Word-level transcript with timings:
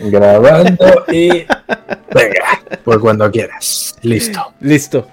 grabando 0.00 1.04
y. 1.12 1.46
Venga, 2.14 2.62
pues 2.84 2.98
cuando 2.98 3.30
quieras. 3.30 3.96
Listo. 4.02 4.52
Listo. 4.60 5.06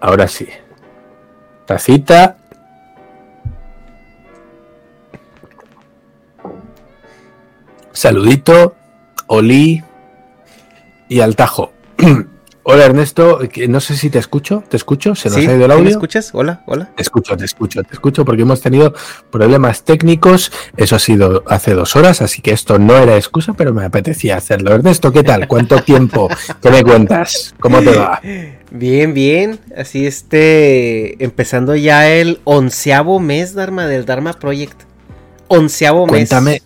Ahora 0.00 0.28
sí. 0.28 0.48
Tacita. 1.66 2.36
Saludito, 7.92 8.76
Oli 9.26 9.82
y 11.08 11.20
al 11.20 11.34
tajo. 11.34 11.72
Hola 12.68 12.86
Ernesto, 12.86 13.38
no 13.68 13.78
sé 13.78 13.96
si 13.96 14.10
te 14.10 14.18
escucho, 14.18 14.64
¿te 14.68 14.76
escucho? 14.76 15.14
¿Se 15.14 15.28
nos 15.28 15.38
¿Sí? 15.38 15.46
ha 15.46 15.54
ido 15.54 15.66
el 15.66 15.70
¿Sí 15.70 15.72
audio? 15.72 15.84
¿Me 15.84 15.90
escuchas? 15.90 16.30
Hola, 16.32 16.64
hola. 16.66 16.90
Te 16.96 17.02
escucho, 17.02 17.36
te 17.36 17.44
escucho, 17.44 17.84
te 17.84 17.92
escucho 17.92 18.24
porque 18.24 18.42
hemos 18.42 18.60
tenido 18.60 18.92
problemas 19.30 19.84
técnicos. 19.84 20.50
Eso 20.76 20.96
ha 20.96 20.98
sido 20.98 21.44
hace 21.46 21.74
dos 21.74 21.94
horas, 21.94 22.22
así 22.22 22.42
que 22.42 22.50
esto 22.50 22.80
no 22.80 22.96
era 22.96 23.14
excusa, 23.14 23.52
pero 23.52 23.72
me 23.72 23.84
apetecía 23.84 24.36
hacerlo. 24.36 24.74
Ernesto, 24.74 25.12
¿qué 25.12 25.22
tal? 25.22 25.46
¿Cuánto 25.46 25.80
tiempo? 25.84 26.28
¿Qué 26.60 26.70
me 26.72 26.82
cuentas? 26.82 27.54
¿Cómo 27.60 27.80
te 27.82 27.96
va? 27.96 28.20
Bien, 28.72 29.14
bien. 29.14 29.60
Así 29.76 30.04
este, 30.04 31.22
empezando 31.22 31.76
ya 31.76 32.10
el 32.10 32.40
onceavo 32.42 33.20
mes, 33.20 33.54
Dharma, 33.54 33.86
del 33.86 34.06
Dharma 34.06 34.32
Project. 34.32 34.82
Onceavo 35.46 36.06
mes. 36.06 36.10
Cuéntame, 36.10 36.62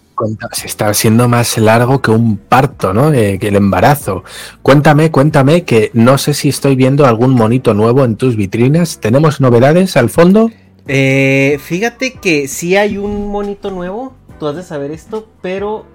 se 0.52 0.66
está 0.66 0.92
siendo 0.94 1.28
más 1.28 1.58
largo 1.58 2.02
que 2.02 2.10
un 2.10 2.36
parto, 2.36 2.92
¿no? 2.92 3.12
Eh, 3.12 3.38
que 3.38 3.48
el 3.48 3.56
embarazo. 3.56 4.24
Cuéntame, 4.62 5.10
cuéntame, 5.10 5.64
que 5.64 5.90
no 5.94 6.18
sé 6.18 6.34
si 6.34 6.48
estoy 6.48 6.76
viendo 6.76 7.06
algún 7.06 7.34
monito 7.34 7.74
nuevo 7.74 8.04
en 8.04 8.16
tus 8.16 8.36
vitrinas. 8.36 9.00
¿Tenemos 9.00 9.40
novedades 9.40 9.96
al 9.96 10.10
fondo? 10.10 10.50
Eh, 10.86 11.58
fíjate 11.62 12.14
que 12.14 12.48
sí 12.48 12.76
hay 12.76 12.98
un 12.98 13.28
monito 13.28 13.70
nuevo. 13.70 14.14
Tú 14.38 14.46
has 14.46 14.56
de 14.56 14.62
saber 14.62 14.90
esto, 14.90 15.28
pero 15.42 15.86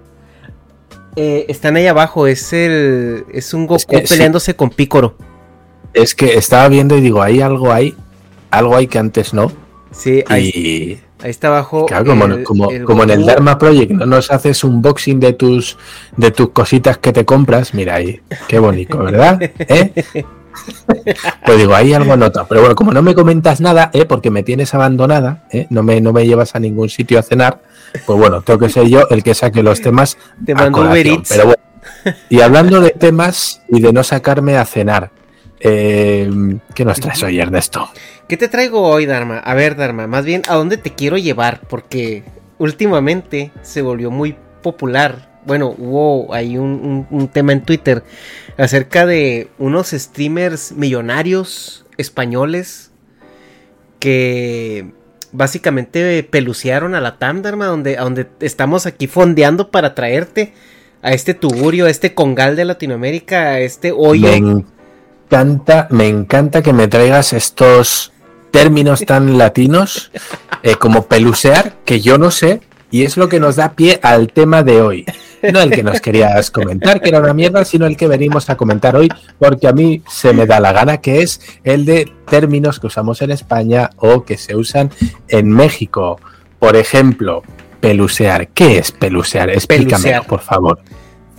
eh, 1.16 1.46
están 1.50 1.76
ahí 1.76 1.88
abajo. 1.88 2.28
Es 2.28 2.54
el, 2.54 3.26
es 3.34 3.54
un 3.54 3.68
Goku 3.68 3.86
que 3.88 4.08
sí. 4.08 4.14
peleándose 4.14 4.56
con 4.56 4.70
Picoro. 4.70 5.18
Es 5.94 6.14
que 6.16 6.36
estaba 6.36 6.68
viendo 6.68 6.98
y 6.98 7.02
digo, 7.02 7.22
hay 7.22 7.42
algo 7.42 7.72
ahí, 7.72 7.96
algo 8.52 8.76
hay 8.76 8.88
que 8.88 9.00
antes 9.00 9.34
no. 9.34 9.52
Sí, 9.92 10.24
ahí, 10.28 10.52
Y 10.54 11.00
ahí 11.26 11.32
está 11.32 11.48
abajo. 11.48 11.86
claro, 11.88 12.06
como, 12.06 12.26
el- 12.26 12.44
como, 12.44 12.70
el 12.72 12.84
como 12.86 13.04
en 13.04 13.10
el. 13.10 13.26
Dharma 13.26 13.58
Project 13.58 13.92
no 13.92 14.06
nos 14.06 14.32
haces 14.32 14.64
un 14.64 14.82
boxing 14.82 15.20
de 15.20 15.34
tus 15.34 15.78
de 16.16 16.32
tus 16.32 16.50
cositas 16.52 16.98
que 17.00 17.12
te 17.12 17.26
compras, 17.26 17.74
mira 17.74 17.96
ahí, 17.96 18.22
qué 18.48 18.60
bonito, 18.60 18.98
¿verdad? 19.00 19.40
¿Eh? 19.42 19.92
Pues 21.46 21.58
digo, 21.58 21.76
ahí 21.76 21.94
algo 21.94 22.16
nota. 22.16 22.46
Pero 22.48 22.62
bueno, 22.62 22.76
como 22.76 22.94
no 22.94 23.02
me 23.02 23.14
comentas 23.14 23.60
nada, 23.60 23.92
¿eh? 23.94 24.06
porque 24.06 24.32
me 24.32 24.42
tienes 24.42 24.74
abandonada, 24.74 25.44
¿eh? 25.52 25.68
no, 25.70 25.84
me, 25.84 26.00
no 26.00 26.14
me 26.14 26.26
llevas 26.26 26.56
a 26.56 26.60
ningún 26.60 26.88
sitio 26.90 27.20
a 27.20 27.24
cenar, 27.24 27.60
pues 28.06 28.18
bueno, 28.18 28.42
tengo 28.42 28.60
que 28.60 28.70
ser 28.70 28.88
yo 28.88 29.06
el 29.10 29.22
que 29.22 29.34
saque 29.36 29.62
los 29.62 29.82
temas 29.82 30.18
Te 30.46 30.54
a 30.54 30.56
mando 30.56 30.82
Uber. 30.82 31.06
Eats. 31.06 31.30
Pero 31.30 31.44
bueno, 31.48 31.62
y 32.30 32.40
hablando 32.42 32.80
de 32.80 32.92
temas 33.00 33.62
y 33.68 33.82
de 33.82 33.92
no 33.92 34.02
sacarme 34.04 34.58
a 34.58 34.66
cenar, 34.66 35.12
eh, 35.68 36.30
¿qué 36.74 36.86
nos 36.86 37.00
traes 37.00 37.22
hoy, 37.24 37.40
Ernesto? 37.40 37.90
¿Qué 38.28 38.38
te 38.38 38.48
traigo 38.48 38.82
hoy, 38.82 39.06
Dharma? 39.06 39.40
A 39.40 39.54
ver, 39.56 39.76
Dharma, 39.76 40.08
más 40.08 40.26
bien, 40.26 40.42
¿a 40.48 40.56
dónde 40.56 40.78
te 40.78 40.94
quiero 40.94 41.18
llevar? 41.18 41.62
Porque 41.68 42.24
últimamente 42.58 43.52
se 43.62 43.82
volvió 43.82 44.12
muy 44.12 44.36
popular. 44.62 45.40
Bueno, 45.46 45.76
hubo 45.78 46.34
ahí 46.34 46.58
un, 46.58 47.06
un- 47.12 47.18
un 47.20 47.28
tema 47.28 47.52
en 47.54 47.62
Twitter 47.64 48.04
acerca 48.58 49.06
de 49.06 49.48
unos 49.60 49.90
streamers 49.92 50.72
millonarios 50.72 51.86
españoles 51.98 52.92
que 54.00 54.92
básicamente 55.32 56.24
pelucearon 56.24 56.96
a 56.96 57.02
la 57.02 57.18
TAM, 57.18 57.42
Dharma, 57.42 57.66
donde, 57.68 57.96
donde 57.98 58.28
estamos 58.40 58.86
aquí 58.86 59.08
fondeando 59.08 59.70
para 59.72 59.94
traerte 59.96 60.54
a 61.02 61.14
este 61.14 61.34
tugurio, 61.34 61.86
a 61.86 61.90
este 61.90 62.14
congal 62.14 62.56
de 62.56 62.66
Latinoamérica, 62.66 63.50
a 63.50 63.60
este 63.60 63.92
hoyo. 63.92 64.28
Me 64.28 64.66
encanta, 65.26 65.88
me 65.90 66.08
encanta 66.08 66.62
que 66.62 66.74
me 66.74 66.88
traigas 66.88 67.34
estos 67.34 68.12
términos 68.52 69.04
tan 69.06 69.38
latinos 69.38 70.12
eh, 70.64 70.76
como 70.76 71.08
pelusear, 71.08 71.76
que 71.84 72.00
yo 72.00 72.18
no 72.18 72.32
sé, 72.32 72.62
y 72.92 73.04
es 73.04 73.18
lo 73.18 73.28
que 73.28 73.40
nos 73.40 73.58
da 73.58 73.74
pie 73.74 74.00
al 74.02 74.32
tema 74.32 74.64
de 74.64 74.82
hoy. 74.82 75.06
No 75.52 75.60
el 75.60 75.70
que 75.70 75.84
nos 75.84 76.02
querías 76.02 76.50
comentar, 76.50 77.02
que 77.02 77.10
era 77.10 77.20
una 77.20 77.34
mierda, 77.34 77.66
sino 77.66 77.86
el 77.86 77.98
que 77.98 78.08
venimos 78.08 78.50
a 78.50 78.58
comentar 78.58 78.96
hoy, 78.96 79.10
porque 79.38 79.68
a 79.68 79.74
mí 79.74 80.02
se 80.10 80.34
me 80.34 80.46
da 80.46 80.60
la 80.60 80.72
gana, 80.72 80.98
que 80.98 81.22
es 81.22 81.42
el 81.64 81.86
de 81.86 82.12
términos 82.28 82.80
que 82.80 82.88
usamos 82.88 83.22
en 83.22 83.32
España 83.32 83.90
o 83.98 84.24
que 84.24 84.38
se 84.38 84.56
usan 84.56 84.90
en 85.28 85.50
México. 85.52 86.20
por 86.58 86.76
ejemplo, 86.76 87.44
pelusear. 87.80 88.48
¿Qué 88.48 88.80
es 88.80 88.92
pelusear? 88.92 89.52
Explícame, 89.52 90.22
por 90.28 90.40
favor. 90.40 90.80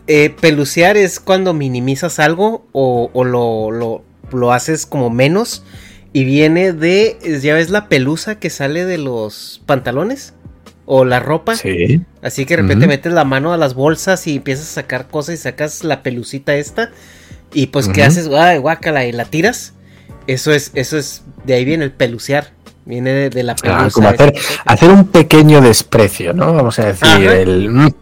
Eh, 0.07 0.35
pelucear 0.41 0.97
es 0.97 1.21
cuando 1.21 1.53
minimizas 1.53 2.19
algo 2.19 2.67
o, 2.73 3.11
o 3.13 3.25
lo, 3.25 3.71
lo, 3.71 4.05
lo 4.33 4.53
haces 4.53 4.87
como 4.87 5.11
menos. 5.11 5.65
Y 6.13 6.25
viene 6.25 6.73
de, 6.73 7.19
ya 7.43 7.55
ves 7.55 7.69
la 7.69 7.89
pelusa 7.89 8.39
que 8.39 8.49
sale 8.49 8.87
de 8.87 8.97
los 8.97 9.61
pantalones 9.67 10.33
o 10.87 11.05
la 11.05 11.21
ropa. 11.21 11.57
Sí. 11.57 12.01
Así 12.23 12.47
que 12.47 12.57
de 12.57 12.63
repente 12.63 12.87
metes 12.87 13.13
la 13.13 13.25
mano 13.25 13.53
a 13.53 13.59
las 13.59 13.75
bolsas 13.75 14.27
y 14.27 14.37
empiezas 14.37 14.71
a 14.71 14.75
sacar 14.75 15.09
cosas 15.09 15.35
y 15.35 15.39
sacas 15.39 15.85
la 15.85 16.03
pelucita 16.03 16.55
esta. 16.55 16.91
Y 17.53 17.67
pues, 17.67 17.89
¿qué 17.89 18.01
Ujú. 18.01 18.09
haces? 18.09 18.29
Ay, 18.29 18.59
guácala, 18.59 19.05
y 19.05 19.13
la 19.13 19.27
tiras. 19.27 19.75
Eso 20.27 20.53
es, 20.53 20.71
eso 20.75 20.97
es, 20.97 21.23
de 21.45 21.55
ahí 21.55 21.65
viene 21.65 21.85
el 21.85 21.93
pelucear. 21.93 22.53
Viene 22.87 23.13
de, 23.13 23.31
de 23.31 23.43
la 23.43 23.55
pelusa. 23.57 23.85
Ah, 23.85 23.91
como 23.93 24.09
hacer, 24.09 24.35
hacer 24.65 24.91
un 24.91 25.09
pequeño 25.09 25.61
desprecio, 25.61 26.33
¿no? 26.33 26.55
Vamos 26.55 26.79
a 26.79 26.87
decir, 26.87 27.07
Ajá. 27.09 27.35
el. 27.35 27.93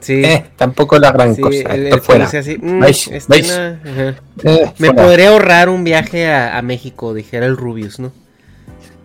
Sí, 0.00 0.24
eh, 0.24 0.46
tampoco 0.56 0.98
la 0.98 1.12
gran 1.12 1.34
sí, 1.34 1.42
cosa. 1.42 1.74
el, 1.74 2.00
fuera. 2.00 2.24
así. 2.24 2.56
mm, 2.58 2.80
¿Veis? 2.80 3.08
este. 3.08 3.40
Eh, 3.40 4.72
Me 4.78 4.88
fuera. 4.88 5.02
podría 5.04 5.28
ahorrar 5.30 5.68
un 5.68 5.84
viaje 5.84 6.26
a, 6.30 6.56
a 6.56 6.62
México, 6.62 7.12
dijera 7.14 7.46
el 7.46 7.56
Rubius, 7.56 7.98
¿no? 8.00 8.12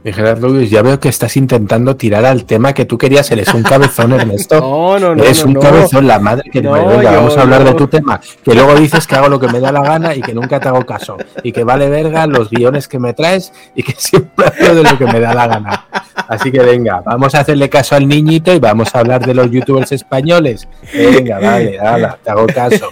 Dijera 0.06 0.36
Rubius, 0.36 0.69
ya 0.69 0.84
veo 0.84 1.00
que 1.00 1.10
estás 1.10 1.36
intentando 1.36 1.96
tirar 1.96 2.25
al 2.25 2.46
tema 2.46 2.74
que 2.75 2.86
tú 2.86 2.96
querías. 2.96 3.30
Eres 3.31 3.52
un 3.56 3.63
cabezón, 3.63 4.13
Ernesto. 4.13 4.60
No, 4.62 5.00
no, 5.00 5.16
no. 5.16 5.24
Eres 5.24 5.42
no, 5.42 5.48
un 5.48 5.54
no. 5.56 5.60
cabezón, 5.60 6.06
la 6.07 6.19
madre 6.19 6.48
que 6.52 6.62
No, 6.62 6.74
me 6.74 7.04
yo- 7.04 7.12
vamos 7.12 7.36
a 7.36 7.42
hablar 7.42 7.63
de 7.63 7.74
tu 7.74 7.88
tema. 7.88 8.22
Que 8.44 8.54
luego 8.54 8.75
dices 8.75 9.07
que 9.07 9.16
hago 9.16 9.30
lo 9.30 9.40
que 9.40 9.48
me 9.48 9.60
da 9.60 9.72
la 9.72 9.81
gana 9.81 10.13
y 10.13 10.22
que 10.22 10.31
nunca 10.36 10.60
te 10.60 10.68
hago 10.68 10.86
caso. 10.86 11.18
Y 11.42 11.52
que 11.52 11.63
vale 11.63 11.90
verga 11.90 12.28
los 12.28 12.52
guiones 12.52 12.88
que 12.88 13.00
me 13.00 13.13
traes 13.13 13.52
y 13.74 13.81
que 13.81 13.94
siempre 13.98 14.46
hablo 14.46 14.75
de 14.75 14.84
lo 14.92 14.96
que 14.98 15.06
me 15.07 15.19
da 15.19 15.34
la 15.34 15.48
gana. 15.48 15.86
Así 16.28 16.51
que 16.51 16.60
venga, 16.60 17.01
vamos 17.04 17.34
a 17.34 17.40
hacerle 17.40 17.68
caso 17.68 17.96
al 17.96 18.08
niñito 18.08 18.54
y 18.54 18.60
vamos 18.60 18.94
a 18.94 19.00
hablar 19.00 19.25
de 19.25 19.34
los 19.34 19.50
youtubers 19.50 19.92
españoles. 19.92 20.68
Venga, 20.94 21.40
vale, 21.40 21.80
hala, 21.80 22.18
te 22.24 22.30
hago 22.30 22.46
caso. 22.46 22.90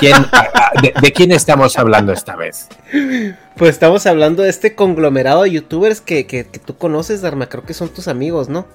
¿Quién- 0.00 0.26
de, 0.82 0.94
de 1.02 1.12
quién 1.12 1.32
estamos 1.32 1.78
hablando 1.78 2.12
esta 2.14 2.34
vez? 2.34 2.68
Pues 3.56 3.70
estamos 3.70 4.04
hablando 4.06 4.42
de 4.42 4.50
este 4.50 4.74
conglomerado 4.74 5.42
de 5.44 5.50
youtubers 5.52 6.00
que, 6.00 6.26
que, 6.26 6.46
que 6.46 6.58
tú 6.58 6.76
conoces, 6.76 7.22
Dharma. 7.22 7.48
Creo 7.48 7.64
que 7.64 7.72
son 7.74 7.88
tus 7.88 8.06
amigos, 8.08 8.48
¿no? 8.48 8.66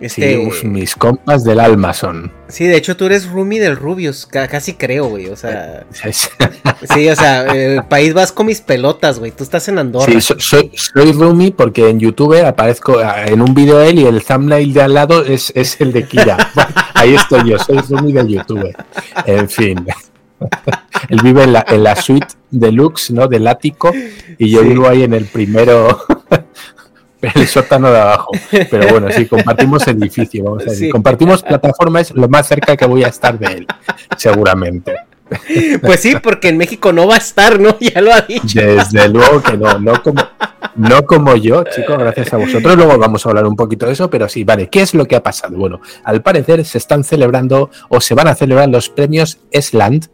Este, 0.00 0.36
Sí, 0.36 0.46
uf, 0.46 0.64
mis 0.64 0.94
compas 0.96 1.44
del 1.44 1.60
alma 1.60 1.92
son. 1.92 2.32
sí, 2.48 2.64
de 2.66 2.74
hecho 2.76 2.96
tú 2.96 3.04
eres 3.04 3.28
roomie 3.28 3.60
del 3.60 3.76
Rubius, 3.76 4.24
ca- 4.24 4.48
casi 4.48 4.72
creo, 4.72 5.04
güey. 5.10 5.28
O 5.28 5.36
sea, 5.36 5.84
sí, 5.92 7.06
o 7.08 7.14
sea, 7.14 7.42
el 7.44 7.84
país 7.84 8.14
vas 8.14 8.32
con 8.32 8.46
mis 8.46 8.62
pelotas, 8.62 9.18
güey. 9.18 9.30
Tú 9.30 9.44
estás 9.44 9.68
en 9.68 9.78
Andorra. 9.78 10.06
Sí, 10.10 10.20
so- 10.22 10.40
soy, 10.40 10.72
soy 10.74 11.12
Rumi 11.12 11.50
porque 11.50 11.90
en 11.90 12.00
YouTube 12.00 12.42
aparezco 12.44 12.98
ah, 12.98 13.26
en 13.26 13.42
un 13.42 13.52
vídeo 13.54 13.80
él 13.82 13.98
y 13.98 14.06
el 14.06 14.24
thumbnail 14.24 14.72
de 14.72 14.80
al 14.82 14.94
lado 14.94 15.22
es, 15.24 15.52
es 15.54 15.78
el 15.82 15.92
de 15.92 16.04
Kira. 16.04 16.50
Ahí 16.94 17.14
estoy 17.14 17.50
yo, 17.50 17.58
soy 17.58 17.78
Rumi 17.80 18.12
de 18.14 18.26
YouTube. 18.26 18.74
En 19.26 19.48
fin. 19.50 19.86
Él 21.08 21.20
vive 21.22 21.44
en 21.44 21.52
la, 21.52 21.64
en 21.68 21.82
la 21.82 21.96
suite 21.96 22.26
deluxe, 22.50 23.10
¿no? 23.12 23.26
Del 23.28 23.46
ático 23.46 23.92
y 24.38 24.50
yo 24.50 24.60
Sí. 24.62 24.68
vivo 24.68 24.88
ahí 24.88 25.02
en 25.02 25.14
el 25.14 25.24
primero, 25.26 25.98
el 27.22 27.46
sótano 27.46 27.90
de 27.90 27.98
abajo. 28.00 28.30
Pero 28.70 28.88
bueno, 28.88 29.08
sí, 29.10 29.26
compartimos 29.26 29.86
edificio, 29.88 30.44
vamos 30.44 30.62
a 30.62 30.70
decir. 30.70 30.86
Sí. 30.86 30.90
Compartimos 30.90 31.42
plataforma, 31.42 32.00
es 32.00 32.12
lo 32.12 32.28
más 32.28 32.46
cerca 32.48 32.76
que 32.76 32.86
voy 32.86 33.04
a 33.04 33.08
estar 33.08 33.38
de 33.38 33.46
él, 33.46 33.66
seguramente. 34.16 34.94
Pues 35.82 36.00
sí, 36.00 36.16
porque 36.20 36.48
en 36.48 36.58
México 36.58 36.92
no 36.92 37.06
va 37.06 37.14
a 37.14 37.18
estar, 37.18 37.60
¿no? 37.60 37.78
Ya 37.78 38.00
lo 38.00 38.12
ha 38.12 38.22
dicho. 38.22 38.60
Desde 38.60 39.08
luego 39.08 39.40
que 39.40 39.56
no, 39.56 39.78
no 39.78 40.02
como, 40.02 40.22
no 40.74 41.02
como 41.06 41.36
yo, 41.36 41.62
chicos, 41.64 41.96
gracias 41.98 42.32
a 42.32 42.36
vosotros. 42.36 42.74
Luego 42.76 42.98
vamos 42.98 43.24
a 43.24 43.28
hablar 43.28 43.46
un 43.46 43.54
poquito 43.54 43.86
de 43.86 43.92
eso, 43.92 44.10
pero 44.10 44.28
sí, 44.28 44.42
vale, 44.42 44.68
¿qué 44.68 44.80
es 44.82 44.92
lo 44.92 45.06
que 45.06 45.14
ha 45.14 45.22
pasado? 45.22 45.56
Bueno, 45.56 45.80
al 46.02 46.20
parecer 46.22 46.64
se 46.64 46.78
están 46.78 47.04
celebrando 47.04 47.70
o 47.88 48.00
se 48.00 48.14
van 48.14 48.26
a 48.26 48.34
celebrar 48.34 48.68
los 48.68 48.88
premios 48.88 49.38
Esland. 49.52 50.08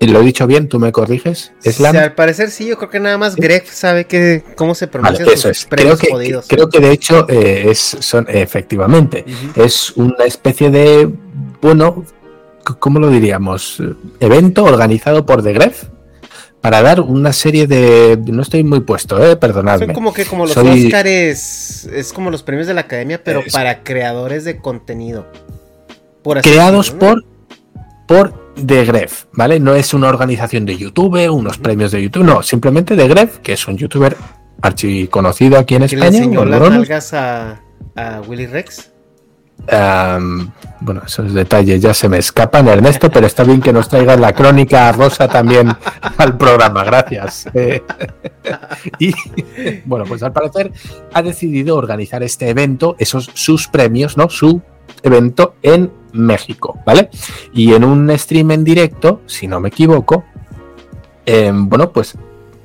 ¿Lo 0.00 0.20
he 0.20 0.24
dicho 0.24 0.46
bien? 0.46 0.68
¿Tú 0.68 0.78
me 0.78 0.92
corriges? 0.92 1.52
O 1.64 1.68
Esland. 1.68 1.94
sea, 1.96 2.04
al 2.04 2.14
parecer 2.14 2.50
sí, 2.50 2.66
yo 2.66 2.76
creo 2.76 2.90
que 2.90 3.00
nada 3.00 3.16
más 3.16 3.36
Greg 3.36 3.66
sabe 3.66 4.04
que, 4.06 4.42
cómo 4.54 4.74
se 4.74 4.86
Vale, 4.86 4.92
pronuncian 4.92 5.28
eso 5.28 5.48
sus 5.48 5.58
es. 5.62 5.66
Creo 5.70 5.96
que, 5.96 6.10
jodidos. 6.10 6.46
creo 6.48 6.68
que 6.68 6.80
de 6.80 6.90
hecho 6.90 7.26
eh, 7.30 7.70
es, 7.70 7.78
son 8.00 8.26
efectivamente 8.28 9.24
es 9.56 9.92
una 9.96 10.24
especie 10.26 10.70
de 10.70 11.08
bueno, 11.62 12.04
¿cómo 12.78 12.98
lo 12.98 13.08
diríamos? 13.08 13.82
Evento 14.20 14.64
organizado 14.64 15.24
por 15.24 15.42
The 15.42 15.52
Gref 15.54 15.84
para 16.60 16.82
dar 16.82 17.00
una 17.00 17.32
serie 17.32 17.66
de 17.66 18.18
no 18.26 18.42
estoy 18.42 18.62
muy 18.64 18.80
puesto, 18.80 19.22
eh, 19.24 19.36
perdonadme. 19.36 19.86
Son 19.86 19.94
como 19.94 20.12
que 20.12 20.26
como 20.26 20.44
los 20.44 20.52
Soy- 20.54 20.86
Óscares, 20.86 21.86
es 21.92 22.12
como 22.12 22.30
los 22.30 22.42
premios 22.42 22.66
de 22.66 22.74
la 22.74 22.82
academia, 22.82 23.22
pero 23.24 23.40
Es- 23.40 23.52
para 23.54 23.82
creadores 23.82 24.44
de 24.44 24.58
contenido. 24.58 25.26
Por 26.22 26.38
así 26.38 26.50
creados 26.50 26.86
decirlo, 26.92 27.16
¿no? 27.16 27.22
por, 28.06 28.32
por 28.32 28.43
The 28.54 28.84
Gref, 28.84 29.24
¿vale? 29.32 29.60
No 29.60 29.74
es 29.74 29.94
una 29.94 30.08
organización 30.08 30.66
de 30.66 30.76
YouTube, 30.76 31.28
unos 31.30 31.58
premios 31.58 31.92
de 31.92 32.02
YouTube, 32.02 32.24
no, 32.24 32.42
simplemente 32.42 32.96
The 32.96 33.08
Gref, 33.08 33.38
que 33.38 33.54
es 33.54 33.68
un 33.68 33.76
youtuber 33.76 34.16
archiconocido 34.62 35.58
aquí 35.58 35.74
en 35.74 35.86
¿Quién 35.86 36.00
le 36.00 36.06
España. 36.06 36.24
enseñó 36.24 36.44
las 36.44 36.60
nalgas 36.70 37.14
a, 37.14 37.60
a 37.96 38.20
Willy 38.26 38.46
Rex? 38.46 38.94
Bueno, 40.80 41.02
esos 41.06 41.32
detalles 41.32 41.80
ya 41.80 41.94
se 41.94 42.08
me 42.08 42.18
escapan, 42.18 42.68
Ernesto, 42.68 43.10
pero 43.10 43.26
está 43.26 43.42
bien 43.44 43.60
que 43.60 43.72
nos 43.72 43.88
traigas 43.88 44.20
la 44.20 44.34
crónica 44.34 44.92
rosa 44.92 45.28
también 45.28 45.68
al 46.18 46.36
programa, 46.36 46.84
gracias. 46.84 47.46
Eh, 47.54 47.82
y 48.98 49.12
bueno, 49.86 50.04
pues 50.06 50.22
al 50.22 50.32
parecer 50.32 50.72
ha 51.12 51.22
decidido 51.22 51.76
organizar 51.76 52.22
este 52.22 52.50
evento, 52.50 52.96
esos 52.98 53.30
sus 53.32 53.68
premios, 53.68 54.16
¿no? 54.16 54.28
Su 54.28 54.60
evento 55.02 55.54
en 55.62 55.90
México, 56.12 56.78
¿vale? 56.86 57.10
Y 57.52 57.72
en 57.74 57.84
un 57.84 58.10
stream 58.18 58.50
en 58.52 58.64
directo, 58.64 59.20
si 59.26 59.46
no 59.46 59.60
me 59.60 59.68
equivoco, 59.68 60.24
em, 61.26 61.68
bueno, 61.68 61.92
pues 61.92 62.14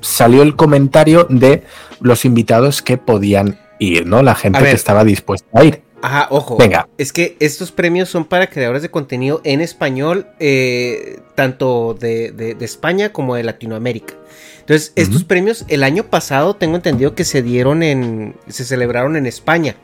salió 0.00 0.42
el 0.42 0.56
comentario 0.56 1.26
de 1.28 1.64
los 2.00 2.24
invitados 2.24 2.82
que 2.82 2.96
podían 2.96 3.58
ir, 3.78 4.06
¿no? 4.06 4.22
La 4.22 4.34
gente 4.34 4.58
que 4.60 4.72
estaba 4.72 5.04
dispuesta 5.04 5.46
a 5.52 5.64
ir. 5.64 5.82
Ajá, 6.02 6.28
ojo. 6.30 6.56
Venga. 6.56 6.88
Es 6.96 7.12
que 7.12 7.36
estos 7.40 7.72
premios 7.72 8.08
son 8.08 8.24
para 8.24 8.46
creadores 8.48 8.80
de 8.80 8.90
contenido 8.90 9.42
en 9.44 9.60
español, 9.60 10.28
eh, 10.38 11.20
tanto 11.34 11.94
de, 11.98 12.32
de- 12.32 12.54
de 12.54 12.64
España 12.64 13.12
como 13.12 13.34
de 13.34 13.42
Latinoamérica. 13.42 14.14
Entonces, 14.60 14.92
estos 14.96 15.24
premios 15.24 15.64
el 15.68 15.82
año 15.82 16.04
pasado 16.04 16.54
tengo 16.56 16.76
entendido 16.76 17.14
que 17.14 17.24
se 17.24 17.42
dieron 17.42 17.82
en, 17.82 18.34
se 18.48 18.64
celebraron 18.64 19.16
en 19.16 19.26
España. 19.26 19.74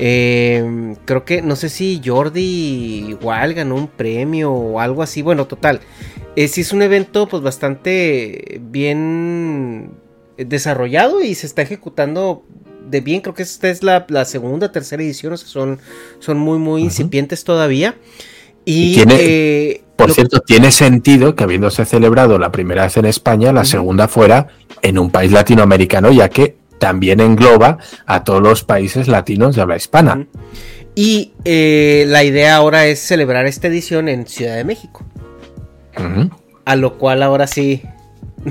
Eh, 0.00 0.94
creo 1.04 1.24
que, 1.24 1.42
no 1.42 1.56
sé 1.56 1.68
si 1.68 2.00
Jordi 2.04 3.06
igual 3.08 3.54
ganó 3.54 3.74
un 3.76 3.88
premio 3.88 4.52
o 4.52 4.80
algo 4.80 5.02
así. 5.02 5.22
Bueno, 5.22 5.46
total. 5.46 5.80
Eh, 6.36 6.48
sí 6.48 6.60
es 6.60 6.72
un 6.72 6.82
evento 6.82 7.26
pues 7.28 7.42
bastante 7.42 8.60
bien 8.70 9.92
desarrollado 10.36 11.22
y 11.22 11.34
se 11.34 11.46
está 11.46 11.62
ejecutando 11.62 12.44
de 12.88 13.00
bien. 13.00 13.20
Creo 13.20 13.34
que 13.34 13.42
esta 13.42 13.68
es 13.68 13.82
la, 13.82 14.06
la 14.08 14.24
segunda, 14.24 14.72
tercera 14.72 15.02
edición. 15.02 15.32
O 15.32 15.36
sea, 15.36 15.48
son, 15.48 15.78
son 16.18 16.38
muy, 16.38 16.58
muy 16.58 16.82
incipientes 16.82 17.44
todavía. 17.44 17.96
Y, 18.64 18.94
tiene- 18.94 19.16
eh, 19.18 19.82
Por 19.96 20.12
cierto, 20.12 20.40
tiene 20.40 20.70
sentido 20.70 21.34
que 21.34 21.44
habiéndose 21.44 21.84
celebrado 21.84 22.38
la 22.38 22.52
primera 22.52 22.84
vez 22.84 22.96
en 22.96 23.06
España, 23.06 23.52
la 23.52 23.64
segunda 23.64 24.06
fuera 24.06 24.48
en 24.82 24.98
un 24.98 25.10
país 25.10 25.32
latinoamericano, 25.32 26.12
ya 26.12 26.28
que 26.28 26.59
también 26.80 27.20
engloba 27.20 27.78
a 28.06 28.24
todos 28.24 28.42
los 28.42 28.64
países 28.64 29.06
latinos 29.06 29.54
de 29.54 29.62
habla 29.62 29.76
hispana. 29.76 30.26
Y 30.96 31.34
eh, 31.44 32.04
la 32.08 32.24
idea 32.24 32.56
ahora 32.56 32.86
es 32.86 32.98
celebrar 32.98 33.46
esta 33.46 33.68
edición 33.68 34.08
en 34.08 34.26
Ciudad 34.26 34.56
de 34.56 34.64
México. 34.64 35.04
A 36.64 36.76
lo 36.76 36.98
cual 36.98 37.22
ahora 37.22 37.46
sí. 37.46 37.82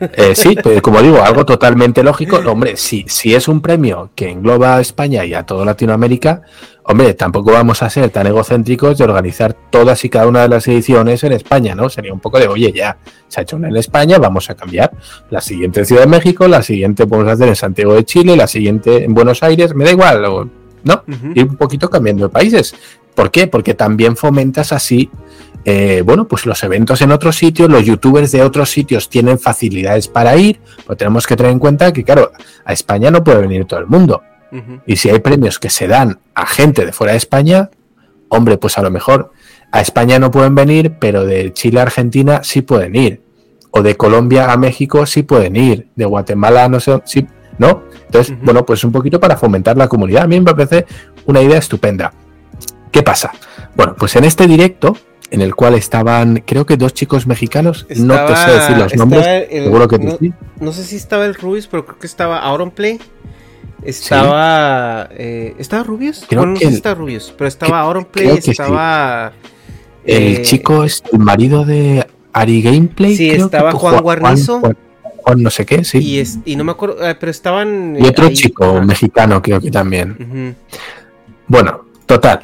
Eh, 0.00 0.36
sí, 0.36 0.56
pues, 0.62 0.80
como 0.80 1.02
digo, 1.02 1.20
algo 1.20 1.44
totalmente 1.44 2.04
lógico. 2.04 2.36
Hombre, 2.46 2.76
si, 2.76 3.04
si 3.08 3.34
es 3.34 3.48
un 3.48 3.60
premio 3.60 4.10
que 4.14 4.30
engloba 4.30 4.76
a 4.76 4.80
España 4.80 5.24
y 5.24 5.34
a 5.34 5.42
toda 5.42 5.64
Latinoamérica, 5.64 6.42
hombre, 6.84 7.14
tampoco 7.14 7.50
vamos 7.50 7.82
a 7.82 7.90
ser 7.90 8.08
tan 8.10 8.28
egocéntricos 8.28 8.96
de 8.96 9.02
organizar 9.02 9.56
todas 9.70 10.04
y 10.04 10.08
cada 10.08 10.28
una 10.28 10.42
de 10.42 10.48
las 10.48 10.68
ediciones 10.68 11.24
en 11.24 11.32
España, 11.32 11.74
¿no? 11.74 11.88
Sería 11.88 12.12
un 12.12 12.20
poco 12.20 12.38
de, 12.38 12.46
oye, 12.46 12.72
ya, 12.72 12.96
se 13.26 13.40
ha 13.40 13.42
hecho 13.42 13.56
una 13.56 13.68
en 13.68 13.76
España, 13.76 14.18
vamos 14.18 14.48
a 14.50 14.54
cambiar. 14.54 14.92
La 15.30 15.40
siguiente 15.40 15.80
en 15.80 15.86
Ciudad 15.86 16.02
de 16.02 16.08
México, 16.08 16.46
la 16.46 16.62
siguiente 16.62 17.04
podemos 17.04 17.32
hacer 17.32 17.48
en 17.48 17.56
Santiago 17.56 17.94
de 17.94 18.04
Chile, 18.04 18.36
la 18.36 18.46
siguiente 18.46 19.02
en 19.02 19.14
Buenos 19.14 19.42
Aires, 19.42 19.74
me 19.74 19.84
da 19.84 19.90
igual, 19.90 20.48
¿no? 20.84 21.02
Ir 21.34 21.44
un 21.44 21.56
poquito 21.56 21.90
cambiando 21.90 22.28
de 22.28 22.28
países. 22.28 22.72
¿Por 23.16 23.32
qué? 23.32 23.48
Porque 23.48 23.74
también 23.74 24.16
fomentas 24.16 24.72
así, 24.72 25.10
eh, 25.64 26.02
bueno, 26.04 26.26
pues 26.26 26.46
los 26.46 26.62
eventos 26.62 27.00
en 27.02 27.12
otros 27.12 27.36
sitios, 27.36 27.68
los 27.68 27.84
youtubers 27.84 28.32
de 28.32 28.42
otros 28.42 28.70
sitios 28.70 29.08
tienen 29.08 29.38
facilidades 29.38 30.08
para 30.08 30.36
ir, 30.36 30.60
pero 30.84 30.96
tenemos 30.96 31.26
que 31.26 31.36
tener 31.36 31.52
en 31.52 31.58
cuenta 31.58 31.92
que, 31.92 32.04
claro, 32.04 32.32
a 32.64 32.72
España 32.72 33.10
no 33.10 33.22
puede 33.22 33.40
venir 33.40 33.64
todo 33.66 33.80
el 33.80 33.86
mundo. 33.86 34.22
Y 34.86 34.96
si 34.96 35.10
hay 35.10 35.18
premios 35.18 35.58
que 35.58 35.68
se 35.68 35.86
dan 35.86 36.20
a 36.34 36.46
gente 36.46 36.86
de 36.86 36.92
fuera 36.92 37.12
de 37.12 37.18
España, 37.18 37.70
hombre, 38.28 38.56
pues 38.56 38.78
a 38.78 38.82
lo 38.82 38.90
mejor 38.90 39.32
a 39.72 39.80
España 39.82 40.18
no 40.18 40.30
pueden 40.30 40.54
venir, 40.54 40.94
pero 40.98 41.26
de 41.26 41.52
Chile 41.52 41.80
a 41.80 41.82
Argentina 41.82 42.40
sí 42.42 42.62
pueden 42.62 42.96
ir. 42.96 43.22
O 43.70 43.82
de 43.82 43.96
Colombia 43.96 44.50
a 44.50 44.56
México 44.56 45.04
sí 45.04 45.22
pueden 45.22 45.56
ir. 45.56 45.88
De 45.94 46.06
Guatemala 46.06 46.68
no 46.68 46.80
sé, 46.80 46.98
sí, 47.04 47.26
¿no? 47.58 47.82
Entonces, 48.06 48.34
bueno, 48.42 48.64
pues 48.64 48.82
un 48.84 48.92
poquito 48.92 49.20
para 49.20 49.36
fomentar 49.36 49.76
la 49.76 49.88
comunidad. 49.88 50.22
A 50.22 50.26
mí 50.26 50.40
me 50.40 50.54
parece 50.54 50.86
una 51.26 51.42
idea 51.42 51.58
estupenda. 51.58 52.12
¿Qué 52.90 53.02
pasa? 53.02 53.32
Bueno, 53.76 53.94
pues 53.98 54.16
en 54.16 54.24
este 54.24 54.46
directo, 54.46 54.96
en 55.30 55.40
el 55.42 55.54
cual 55.54 55.74
estaban, 55.74 56.42
creo 56.46 56.64
que 56.64 56.76
dos 56.76 56.94
chicos 56.94 57.26
mexicanos, 57.26 57.86
no 57.96 58.14
te 58.24 58.36
sé 58.36 58.50
decir 58.50 58.76
los 58.76 58.94
nombres, 58.96 59.48
seguro 59.50 59.88
que 59.88 59.98
no, 59.98 60.18
no, 60.60 60.72
sé 60.72 60.84
si 60.84 60.96
estaba 60.96 61.26
el 61.26 61.34
Rubius, 61.34 61.66
pero 61.66 61.84
creo 61.84 61.98
que 61.98 62.06
estaba 62.06 62.40
Auronplay. 62.40 62.98
Estaba. 63.82 65.08
Eh, 65.12 65.54
¿Estaba 65.58 65.84
Rubius? 65.84 66.24
Creo 66.28 66.44
no 66.44 66.56
sé 66.56 66.68
si 66.68 66.74
estaba 66.74 66.94
Rubius, 66.96 67.32
pero 67.36 67.46
estaba 67.46 67.80
Auronplay, 67.80 68.38
estaba. 68.44 69.32
El 70.04 70.38
eh, 70.38 70.42
chico 70.42 70.84
es 70.84 71.02
el 71.12 71.18
marido 71.18 71.64
de 71.64 72.06
Ari 72.32 72.62
Gameplay. 72.62 73.16
Sí, 73.16 73.30
creo 73.30 73.46
estaba 73.46 73.72
que- 73.72 73.78
Juan 73.78 74.00
Guarnizo. 74.00 74.60
Juan, 74.60 74.76
Juan 75.18 75.42
no 75.42 75.50
sé 75.50 75.66
qué, 75.66 75.84
sí. 75.84 75.98
Y, 75.98 76.18
es, 76.18 76.38
y 76.44 76.56
no 76.56 76.64
me 76.64 76.72
acuerdo, 76.72 77.06
eh, 77.06 77.14
pero 77.14 77.30
estaban. 77.30 77.96
Y 77.98 78.06
otro 78.06 78.26
ahí- 78.26 78.34
chico 78.34 78.80
mexicano, 78.82 79.40
creo 79.42 79.60
que 79.60 79.70
también. 79.70 80.56
Bueno, 81.46 81.84
total. 82.06 82.40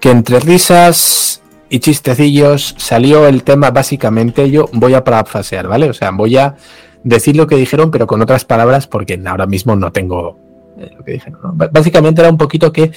Que 0.00 0.10
entre 0.10 0.40
risas 0.40 1.40
y 1.68 1.78
chistecillos 1.80 2.74
salió 2.78 3.26
el 3.26 3.42
tema, 3.42 3.70
básicamente 3.70 4.50
yo 4.50 4.68
voy 4.72 4.94
a 4.94 5.04
parafrasear, 5.04 5.68
¿vale? 5.68 5.88
O 5.88 5.94
sea, 5.94 6.10
voy 6.10 6.36
a 6.36 6.56
decir 7.02 7.36
lo 7.36 7.46
que 7.46 7.56
dijeron, 7.56 7.90
pero 7.90 8.06
con 8.06 8.22
otras 8.22 8.44
palabras, 8.44 8.86
porque 8.86 9.20
ahora 9.26 9.46
mismo 9.46 9.76
no 9.76 9.92
tengo 9.92 10.38
eh, 10.78 10.90
lo 10.96 11.04
que 11.04 11.12
dijeron. 11.12 11.40
¿no? 11.42 11.52
Básicamente 11.70 12.20
era 12.20 12.30
un 12.30 12.38
poquito 12.38 12.72
que 12.72 12.90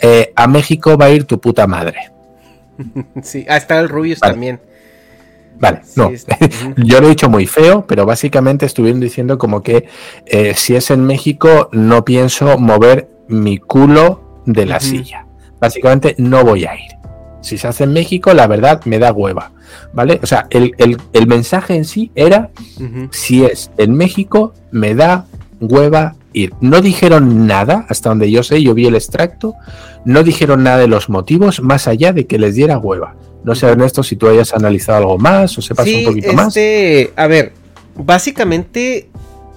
eh, 0.00 0.32
a 0.34 0.46
México 0.46 0.96
va 0.96 1.06
a 1.06 1.10
ir 1.10 1.24
tu 1.24 1.40
puta 1.40 1.66
madre. 1.66 2.12
Sí, 3.22 3.46
ah, 3.48 3.58
estaba 3.58 3.80
el 3.80 3.88
Rubius 3.88 4.18
Vale. 4.20 4.32
también. 4.32 4.60
Vale, 5.60 5.80
Sí, 5.84 6.00
no. 6.00 6.10
Yo 6.76 7.00
lo 7.00 7.06
he 7.06 7.10
dicho 7.10 7.28
muy 7.28 7.46
feo, 7.46 7.86
pero 7.86 8.04
básicamente 8.06 8.66
estuvieron 8.66 9.00
diciendo 9.00 9.38
como 9.38 9.62
que 9.62 9.86
eh, 10.26 10.54
si 10.56 10.74
es 10.74 10.90
en 10.90 11.04
México 11.04 11.68
no 11.72 12.04
pienso 12.04 12.58
mover 12.58 13.08
mi 13.28 13.58
culo 13.58 14.42
de 14.46 14.66
la 14.66 14.80
silla. 14.80 15.26
Básicamente 15.60 16.16
no 16.18 16.44
voy 16.44 16.64
a 16.64 16.74
ir. 16.74 17.01
Si 17.42 17.58
se 17.58 17.68
hace 17.68 17.84
en 17.84 17.92
México, 17.92 18.32
la 18.32 18.46
verdad 18.46 18.80
me 18.86 18.98
da 18.98 19.12
hueva. 19.12 19.52
¿Vale? 19.92 20.18
O 20.22 20.26
sea, 20.26 20.46
el, 20.50 20.72
el- 20.78 20.96
el 21.12 21.26
mensaje 21.26 21.74
en 21.74 21.84
sí 21.84 22.10
era, 22.14 22.50
si 23.10 23.44
es 23.44 23.70
en 23.78 23.94
México, 23.94 24.54
me 24.70 24.94
da 24.94 25.26
hueva 25.60 26.14
ir. 26.32 26.52
No 26.60 26.80
dijeron 26.80 27.46
nada, 27.46 27.84
hasta 27.88 28.08
donde 28.08 28.30
yo 28.30 28.42
sé, 28.42 28.62
yo 28.62 28.74
vi 28.74 28.86
el 28.86 28.94
extracto, 28.94 29.54
no 30.04 30.22
dijeron 30.22 30.62
nada 30.62 30.78
de 30.78 30.88
los 30.88 31.08
motivos, 31.08 31.60
más 31.62 31.88
allá 31.88 32.12
de 32.12 32.26
que 32.26 32.38
les 32.38 32.54
diera 32.54 32.78
hueva. 32.78 33.14
No 33.44 33.54
sé, 33.54 33.66
Ernesto, 33.66 34.02
si 34.02 34.16
tú 34.16 34.28
hayas 34.28 34.54
analizado 34.54 34.98
algo 34.98 35.18
más 35.18 35.56
o 35.58 35.62
sepas 35.62 35.86
un 35.86 35.92
Sí, 35.92 36.04
poquito 36.06 36.32
más. 36.32 36.48
este, 36.48 37.12
a 37.16 37.26
ver, 37.26 37.52
básicamente, 37.96 39.08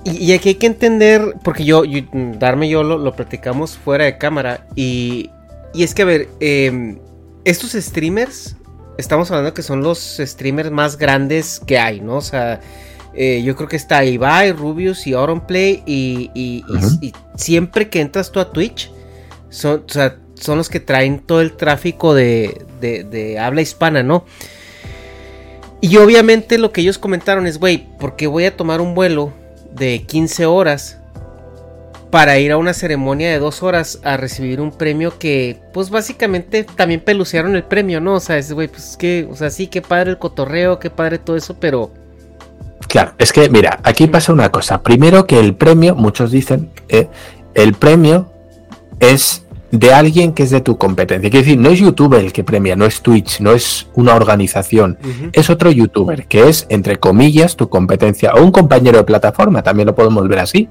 y, 0.04 0.12
y 0.26 0.34
aquí 0.34 0.50
hay 0.50 0.56
que 0.56 0.68
entender, 0.68 1.36
porque 1.44 1.66
yo, 1.66 1.86
yo- 1.86 2.02
Darme 2.40 2.68
y 2.68 2.72
yo 2.72 2.84
lo, 2.84 2.98
lo 2.98 3.14
platicamos 3.16 3.78
fuera 3.78 4.06
de 4.06 4.18
cámara, 4.18 4.66
y, 4.76 5.30
y 5.74 5.84
es 5.84 5.94
que, 5.94 6.02
a 6.02 6.06
ver, 6.06 6.30
eh, 6.40 6.98
estos 7.46 7.72
streamers, 7.74 8.56
estamos 8.98 9.32
hablando 9.32 9.54
que 9.54 9.62
son 9.62 9.82
los 9.82 10.18
streamers 10.20 10.72
más 10.72 10.98
grandes 10.98 11.62
que 11.66 11.78
hay, 11.80 12.02
¿no? 12.02 12.18
O 12.18 12.22
sea, 12.22 12.60
eh, 13.14 13.42
yo 13.46 13.56
creo 13.56 13.70
que 13.70 13.78
está 13.78 14.04
Ibai, 14.04 14.52
Rubius 14.52 15.08
y 15.08 15.14
Auronplay, 15.14 15.84
y, 15.86 16.32
y, 16.34 16.64
y- 16.68 16.76
Ujú. 16.76 16.98
y 17.02 17.14
siempre 17.36 17.90
que 17.90 18.02
entras 18.02 18.32
tú 18.32 18.40
a 18.40 18.52
Twitch, 18.52 18.92
son, 19.50 19.84
o 19.88 19.92
sea, 19.92 20.18
son 20.34 20.58
los 20.58 20.68
que 20.70 20.80
traen 20.82 21.20
todo 21.20 21.40
el 21.40 21.54
tráfico 21.56 22.14
de, 22.14 22.66
de- 22.82 23.04
de 23.06 23.40
habla 23.40 23.62
hispana, 23.62 24.04
¿no? 24.04 24.26
Y 25.82 25.98
obviamente 25.98 26.58
lo 26.58 26.72
que 26.72 26.82
ellos 26.82 26.98
comentaron 26.98 27.46
es, 27.48 27.60
güey, 27.60 27.88
¿por 28.00 28.16
qué 28.16 28.28
voy 28.28 28.46
a 28.46 28.58
tomar 28.58 28.82
un 28.82 28.96
vuelo 28.96 29.32
de 29.72 30.04
15 30.04 30.46
horas 30.46 30.98
para 32.16 32.40
ir 32.40 32.54
a 32.54 32.58
una 32.58 32.74
ceremonia 32.74 33.30
de 33.30 33.40
dos 33.40 33.62
horas 33.62 34.00
a 34.06 34.16
recibir 34.16 34.62
un 34.62 34.72
premio 34.72 35.20
que, 35.20 35.60
pues 35.74 35.90
básicamente 35.90 36.64
también 36.64 37.02
pelucearon 37.02 37.58
el 37.58 37.66
premio, 37.66 38.00
¿no? 38.00 38.14
O 38.14 38.20
sea, 38.22 38.38
es, 38.38 38.54
güey, 38.54 38.70
pues 38.70 38.92
es 38.92 38.96
que, 38.96 39.28
o 39.30 39.36
sea, 39.36 39.50
sí, 39.50 39.68
qué 39.68 39.82
padre 39.82 40.12
el 40.12 40.18
cotorreo, 40.18 40.80
qué 40.80 40.90
padre 40.90 41.18
todo 41.18 41.36
eso, 41.36 41.58
pero... 41.60 41.92
Claro, 42.88 43.12
es 43.18 43.34
que 43.34 43.50
mira, 43.50 43.82
aquí 43.84 44.08
pasa 44.08 44.32
una 44.32 44.50
cosa. 44.50 44.82
Primero 44.82 45.28
que 45.28 45.38
el 45.42 45.56
premio, 45.56 45.94
muchos 45.94 46.32
dicen, 46.32 46.72
eh, 46.88 47.10
el 47.54 47.74
premio 47.74 48.32
es 49.02 49.45
de 49.80 49.94
alguien 49.94 50.34
que 50.34 50.44
es 50.44 50.50
de 50.50 50.62
tu 50.62 50.78
competencia. 50.78 51.30
Quiere 51.30 51.46
decir, 51.46 51.60
no 51.60 51.70
es 51.70 51.80
youtuber 51.80 52.24
el 52.24 52.34
que 52.34 52.44
premia, 52.44 52.76
no 52.76 52.86
es 52.86 53.02
Twitch, 53.02 53.40
no 53.40 53.52
es 53.52 53.88
una 53.94 54.16
organización. 54.16 54.98
Es 55.34 55.50
otro 55.50 55.72
youtuber 55.72 56.28
que 56.28 56.50
es, 56.50 56.66
entre 56.70 56.98
comillas, 56.98 57.56
tu 57.56 57.70
competencia 57.70 58.34
o 58.34 58.44
un 58.44 58.52
compañero 58.52 58.98
de 58.98 59.04
plataforma, 59.04 59.64
también 59.64 59.88
lo 59.88 59.96
podemos 59.96 60.28
ver 60.28 60.40
así, 60.40 60.70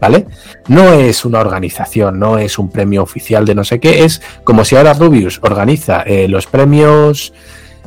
¿vale? 0.00 0.26
No 0.68 0.92
es 0.92 1.24
una 1.24 1.40
organización, 1.40 2.18
no 2.18 2.38
es 2.38 2.58
un 2.58 2.70
premio 2.70 3.02
oficial 3.02 3.44
de 3.44 3.54
no 3.54 3.64
sé 3.64 3.80
qué, 3.80 4.04
es 4.04 4.22
como 4.44 4.64
si 4.64 4.76
ahora 4.76 4.94
Rubius 4.94 5.38
organiza 5.42 6.02
eh, 6.02 6.28
los 6.28 6.46
premios, 6.46 7.32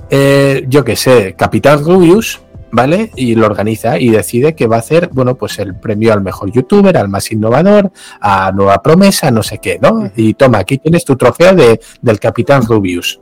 eh, 0.09 0.65
yo 0.67 0.83
qué 0.83 0.95
sé, 0.95 1.35
Capital 1.37 1.83
Rubius, 1.83 2.41
¿vale? 2.71 3.11
Y 3.15 3.35
lo 3.35 3.45
organiza 3.45 3.99
y 3.99 4.09
decide 4.09 4.55
que 4.55 4.67
va 4.67 4.77
a 4.77 4.79
hacer, 4.79 5.09
bueno, 5.11 5.35
pues 5.35 5.57
el 5.59 5.75
premio 5.75 6.13
al 6.13 6.21
mejor 6.21 6.51
youtuber, 6.51 6.95
al 6.97 7.09
más 7.09 7.31
innovador, 7.31 7.91
a 8.21 8.51
nueva 8.51 8.81
promesa, 8.81 9.31
no 9.31 9.43
sé 9.43 9.59
qué, 9.59 9.79
¿no? 9.81 10.11
Y 10.15 10.33
toma, 10.35 10.59
aquí 10.59 10.77
tienes 10.77 11.03
tu 11.05 11.15
trofeo 11.15 11.53
de, 11.55 11.79
del 12.01 12.19
Capitán 12.19 12.63
Rubius. 12.65 13.19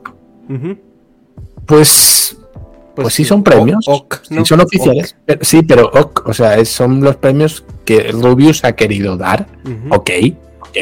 ujú. 0.48 0.76
Pues 1.66 2.36
pues 2.94 3.14
sí 3.14 3.24
son 3.24 3.44
premios, 3.44 3.84
o- 3.86 3.94
ok, 3.94 4.16
sí 4.28 4.34
¿no? 4.34 4.44
son 4.44 4.60
oficiales, 4.60 5.16
pero- 5.24 5.44
sí, 5.44 5.62
pero 5.62 5.86
ok, 5.86 6.28
o 6.28 6.34
sea, 6.34 6.64
son 6.64 7.00
los 7.00 7.14
premios 7.16 7.64
que 7.84 8.10
Rubius 8.10 8.64
ha 8.64 8.72
querido 8.72 9.16
dar, 9.16 9.46
Ok, 9.90 10.10
ok, 10.60 10.68
ok, 10.68 10.72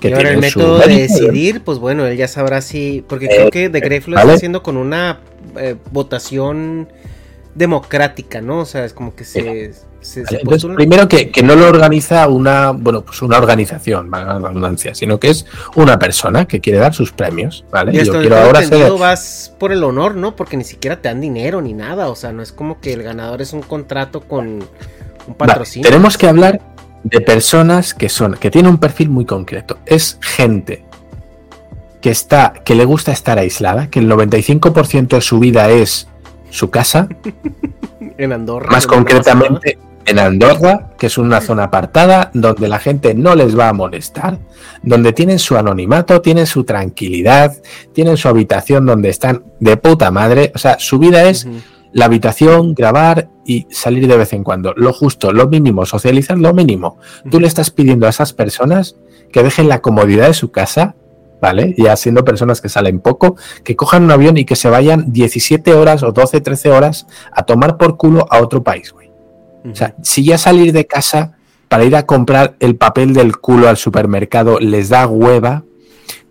que 0.00 0.08
y 0.08 0.12
ahora 0.12 0.30
el 0.30 0.38
método 0.38 0.78
de 0.78 0.94
decidir, 1.00 1.62
pues 1.62 1.78
bueno, 1.78 2.06
él 2.06 2.16
ya 2.16 2.26
sabrá 2.28 2.62
si. 2.62 3.04
Porque 3.08 3.26
Eh, 3.26 3.28
creo 3.28 3.50
que 3.50 3.68
The 3.68 3.80
lo 3.80 4.14
¿vale? 4.14 4.28
está 4.28 4.34
haciendo 4.36 4.62
con 4.62 4.76
una 4.78 5.20
eh, 5.56 5.74
votación 5.90 6.88
democrática, 7.54 8.40
¿no? 8.40 8.60
O 8.60 8.64
sea, 8.64 8.84
es 8.84 8.92
como 8.92 9.14
que 9.14 9.24
se. 9.24 9.72
se, 10.00 10.10
se 10.10 10.22
¿vale? 10.22 10.38
Entonces, 10.38 10.44
postulan. 10.44 10.76
primero 10.76 11.08
que, 11.08 11.30
que 11.30 11.42
no 11.42 11.56
lo 11.56 11.68
organiza 11.68 12.28
una, 12.28 12.70
bueno, 12.70 13.02
pues 13.02 13.20
una 13.22 13.38
organización, 13.38 14.10
la 14.10 14.38
redundancia, 14.38 14.94
sino 14.94 15.18
que 15.18 15.30
es 15.30 15.46
una 15.74 15.98
persona 15.98 16.46
que 16.46 16.60
quiere 16.60 16.78
dar 16.78 16.94
sus 16.94 17.12
premios, 17.12 17.64
¿vale? 17.70 17.92
Y 18.00 18.04
Yo 18.04 18.20
quiero 18.20 18.36
ahora 18.38 18.62
ser, 18.62 18.92
vas 18.92 19.52
por 19.58 19.72
el 19.72 19.82
honor, 19.84 20.14
¿no? 20.14 20.36
Porque 20.36 20.56
ni 20.56 20.64
siquiera 20.64 21.00
te 21.00 21.08
dan 21.08 21.20
dinero 21.20 21.60
ni 21.60 21.72
nada. 21.72 22.08
O 22.08 22.16
sea, 22.16 22.32
no 22.32 22.42
es 22.42 22.52
como 22.52 22.80
que 22.80 22.92
el 22.92 23.02
ganador 23.02 23.42
es 23.42 23.52
un 23.52 23.62
contrato 23.62 24.20
con 24.20 24.46
un 24.48 24.68
Vale, 25.26 25.36
patrocinio. 25.52 25.88
tenemos 25.88 26.16
que 26.16 26.26
hablar 26.28 26.60
de 27.04 27.20
personas 27.20 27.94
que 27.94 28.08
son, 28.08 28.34
que 28.34 28.50
tienen 28.50 28.70
un 28.70 28.78
perfil 28.78 29.08
muy 29.10 29.24
concreto. 29.24 29.78
Es 29.86 30.18
gente 30.20 30.84
que 32.00 32.10
está, 32.10 32.52
que 32.64 32.74
le 32.74 32.84
gusta 32.84 33.12
estar 33.12 33.38
aislada, 33.38 33.88
que 33.88 33.98
el 33.98 34.08
95% 34.10 35.08
de 35.08 35.20
su 35.20 35.38
vida 35.38 35.68
es 35.70 36.08
su 36.50 36.70
casa, 36.70 37.08
en 38.18 38.32
Andorra. 38.32 38.70
más 38.70 38.86
concretamente 38.86 39.78
en 40.08 40.18
Andorra, 40.18 40.90
que 40.98 41.06
es 41.06 41.18
una 41.18 41.40
zona 41.40 41.64
apartada, 41.64 42.30
donde 42.32 42.66
la 42.68 42.78
gente 42.78 43.14
no 43.14 43.34
les 43.34 43.58
va 43.58 43.68
a 43.68 43.72
molestar, 43.74 44.38
donde 44.82 45.12
tienen 45.12 45.38
su 45.38 45.56
anonimato, 45.56 46.22
tienen 46.22 46.46
su 46.46 46.64
tranquilidad, 46.64 47.54
tienen 47.92 48.16
su 48.16 48.26
habitación 48.28 48.86
donde 48.86 49.10
están 49.10 49.44
de 49.60 49.76
puta 49.76 50.10
madre. 50.10 50.50
O 50.54 50.58
sea, 50.58 50.78
su 50.78 50.98
vida 50.98 51.28
es 51.28 51.46
la 51.92 52.06
habitación, 52.06 52.74
grabar 52.74 53.28
y 53.44 53.66
salir 53.70 54.08
de 54.08 54.16
vez 54.16 54.32
en 54.32 54.44
cuando. 54.44 54.72
Lo 54.76 54.94
justo, 54.94 55.32
lo 55.32 55.46
mínimo, 55.46 55.84
socializar 55.84 56.38
lo 56.38 56.54
mínimo. 56.54 56.96
Tú 57.30 57.38
le 57.38 57.46
estás 57.46 57.70
pidiendo 57.70 58.06
a 58.06 58.10
esas 58.10 58.32
personas 58.32 58.96
que 59.30 59.42
dejen 59.42 59.68
la 59.68 59.80
comodidad 59.82 60.28
de 60.28 60.34
su 60.34 60.50
casa, 60.50 60.96
¿vale? 61.40 61.74
Ya 61.76 61.96
siendo 61.96 62.24
personas 62.24 62.60
que 62.60 62.68
salen 62.68 63.00
poco, 63.00 63.36
que 63.64 63.76
cojan 63.76 64.04
un 64.04 64.10
avión 64.10 64.36
y 64.38 64.44
que 64.44 64.56
se 64.56 64.68
vayan 64.68 65.12
17 65.12 65.74
horas 65.74 66.02
o 66.02 66.12
12, 66.12 66.40
13 66.40 66.70
horas 66.70 67.06
a 67.32 67.44
tomar 67.44 67.76
por 67.76 67.96
culo 67.96 68.26
a 68.30 68.40
otro 68.40 68.62
país, 68.62 68.92
güey. 68.92 69.10
O 69.70 69.74
sea, 69.74 69.94
si 70.02 70.24
ya 70.24 70.38
salir 70.38 70.72
de 70.72 70.86
casa 70.86 71.36
para 71.68 71.84
ir 71.84 71.94
a 71.96 72.06
comprar 72.06 72.56
el 72.60 72.76
papel 72.76 73.12
del 73.12 73.36
culo 73.38 73.68
al 73.68 73.76
supermercado 73.76 74.58
les 74.60 74.88
da 74.88 75.06
hueva, 75.06 75.64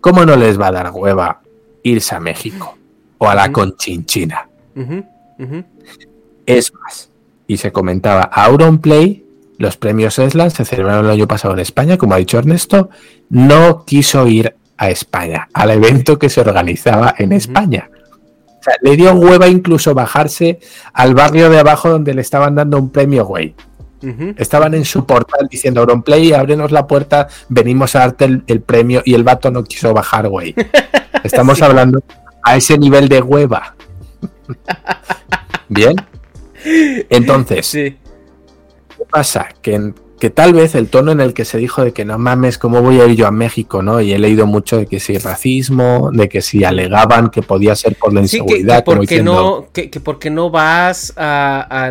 ¿cómo 0.00 0.24
no 0.24 0.36
les 0.36 0.60
va 0.60 0.68
a 0.68 0.72
dar 0.72 0.90
hueva 0.92 1.42
irse 1.82 2.14
a 2.14 2.20
México 2.20 2.76
o 3.18 3.28
a 3.28 3.34
la. 3.34 3.52
Conchinchina? 3.52 4.48
Es 6.46 6.72
más, 6.72 7.10
y 7.46 7.58
se 7.58 7.72
comentaba, 7.72 8.22
Auronplay, 8.22 9.24
los 9.58 9.76
premios 9.76 10.18
ESLAN 10.18 10.50
se 10.50 10.64
celebraron 10.64 11.06
el 11.06 11.12
año 11.12 11.28
pasado 11.28 11.54
en 11.54 11.60
España, 11.60 11.98
como 11.98 12.14
ha 12.14 12.18
dicho 12.18 12.38
Ernesto, 12.38 12.90
no 13.28 13.84
quiso 13.84 14.26
ir 14.26 14.54
a 14.78 14.88
España, 14.90 15.48
al 15.52 15.70
evento 15.72 16.18
que 16.18 16.30
se 16.30 16.40
organizaba 16.40 17.14
en. 17.18 17.32
España. 17.32 17.90
O 17.90 18.62
sea, 18.62 18.74
le 18.82 18.96
dio 18.96 19.12
hueva 19.14 19.46
incluso 19.48 19.94
bajarse 19.94 20.58
al 20.92 21.14
barrio 21.14 21.50
de 21.50 21.58
abajo 21.60 21.90
donde 21.90 22.14
le 22.14 22.22
estaban 22.22 22.54
dando 22.54 22.78
un 22.78 22.90
premio, 22.90 23.24
güey. 23.26 23.54
Estaban 24.36 24.74
en 24.74 24.84
su 24.84 25.04
portal 25.06 25.48
diciendo, 25.50 25.80
Auronplay, 25.80 26.32
ábrenos 26.32 26.70
la 26.70 26.86
puerta, 26.86 27.26
venimos 27.48 27.96
a 27.96 28.00
darte 28.00 28.26
el, 28.26 28.44
el 28.46 28.60
premio, 28.60 29.02
y 29.04 29.14
el 29.14 29.24
vato 29.24 29.50
no 29.50 29.64
quiso 29.64 29.92
bajar, 29.92 30.28
güey. 30.28 30.54
Estamos 31.24 31.58
Sí. 31.58 31.64
hablando 31.64 32.00
a 32.44 32.56
ese 32.56 32.78
nivel 32.78 33.08
de 33.08 33.20
hueva. 33.20 33.74
Bien. 35.68 35.96
Entonces, 37.10 37.66
Sí. 37.66 37.96
¿Qué 38.96 39.04
pasa? 39.10 39.48
Que 39.62 39.74
en- 39.74 39.94
que 40.18 40.30
tal 40.30 40.52
vez 40.52 40.74
el 40.74 40.88
tono 40.88 41.12
en 41.12 41.20
el 41.20 41.32
que 41.32 41.44
se 41.44 41.58
dijo 41.58 41.84
de 41.84 41.92
que 41.92 42.04
no 42.04 42.18
mames, 42.18 42.58
¿cómo 42.58 42.82
voy 42.82 43.00
a 43.00 43.06
ir 43.06 43.16
yo 43.16 43.26
a 43.26 43.30
México? 43.30 43.82
¿no? 43.82 44.00
Y 44.00 44.12
he 44.12 44.18
leído 44.18 44.46
mucho 44.46 44.76
de 44.78 44.86
que 44.86 45.00
si 45.00 45.16
racismo, 45.18 46.10
de 46.12 46.28
que 46.28 46.42
si 46.42 46.64
alegaban 46.64 47.30
que 47.30 47.42
podía 47.42 47.74
ser 47.76 47.94
por 47.94 48.12
la 48.12 48.20
inseguridad. 48.20 48.78
que, 48.78 48.82
porque 48.84 49.22
no, 49.22 49.68
que, 49.72 49.88
porque 50.00 50.30
no 50.30 50.50
vas 50.50 51.12
a, 51.16 51.90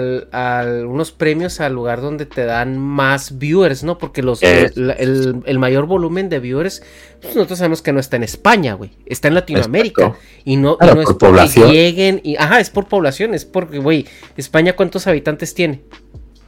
unos 0.86 1.12
premios 1.12 1.60
al 1.60 1.74
lugar 1.74 2.02
donde 2.02 2.26
te 2.26 2.46
dan 2.46 2.78
más 2.78 3.38
viewers, 3.38 3.84
¿no? 3.84 3.98
Porque 3.98 4.22
los, 4.22 4.42
el, 4.44 5.60
mayor 5.60 5.86
volumen 5.86 6.30
de 6.30 6.40
viewers, 6.40 6.84
pues 7.22 7.36
nosotros 7.36 7.60
sabemos 7.60 7.82
que 7.82 7.94
no 7.94 8.00
está 8.00 8.18
en 8.18 8.24
España, 8.24 8.74
güey, 8.74 8.92
está 9.06 9.28
en 9.28 9.36
Latinoamérica. 9.36 10.16
Y 10.44 10.58
no, 10.58 10.78
no 10.80 11.02
es 11.02 11.14
población. 11.14 11.72
lleguen, 11.72 12.22
y, 12.24 12.36
ajá, 12.36 12.60
es 12.60 12.70
por 12.70 12.88
población, 12.88 13.34
es 13.34 13.46
porque, 13.46 13.80
güey, 13.80 14.06
España 14.36 14.74
cuántos 14.74 15.08
habitantes 15.08 15.54
tiene. 15.54 15.82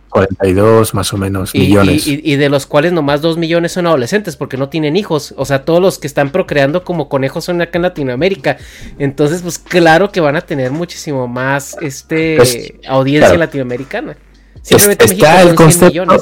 42 0.09 0.93
más 0.93 1.13
o 1.13 1.17
menos 1.17 1.53
millones. 1.53 2.07
Y, 2.07 2.35
de 2.35 2.49
los 2.49 2.65
cuales 2.65 2.91
nomás 2.91 3.21
2 3.21 3.37
millones 3.37 3.71
son 3.71 3.87
adolescentes 3.87 4.35
porque 4.35 4.57
no 4.57 4.69
tienen 4.69 4.95
hijos. 4.95 5.33
O 5.37 5.45
sea, 5.45 5.63
todos 5.63 5.81
los 5.81 5.99
que 5.99 6.07
están 6.07 6.31
procreando 6.31 6.83
como 6.83 7.09
conejos 7.09 7.45
son 7.45 7.61
acá 7.61 7.77
en 7.77 7.83
Latinoamérica. 7.83 8.57
Entonces, 8.97 9.41
pues 9.41 9.59
claro 9.59 10.11
que 10.11 10.19
van 10.19 10.35
a 10.35 10.41
tener 10.41 10.71
muchísimo 10.71 11.27
más 11.27 11.77
este 11.81 12.37
pues, 12.37 12.73
audiencia 12.87 13.37
latinoamericana. 13.37 14.17
Simplemente 14.61 15.05
está 15.05 15.41
el 15.41 15.55
concepto, 15.55 16.17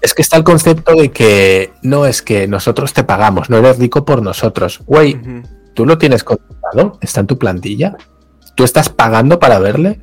Es 0.00 0.14
que 0.14 0.22
está 0.22 0.36
el 0.36 0.44
concepto 0.44 0.94
de 0.94 1.10
que 1.10 1.72
no 1.82 2.06
es 2.06 2.22
que 2.22 2.46
nosotros 2.46 2.92
te 2.92 3.04
pagamos, 3.04 3.50
no 3.50 3.58
eres 3.58 3.78
rico 3.78 4.04
por 4.04 4.22
nosotros. 4.22 4.80
Güey, 4.86 5.20
tú 5.74 5.84
lo 5.84 5.98
tienes 5.98 6.24
contratado, 6.24 6.98
está 7.00 7.20
en 7.20 7.26
tu 7.26 7.38
plantilla. 7.38 7.96
¿Tú 8.54 8.64
estás 8.64 8.88
pagando 8.88 9.38
para 9.38 9.58
verle? 9.58 10.00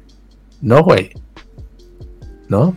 No, 0.61 0.83
güey. 0.83 1.11
¿No? 2.47 2.75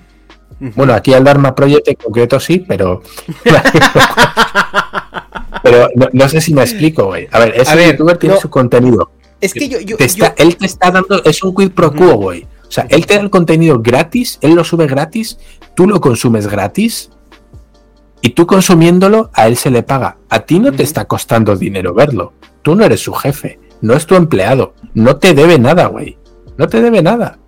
Bueno, 0.60 0.92
aquí 0.92 1.14
al 1.14 1.24
Dharma 1.24 1.54
Project 1.54 1.88
en 1.88 1.94
concreto 1.94 2.38
sí, 2.38 2.58
pero. 2.58 3.02
pero 5.62 5.88
no, 6.12 6.28
sé 6.28 6.42
si 6.42 6.52
me 6.52 6.62
explico, 6.62 7.06
güey. 7.06 7.28
A 7.32 7.38
ver, 7.38 7.54
ese 7.56 7.90
youtuber 7.90 8.18
tiene 8.18 8.38
su 8.38 8.50
contenido. 8.50 9.10
Es 9.40 9.54
que 9.54 9.68
yo. 9.68 9.96
Él 10.36 10.56
te 10.56 10.66
está 10.66 10.90
dando. 10.90 11.22
Es 11.24 11.42
un 11.42 11.54
quid 11.54 11.70
pro 11.70 11.92
quo, 11.92 12.14
güey. 12.14 12.46
O 12.70 12.72
sea, 12.72 12.86
él 12.90 13.06
te 13.06 13.14
da 13.14 13.20
el 13.20 13.30
contenido 13.30 13.80
gratis, 13.80 14.38
él 14.42 14.54
lo 14.54 14.62
sube 14.62 14.86
gratis, 14.86 15.38
tú 15.74 15.88
lo 15.88 16.00
consumes 16.00 16.46
gratis. 16.46 17.10
Y 18.22 18.30
tú 18.30 18.46
consumiéndolo, 18.46 19.30
a 19.32 19.48
él 19.48 19.56
se 19.56 19.70
le 19.70 19.82
paga. 19.82 20.18
A 20.28 20.40
ti 20.40 20.60
no 20.60 20.72
te 20.72 20.82
está 20.82 21.06
costando 21.06 21.56
dinero 21.56 21.94
verlo. 21.94 22.34
Tú 22.62 22.76
no 22.76 22.84
eres 22.84 23.00
su 23.00 23.14
jefe, 23.14 23.58
no 23.80 23.94
es 23.94 24.06
tu 24.06 24.14
empleado. 24.14 24.74
No 24.92 25.16
te 25.16 25.32
debe 25.32 25.58
nada, 25.58 25.86
güey. 25.86 26.18
No 26.58 26.68
te 26.68 26.82
debe 26.82 27.02
nada. 27.02 27.38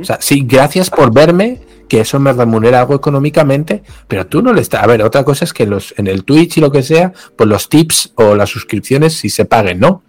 O 0.00 0.04
sea, 0.04 0.18
sí, 0.20 0.44
gracias 0.46 0.88
por 0.88 1.12
verme, 1.12 1.65
que 1.88 2.00
eso 2.00 2.18
me 2.18 2.32
remunera 2.32 2.80
algo 2.80 2.94
económicamente, 2.94 3.82
pero 4.08 4.26
tú 4.26 4.42
no 4.42 4.52
le 4.52 4.60
estás. 4.60 4.82
A 4.82 4.86
ver, 4.86 5.02
otra 5.02 5.24
cosa 5.24 5.44
es 5.44 5.52
que 5.52 5.66
los 5.66 5.94
en 5.96 6.06
el 6.06 6.24
Twitch 6.24 6.58
y 6.58 6.60
lo 6.60 6.70
que 6.70 6.82
sea, 6.82 7.12
pues 7.36 7.48
los 7.48 7.68
tips 7.68 8.12
o 8.16 8.34
las 8.34 8.50
suscripciones 8.50 9.14
si 9.14 9.30
se 9.30 9.44
paguen, 9.44 9.80
¿no? 9.80 10.02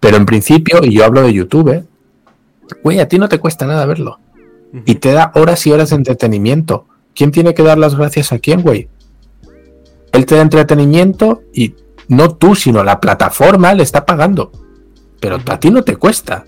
Pero 0.00 0.16
en 0.16 0.26
principio, 0.26 0.80
y 0.82 0.94
yo 0.94 1.04
hablo 1.04 1.22
de 1.22 1.32
YouTube, 1.32 1.68
¿eh? 1.70 1.84
güey, 2.82 3.00
a 3.00 3.08
ti 3.08 3.18
no 3.18 3.28
te 3.28 3.38
cuesta 3.38 3.66
nada 3.66 3.86
verlo. 3.86 4.18
Y 4.86 4.96
te 4.96 5.12
da 5.12 5.32
horas 5.34 5.66
y 5.66 5.72
horas 5.72 5.90
de 5.90 5.96
entretenimiento. 5.96 6.86
¿Quién 7.14 7.30
tiene 7.30 7.52
que 7.52 7.62
dar 7.62 7.76
las 7.76 7.94
gracias 7.94 8.32
a 8.32 8.38
quién, 8.38 8.62
güey? 8.62 8.88
Él 10.12 10.26
te 10.26 10.36
da 10.36 10.42
entretenimiento 10.42 11.42
y 11.52 11.74
no 12.08 12.34
tú, 12.34 12.54
sino 12.54 12.82
la 12.82 13.00
plataforma 13.00 13.74
le 13.74 13.82
está 13.82 14.06
pagando. 14.06 14.50
Pero 15.20 15.38
a 15.46 15.60
ti 15.60 15.70
no 15.70 15.82
te 15.82 15.96
cuesta. 15.96 16.44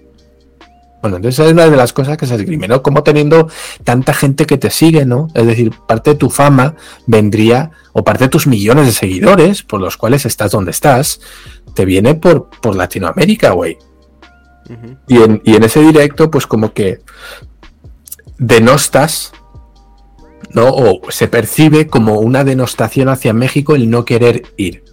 Bueno, 1.04 1.18
entonces 1.18 1.44
es 1.44 1.52
una 1.52 1.68
de 1.68 1.76
las 1.76 1.92
cosas 1.92 2.16
que 2.16 2.24
se 2.24 2.34
esgrime, 2.34 2.66
¿no? 2.66 2.82
Como 2.82 3.02
teniendo 3.02 3.50
tanta 3.84 4.14
gente 4.14 4.46
que 4.46 4.56
te 4.56 4.70
sigue, 4.70 5.04
¿no? 5.04 5.28
Es 5.34 5.46
decir, 5.46 5.70
parte 5.86 6.12
de 6.12 6.16
tu 6.16 6.30
fama 6.30 6.76
vendría, 7.06 7.72
o 7.92 8.02
parte 8.02 8.24
de 8.24 8.30
tus 8.30 8.46
millones 8.46 8.86
de 8.86 8.92
seguidores, 8.92 9.62
por 9.62 9.82
los 9.82 9.98
cuales 9.98 10.24
estás 10.24 10.52
donde 10.52 10.70
estás, 10.70 11.20
te 11.74 11.84
viene 11.84 12.14
por, 12.14 12.48
por 12.48 12.74
Latinoamérica, 12.74 13.50
güey. 13.50 13.76
y, 15.06 15.18
en, 15.18 15.42
y 15.44 15.56
en 15.56 15.64
ese 15.64 15.80
directo, 15.80 16.30
pues 16.30 16.46
como 16.46 16.72
que 16.72 17.00
denostas, 18.38 19.34
¿no? 20.54 20.70
O 20.70 21.02
se 21.10 21.28
percibe 21.28 21.86
como 21.86 22.18
una 22.20 22.44
denostación 22.44 23.10
hacia 23.10 23.34
México 23.34 23.74
el 23.74 23.90
no 23.90 24.06
querer 24.06 24.44
ir. 24.56 24.83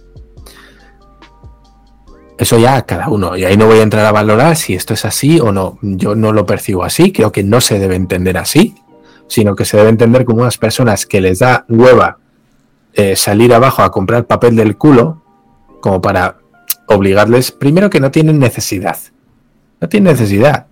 Eso 2.42 2.58
ya 2.58 2.82
cada 2.82 3.08
uno. 3.08 3.36
Y 3.36 3.44
ahí 3.44 3.56
no 3.56 3.66
voy 3.66 3.78
a 3.78 3.82
entrar 3.82 4.04
a 4.04 4.10
valorar 4.10 4.56
si 4.56 4.74
esto 4.74 4.94
es 4.94 5.04
así 5.04 5.38
o 5.38 5.52
no. 5.52 5.78
Yo 5.80 6.16
no 6.16 6.32
lo 6.32 6.44
percibo 6.44 6.82
así. 6.82 7.12
Creo 7.12 7.30
que 7.30 7.44
no 7.44 7.60
se 7.60 7.78
debe 7.78 7.94
entender 7.94 8.36
así, 8.36 8.74
sino 9.28 9.54
que 9.54 9.64
se 9.64 9.76
debe 9.76 9.90
entender 9.90 10.24
como 10.24 10.42
unas 10.42 10.58
personas 10.58 11.06
que 11.06 11.20
les 11.20 11.38
da 11.38 11.64
hueva 11.68 12.18
eh, 12.94 13.14
salir 13.14 13.54
abajo 13.54 13.82
a 13.82 13.92
comprar 13.92 14.26
papel 14.26 14.56
del 14.56 14.76
culo, 14.76 15.22
como 15.80 16.02
para 16.02 16.38
obligarles, 16.88 17.52
primero 17.52 17.88
que 17.88 18.00
no 18.00 18.10
tienen 18.10 18.40
necesidad. 18.40 18.98
No 19.80 19.88
tienen 19.88 20.12
necesidad. 20.12 20.66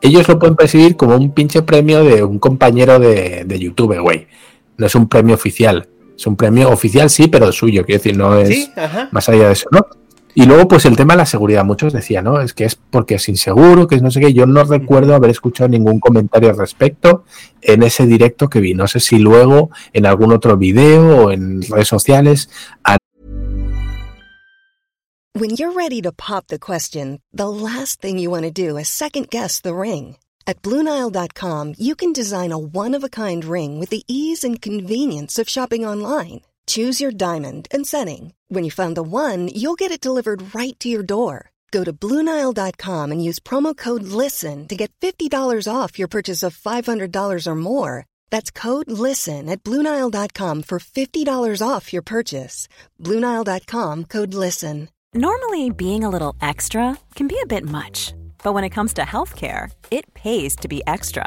Ellos 0.00 0.26
lo 0.26 0.40
pueden 0.40 0.56
percibir 0.56 0.96
como 0.96 1.14
un 1.14 1.30
pinche 1.30 1.62
premio 1.62 2.02
de 2.02 2.24
un 2.24 2.40
compañero 2.40 2.98
de, 2.98 3.44
de 3.46 3.58
YouTube, 3.60 4.00
güey. 4.00 4.26
No 4.78 4.86
es 4.86 4.96
un 4.96 5.08
premio 5.08 5.36
oficial. 5.36 5.88
Es 6.16 6.26
un 6.26 6.34
premio 6.34 6.70
oficial, 6.70 7.08
sí, 7.08 7.28
pero 7.28 7.52
suyo. 7.52 7.84
Quiero 7.84 8.02
decir, 8.02 8.16
no 8.16 8.36
es 8.36 8.72
más 9.12 9.28
allá 9.28 9.46
de 9.46 9.52
eso, 9.52 9.68
¿no? 9.70 9.86
Y 10.34 10.46
luego, 10.46 10.66
pues 10.66 10.86
el 10.86 10.96
tema 10.96 11.12
de 11.12 11.18
la 11.18 11.26
seguridad, 11.26 11.64
muchos 11.64 11.92
decían, 11.92 12.24
¿no? 12.24 12.40
Es 12.40 12.54
que 12.54 12.64
es 12.64 12.74
porque 12.74 13.16
es 13.16 13.28
inseguro, 13.28 13.86
que 13.86 13.96
es 13.96 14.02
no 14.02 14.10
sé 14.10 14.20
qué. 14.20 14.32
Yo 14.32 14.46
no 14.46 14.64
recuerdo 14.64 15.14
haber 15.14 15.30
escuchado 15.30 15.68
ningún 15.68 16.00
comentario 16.00 16.48
al 16.48 16.56
respecto 16.56 17.24
en 17.60 17.82
ese 17.82 18.06
directo 18.06 18.48
que 18.48 18.60
vi. 18.60 18.74
No 18.74 18.88
sé 18.88 19.00
si 19.00 19.18
luego 19.18 19.70
en 19.92 20.06
algún 20.06 20.32
otro 20.32 20.56
video 20.56 21.26
o 21.26 21.30
en 21.30 21.60
redes 21.62 21.88
sociales. 21.88 22.48
When 25.34 25.50
you're 25.50 25.72
ready 25.72 26.00
to 26.02 26.12
pop 26.12 26.48
the 26.48 26.58
question, 26.58 27.20
the 27.32 27.48
last 27.48 28.00
thing 28.00 28.18
you 28.18 28.30
want 28.30 28.44
to 28.44 28.50
do 28.50 28.76
is 28.76 28.88
second 28.88 29.28
guess 29.30 29.60
the 29.60 29.74
ring. 29.74 30.16
At 30.46 30.60
BlueNile.com, 30.62 31.74
you 31.78 31.94
can 31.94 32.12
design 32.12 32.52
a 32.52 32.58
one-of-a-kind 32.58 33.44
ring 33.44 33.78
with 33.78 33.90
the 33.90 34.02
ease 34.08 34.44
and 34.44 34.60
convenience 34.60 35.38
of 35.38 35.48
shopping 35.48 35.86
online. 35.86 36.42
Choose 36.66 37.00
your 37.00 37.10
diamond 37.10 37.66
and 37.70 37.86
setting. 37.86 38.34
When 38.48 38.64
you 38.64 38.70
find 38.70 38.94
the 38.96 39.02
one, 39.02 39.48
you'll 39.48 39.80
get 39.80 39.90
it 39.90 40.00
delivered 40.00 40.54
right 40.54 40.78
to 40.80 40.88
your 40.90 41.02
door. 41.02 41.50
Go 41.70 41.84
to 41.84 41.92
Bluenile.com 41.92 43.12
and 43.12 43.24
use 43.24 43.40
promo 43.40 43.74
code 43.74 44.02
LISTEN 44.02 44.68
to 44.68 44.76
get 44.76 44.92
$50 45.00 45.32
off 45.66 45.98
your 45.98 46.08
purchase 46.08 46.42
of 46.42 46.54
$500 46.54 47.46
or 47.46 47.54
more. 47.54 48.04
That's 48.30 48.50
code 48.50 48.90
LISTEN 48.90 49.48
at 49.48 49.62
Bluenile.com 49.62 50.64
for 50.64 50.78
$50 50.78 51.66
off 51.66 51.92
your 51.94 52.02
purchase. 52.02 52.68
Bluenile.com 53.00 54.04
code 54.04 54.34
LISTEN. 54.34 54.90
Normally, 55.14 55.70
being 55.70 56.04
a 56.04 56.10
little 56.10 56.34
extra 56.40 56.98
can 57.14 57.28
be 57.28 57.38
a 57.42 57.46
bit 57.46 57.64
much, 57.64 58.14
but 58.42 58.54
when 58.54 58.64
it 58.64 58.70
comes 58.70 58.94
to 58.94 59.02
healthcare, 59.02 59.70
it 59.90 60.12
pays 60.14 60.56
to 60.56 60.68
be 60.68 60.82
extra 60.86 61.26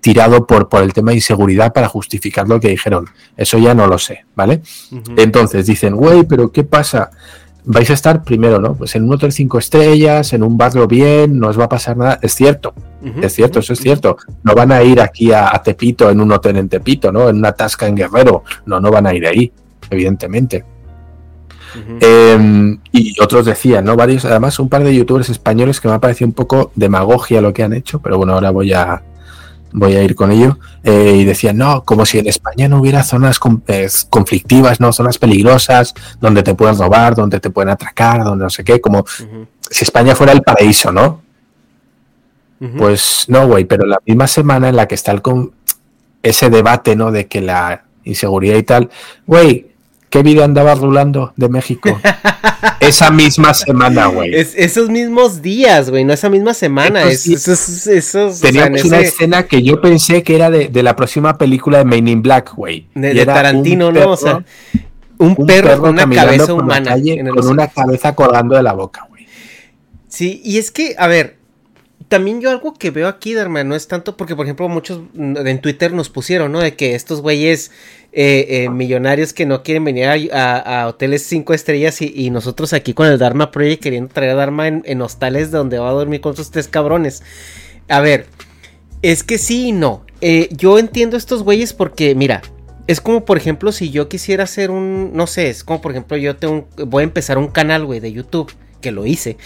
tirado 0.00 0.46
por, 0.46 0.68
por 0.68 0.82
el 0.82 0.92
tema 0.92 1.10
de 1.10 1.18
inseguridad 1.18 1.72
para 1.72 1.88
justificar 1.88 2.48
lo 2.48 2.58
que 2.58 2.68
dijeron. 2.68 3.06
Eso 3.36 3.58
ya 3.58 3.74
no 3.74 3.86
lo 3.86 3.98
sé, 3.98 4.24
¿vale? 4.34 4.62
Entonces 5.16 5.66
dicen, 5.66 5.94
güey, 5.94 6.24
pero 6.24 6.50
¿qué 6.50 6.64
pasa? 6.64 7.10
Vais 7.64 7.90
a 7.90 7.92
estar 7.92 8.24
primero, 8.24 8.58
¿no? 8.58 8.74
Pues 8.74 8.94
en 8.96 9.04
un 9.04 9.12
hotel 9.12 9.32
cinco 9.32 9.58
estrellas, 9.58 10.32
en 10.32 10.42
un 10.42 10.56
barrio 10.56 10.86
bien, 10.86 11.38
no 11.38 11.48
os 11.48 11.60
va 11.60 11.64
a 11.64 11.68
pasar 11.68 11.96
nada. 11.96 12.18
Es 12.22 12.34
cierto, 12.34 12.72
es 13.20 13.34
cierto, 13.34 13.58
eso 13.60 13.74
es 13.74 13.80
cierto. 13.80 14.16
No 14.42 14.54
van 14.54 14.72
a 14.72 14.82
ir 14.82 15.00
aquí 15.00 15.32
a, 15.32 15.50
Tepito, 15.62 16.10
en 16.10 16.20
un 16.20 16.32
hotel 16.32 16.56
en 16.56 16.68
Tepito, 16.68 17.12
¿no? 17.12 17.28
En 17.28 17.36
una 17.36 17.52
tasca 17.52 17.86
en 17.86 17.96
Guerrero. 17.96 18.44
No, 18.64 18.80
no 18.80 18.90
van 18.90 19.06
a 19.06 19.14
ir 19.14 19.26
ahí, 19.26 19.52
evidentemente. 19.90 20.64
Em, 22.00 22.80
y 22.90 23.14
otros 23.22 23.44
decían, 23.44 23.84
¿no? 23.84 23.94
Varios, 23.94 24.24
además, 24.24 24.58
un 24.58 24.68
par 24.68 24.82
de 24.82 24.94
youtubers 24.94 25.28
españoles 25.28 25.80
que 25.80 25.86
me 25.86 25.94
ha 25.94 26.00
parecido 26.00 26.26
un 26.26 26.34
poco 26.34 26.72
demagogia 26.74 27.40
lo 27.40 27.52
que 27.52 27.62
han 27.62 27.74
hecho, 27.74 28.00
pero 28.00 28.16
bueno, 28.16 28.32
ahora 28.32 28.50
voy 28.50 28.72
a, 28.72 29.02
voy 29.72 29.94
a 29.96 30.02
ir 30.02 30.14
con 30.14 30.30
ello, 30.30 30.58
eh, 30.82 31.16
y 31.16 31.24
decían, 31.24 31.56
no, 31.56 31.84
como 31.84 32.04
si 32.06 32.18
en 32.18 32.26
España 32.26 32.68
no 32.68 32.80
hubiera 32.80 33.02
zonas 33.02 33.38
conflictivas, 33.38 34.80
no, 34.80 34.92
zonas 34.92 35.18
peligrosas, 35.18 35.94
donde 36.20 36.42
te 36.42 36.54
pueden 36.54 36.78
robar, 36.78 37.14
donde 37.14 37.40
te 37.40 37.50
pueden 37.50 37.70
atracar, 37.70 38.24
donde 38.24 38.44
no 38.44 38.50
sé 38.50 38.64
qué, 38.64 38.80
como 38.80 39.04
si 39.70 39.84
España 39.84 40.14
fuera 40.14 40.32
el 40.32 40.42
paraíso, 40.42 40.92
¿no? 40.92 41.22
Pues 42.76 43.24
no, 43.28 43.46
güey, 43.46 43.64
pero 43.64 43.86
la 43.86 43.98
misma 44.04 44.26
semana 44.26 44.68
en 44.68 44.76
la 44.76 44.86
que 44.86 44.94
está 44.94 45.12
el 45.12 45.22
con 45.22 45.52
ese 46.22 46.50
debate, 46.50 46.94
¿no? 46.94 47.10
De 47.10 47.26
que 47.26 47.40
la 47.40 47.84
inseguridad 48.04 48.56
y 48.56 48.62
tal, 48.62 48.90
güey, 49.26 49.69
¿qué 50.10 50.22
video 50.22 50.44
andaba 50.44 50.74
rulando 50.74 51.32
de 51.36 51.48
México? 51.48 51.98
esa 52.80 53.10
misma 53.10 53.54
semana, 53.54 54.06
güey. 54.06 54.34
esos 54.34 54.90
mismos 54.90 55.40
días, 55.40 55.90
güey, 55.90 56.04
no 56.04 56.12
esa 56.12 56.28
misma 56.28 56.52
semana. 56.52 57.04
esos, 57.04 58.40
Teníamos 58.40 58.84
una 58.84 59.00
escena 59.00 59.44
que 59.44 59.62
yo 59.62 59.80
pensé 59.80 60.22
que 60.22 60.34
era 60.34 60.50
de, 60.50 60.82
la 60.82 60.96
próxima 60.96 61.38
película 61.38 61.78
de 61.78 61.84
Main 61.84 62.08
in 62.08 62.22
Black, 62.22 62.54
güey. 62.54 62.88
De, 62.94 63.24
Tarantino, 63.24 63.92
¿no? 63.92 64.10
O 64.10 64.16
sea, 64.16 64.44
un, 65.18 65.36
perro, 65.36 65.80
con 65.80 65.90
una 65.90 66.08
cabeza 66.08 66.52
humana. 66.52 66.96
con 67.34 67.48
una 67.48 67.68
cabeza 67.68 68.14
colgando 68.14 68.56
de 68.56 68.62
la 68.62 68.72
boca, 68.72 69.06
güey. 69.08 69.26
Sí, 70.08 70.42
y 70.44 70.58
es 70.58 70.70
que, 70.70 70.96
a 70.98 71.06
ver, 71.06 71.39
también 72.10 72.40
yo 72.40 72.50
algo 72.50 72.74
que 72.74 72.90
veo 72.90 73.06
aquí, 73.06 73.34
Dharma, 73.34 73.62
no 73.62 73.76
es 73.76 73.86
tanto 73.86 74.16
porque, 74.16 74.34
por 74.34 74.44
ejemplo, 74.44 74.68
muchos 74.68 75.00
en 75.14 75.60
Twitter 75.60 75.92
nos 75.92 76.08
pusieron, 76.08 76.50
¿no? 76.50 76.58
De 76.58 76.74
que 76.74 76.96
estos 76.96 77.22
güeyes 77.22 77.70
eh, 78.12 78.64
eh, 78.64 78.68
millonarios 78.68 79.32
que 79.32 79.46
no 79.46 79.62
quieren 79.62 79.84
venir 79.84 80.06
a, 80.32 80.88
hoteles 80.88 81.22
cinco 81.22 81.54
estrellas 81.54 82.02
y, 82.02 82.30
nosotros 82.30 82.72
aquí 82.72 82.94
con 82.94 83.06
el 83.06 83.16
Dharma 83.16 83.52
Project 83.52 83.80
queriendo 83.80 84.12
traer 84.12 84.32
a 84.32 84.34
Dharma 84.34 84.66
en, 84.66 85.02
hostales 85.02 85.52
donde 85.52 85.78
va 85.78 85.88
a 85.88 85.92
dormir 85.92 86.20
con 86.20 86.34
sus 86.34 86.50
tres 86.50 86.66
cabrones. 86.66 87.22
A 87.88 88.00
ver, 88.00 88.26
es 89.02 89.22
que 89.22 89.38
sí 89.38 89.68
y 89.68 89.72
no. 89.72 90.04
Eh, 90.20 90.48
yo 90.50 90.80
entiendo 90.80 91.16
estos 91.16 91.44
güeyes 91.44 91.72
porque, 91.72 92.16
mira, 92.16 92.42
es 92.88 93.00
como 93.00 93.24
por 93.24 93.36
ejemplo 93.36 93.70
si 93.70 93.90
yo 93.90 94.08
quisiera 94.08 94.42
hacer 94.42 94.72
un, 94.72 95.12
no 95.14 95.28
sé, 95.28 95.48
es 95.48 95.62
como 95.62 95.80
por 95.80 95.92
ejemplo 95.92 96.16
yo 96.16 96.34
tengo, 96.34 96.66
voy 96.88 97.02
a 97.02 97.04
empezar 97.04 97.38
un 97.38 97.52
canal, 97.52 97.84
güey, 97.86 98.00
de 98.00 98.12
YouTube 98.12 98.52
que 98.80 98.92
lo 98.92 99.06
hice. 99.06 99.36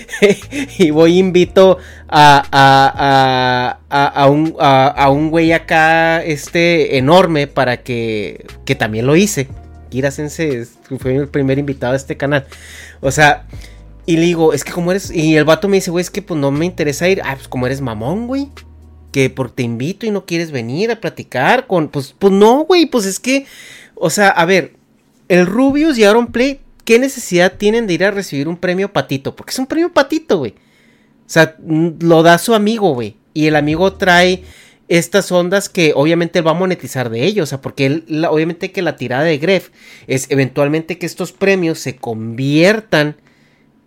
y 0.78 0.90
voy 0.90 1.18
invito 1.18 1.78
a, 2.08 2.42
a, 2.50 3.78
a, 3.90 4.06
a, 4.06 4.26
un, 4.28 4.54
a, 4.58 5.10
un 5.10 5.30
güey 5.30 5.52
acá 5.52 6.22
este 6.22 6.98
enorme 6.98 7.46
para 7.46 7.82
que, 7.82 8.46
que 8.64 8.74
también 8.74 9.06
lo 9.06 9.16
hice. 9.16 9.48
Kira 9.90 10.10
Sense 10.10 10.66
fue 10.98 11.16
el 11.16 11.28
primer 11.28 11.58
invitado 11.58 11.92
a 11.92 11.96
este 11.96 12.16
canal. 12.16 12.46
O 13.00 13.10
sea, 13.10 13.46
y 14.06 14.16
le 14.16 14.22
digo, 14.22 14.52
es 14.52 14.64
que 14.64 14.72
como 14.72 14.90
eres... 14.90 15.10
Y 15.10 15.36
el 15.36 15.44
vato 15.44 15.68
me 15.68 15.76
dice, 15.76 15.90
güey, 15.90 16.02
es 16.02 16.10
que 16.10 16.22
pues 16.22 16.40
no 16.40 16.50
me 16.50 16.64
interesa 16.64 17.08
ir. 17.08 17.20
Ah, 17.24 17.34
pues 17.34 17.46
como 17.46 17.66
eres 17.66 17.80
mamón, 17.80 18.26
güey. 18.26 18.48
Que 19.12 19.28
por 19.28 19.50
te 19.50 19.62
invito 19.62 20.06
y 20.06 20.10
no 20.10 20.24
quieres 20.24 20.50
venir 20.50 20.90
a 20.90 21.00
platicar 21.00 21.66
con... 21.66 21.88
Pues, 21.88 22.14
pues 22.18 22.32
no, 22.32 22.64
güey, 22.64 22.86
pues 22.86 23.04
es 23.04 23.20
que... 23.20 23.46
O 23.94 24.10
sea, 24.10 24.30
a 24.30 24.44
ver, 24.46 24.72
el 25.28 25.46
Rubius 25.46 25.98
y 25.98 26.04
Aaron 26.04 26.28
Play 26.28 26.61
¿qué 26.84 26.98
necesidad 26.98 27.54
tienen 27.58 27.86
de 27.86 27.94
ir 27.94 28.04
a 28.04 28.10
recibir 28.10 28.48
un 28.48 28.56
premio 28.56 28.92
patito? 28.92 29.36
Porque 29.36 29.50
es 29.50 29.58
un 29.58 29.66
premio 29.66 29.92
patito, 29.92 30.38
güey. 30.38 30.52
O 30.52 31.30
sea, 31.32 31.56
lo 31.60 32.22
da 32.22 32.38
su 32.38 32.54
amigo, 32.54 32.94
güey. 32.94 33.16
Y 33.34 33.46
el 33.46 33.56
amigo 33.56 33.94
trae 33.94 34.42
estas 34.88 35.32
ondas 35.32 35.68
que 35.68 35.92
obviamente 35.94 36.40
él 36.40 36.46
va 36.46 36.50
a 36.50 36.54
monetizar 36.54 37.08
de 37.08 37.24
ellos. 37.24 37.44
O 37.44 37.50
sea, 37.50 37.60
porque 37.60 37.86
él, 37.86 38.26
obviamente 38.28 38.72
que 38.72 38.82
la 38.82 38.96
tirada 38.96 39.24
de 39.24 39.38
Gref 39.38 39.70
es 40.06 40.30
eventualmente 40.30 40.98
que 40.98 41.06
estos 41.06 41.32
premios 41.32 41.78
se 41.78 41.96
conviertan 41.96 43.16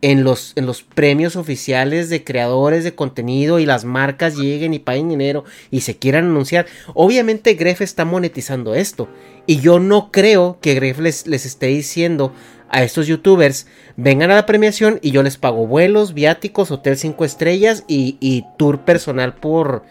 en 0.01 0.23
los, 0.23 0.53
en 0.55 0.65
los 0.65 0.83
premios 0.83 1.35
oficiales 1.35 2.09
de 2.09 2.23
creadores 2.23 2.83
de 2.83 2.93
contenido 2.93 3.59
y 3.59 3.65
las 3.65 3.85
marcas 3.85 4.35
lleguen 4.35 4.73
y 4.73 4.79
paguen 4.79 5.09
dinero 5.09 5.45
y 5.71 5.81
se 5.81 5.97
quieran 5.97 6.25
anunciar. 6.25 6.67
Obviamente 6.93 7.53
Gref 7.55 7.81
está 7.81 8.05
monetizando 8.05 8.75
esto. 8.75 9.07
Y 9.47 9.59
yo 9.61 9.79
no 9.79 10.11
creo 10.11 10.59
que 10.61 10.73
Gref 10.75 10.99
les, 10.99 11.27
les 11.27 11.45
esté 11.45 11.67
diciendo 11.67 12.33
a 12.69 12.83
estos 12.83 13.07
youtubers, 13.07 13.67
vengan 13.95 14.31
a 14.31 14.35
la 14.35 14.45
premiación 14.45 14.99
y 15.01 15.11
yo 15.11 15.23
les 15.23 15.37
pago 15.37 15.67
vuelos, 15.67 16.13
viáticos, 16.13 16.71
hotel 16.71 16.97
5 16.97 17.25
estrellas 17.25 17.83
y, 17.87 18.45
tour 18.57 18.81
personal 18.81 19.35
por, 19.35 19.83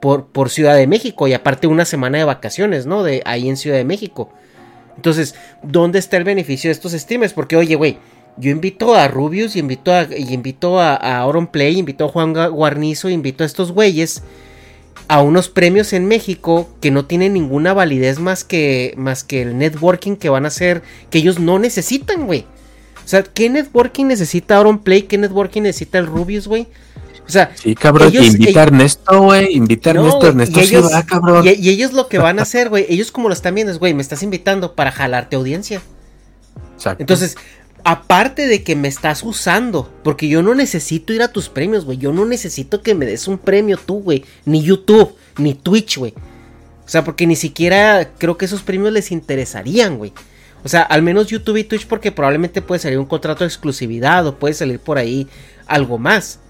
por, 0.00 0.26
por, 0.26 0.50
Ciudad 0.50 0.76
de 0.76 0.86
México 0.86 1.28
y 1.28 1.32
aparte 1.32 1.66
una 1.66 1.84
semana 1.84 2.18
de 2.18 2.24
vacaciones, 2.24 2.86
¿no? 2.86 3.02
De 3.02 3.22
ahí 3.24 3.48
en 3.48 3.56
Ciudad 3.56 3.76
de 3.76 3.84
México. 3.84 4.30
Entonces, 4.96 5.34
¿dónde 5.62 5.98
está 5.98 6.16
el 6.16 6.24
beneficio 6.24 6.68
de 6.68 6.72
estos 6.72 6.92
streamers? 6.92 7.32
Porque, 7.32 7.56
oye, 7.56 7.74
güey, 7.74 7.98
yo 8.36 8.50
invito 8.50 8.94
a 8.94 9.08
Rubius 9.08 9.56
y 9.56 9.60
invito 9.60 9.92
a, 9.92 10.06
y 10.16 10.32
invito 10.34 10.78
a, 10.78 11.22
a 11.22 11.50
Play, 11.50 11.78
invito 11.78 12.04
a 12.04 12.08
Juan 12.08 12.32
Guarnizo, 12.32 13.08
invito 13.08 13.44
a 13.44 13.46
estos 13.46 13.72
güeyes 13.72 14.22
a 15.08 15.22
unos 15.22 15.48
premios 15.48 15.92
en 15.92 16.06
México 16.06 16.68
que 16.80 16.90
no 16.90 17.04
tienen 17.04 17.32
ninguna 17.32 17.72
validez 17.72 18.18
más 18.18 18.44
que, 18.44 18.94
más 18.96 19.24
que 19.24 19.42
el 19.42 19.58
networking 19.58 20.16
que 20.16 20.28
van 20.28 20.44
a 20.44 20.48
hacer, 20.48 20.82
que 21.10 21.18
ellos 21.18 21.38
no 21.38 21.58
necesitan, 21.58 22.26
güey. 22.26 22.46
O 23.04 23.08
sea, 23.08 23.22
¿qué 23.22 23.50
networking 23.50 24.06
necesita 24.06 24.56
Auron 24.56 24.78
Play? 24.78 25.02
¿Qué 25.02 25.18
networking 25.18 25.62
necesita 25.62 25.98
el 25.98 26.06
Rubius, 26.06 26.46
güey? 26.46 26.68
O 27.26 27.32
sea, 27.32 27.52
sí, 27.54 27.76
cabrón, 27.76 28.12
invita 28.12 28.60
a 28.60 28.62
Ernesto, 28.64 29.22
güey, 29.22 29.54
invita 29.54 29.90
a 29.90 29.92
Ernesto, 29.94 30.26
Ernesto 30.26 30.60
y 30.60 30.62
ellos, 30.64 30.90
cabrón. 31.06 31.46
Y, 31.46 31.68
ellos 31.68 31.92
lo 31.92 32.08
que 32.08 32.18
van 32.18 32.40
a 32.40 32.42
hacer, 32.42 32.68
güey, 32.68 32.86
ellos 32.88 33.12
como 33.12 33.28
lo 33.28 33.34
están 33.34 33.54
viendo 33.54 33.72
es, 33.72 33.78
güey, 33.78 33.94
me 33.94 34.02
estás 34.02 34.24
invitando 34.24 34.74
para 34.74 34.90
jalarte 34.90 35.36
audiencia. 35.36 35.80
Exacto. 36.74 37.02
Entonces, 37.02 37.36
aparte 37.84 38.46
de 38.46 38.62
que 38.62 38.76
me 38.76 38.88
estás 38.88 39.22
usando, 39.22 39.92
porque 40.02 40.28
yo 40.28 40.42
no 40.42 40.54
necesito 40.54 41.12
ir 41.12 41.22
a 41.22 41.32
tus 41.32 41.48
premios, 41.48 41.84
güey. 41.84 41.98
Yo 41.98 42.12
no 42.12 42.24
necesito 42.24 42.82
que 42.82 42.94
me 42.94 43.06
des 43.06 43.28
un 43.28 43.38
premio 43.38 43.76
tú, 43.76 44.00
güey. 44.00 44.24
Ni 44.44 44.62
YouTube, 44.62 45.14
ni 45.38 45.54
Twitch, 45.54 45.98
güey. 45.98 46.14
O 46.84 46.88
sea, 46.88 47.04
porque 47.04 47.26
ni 47.26 47.36
siquiera 47.36 48.10
creo 48.18 48.36
que 48.36 48.46
esos 48.46 48.62
premios 48.62 48.92
les 48.92 49.12
interesarían, 49.12 49.98
güey. 49.98 50.12
O 50.64 50.68
sea, 50.68 50.82
al 50.82 51.02
menos 51.02 51.28
YouTube 51.28 51.56
y 51.56 51.64
Twitch 51.64 51.86
porque 51.86 52.12
probablemente 52.12 52.62
puede 52.62 52.80
salir 52.80 52.98
un 52.98 53.06
contrato 53.06 53.44
de 53.44 53.48
exclusividad 53.48 54.26
o 54.26 54.36
puede 54.36 54.54
salir 54.54 54.78
por 54.80 54.98
ahí 54.98 55.26
algo 55.66 55.98
más. 55.98 56.40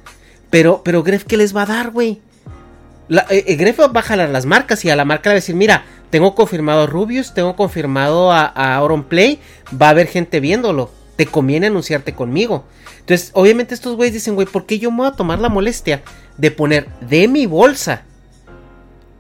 Pero, 0.49 0.83
pero 0.85 1.03
Gref, 1.03 1.25
¿qué 1.25 1.37
les 1.37 1.55
va 1.55 1.63
a 1.63 1.67
dar, 1.67 1.91
güey? 1.91 2.21
Eh, 3.09 3.45
eh, 3.47 3.57
Gref 3.57 3.81
va 3.81 4.01
a 4.01 4.03
jalar 4.03 4.31
las 4.31 4.47
marcas 4.47 4.85
y 4.85 4.91
a 4.91 4.97
la 4.97 5.05
marca 5.05 5.31
le 5.31 5.35
va 5.35 5.35
a 5.35 5.43
decir, 5.43 5.55
mira, 5.55 5.85
tengo 6.11 6.35
confirmado 6.35 6.83
a 6.83 6.87
Rubius, 6.87 7.35
tengo 7.35 7.55
confirmado 7.55 8.33
a, 8.33 8.47
a 8.55 9.03
Play, 9.09 9.39
va 9.81 9.87
a 9.87 9.91
haber 9.91 10.09
gente 10.09 10.41
viéndolo 10.41 10.91
te 11.21 11.27
conviene 11.27 11.67
anunciarte 11.67 12.15
conmigo. 12.15 12.65
Entonces, 13.01 13.31
obviamente 13.35 13.75
estos 13.75 13.95
güeyes 13.95 14.15
dicen, 14.15 14.37
güey, 14.37 14.47
¿por 14.47 14.65
qué 14.65 14.79
yo 14.79 14.91
me 14.91 14.97
voy 14.97 15.09
a 15.09 15.13
tomar 15.13 15.39
la 15.39 15.51
molestia 15.51 16.01
de 16.39 16.51
poner 16.51 16.89
de 17.03 17.29
mi 17.29 17.45
bolsa 17.45 18.05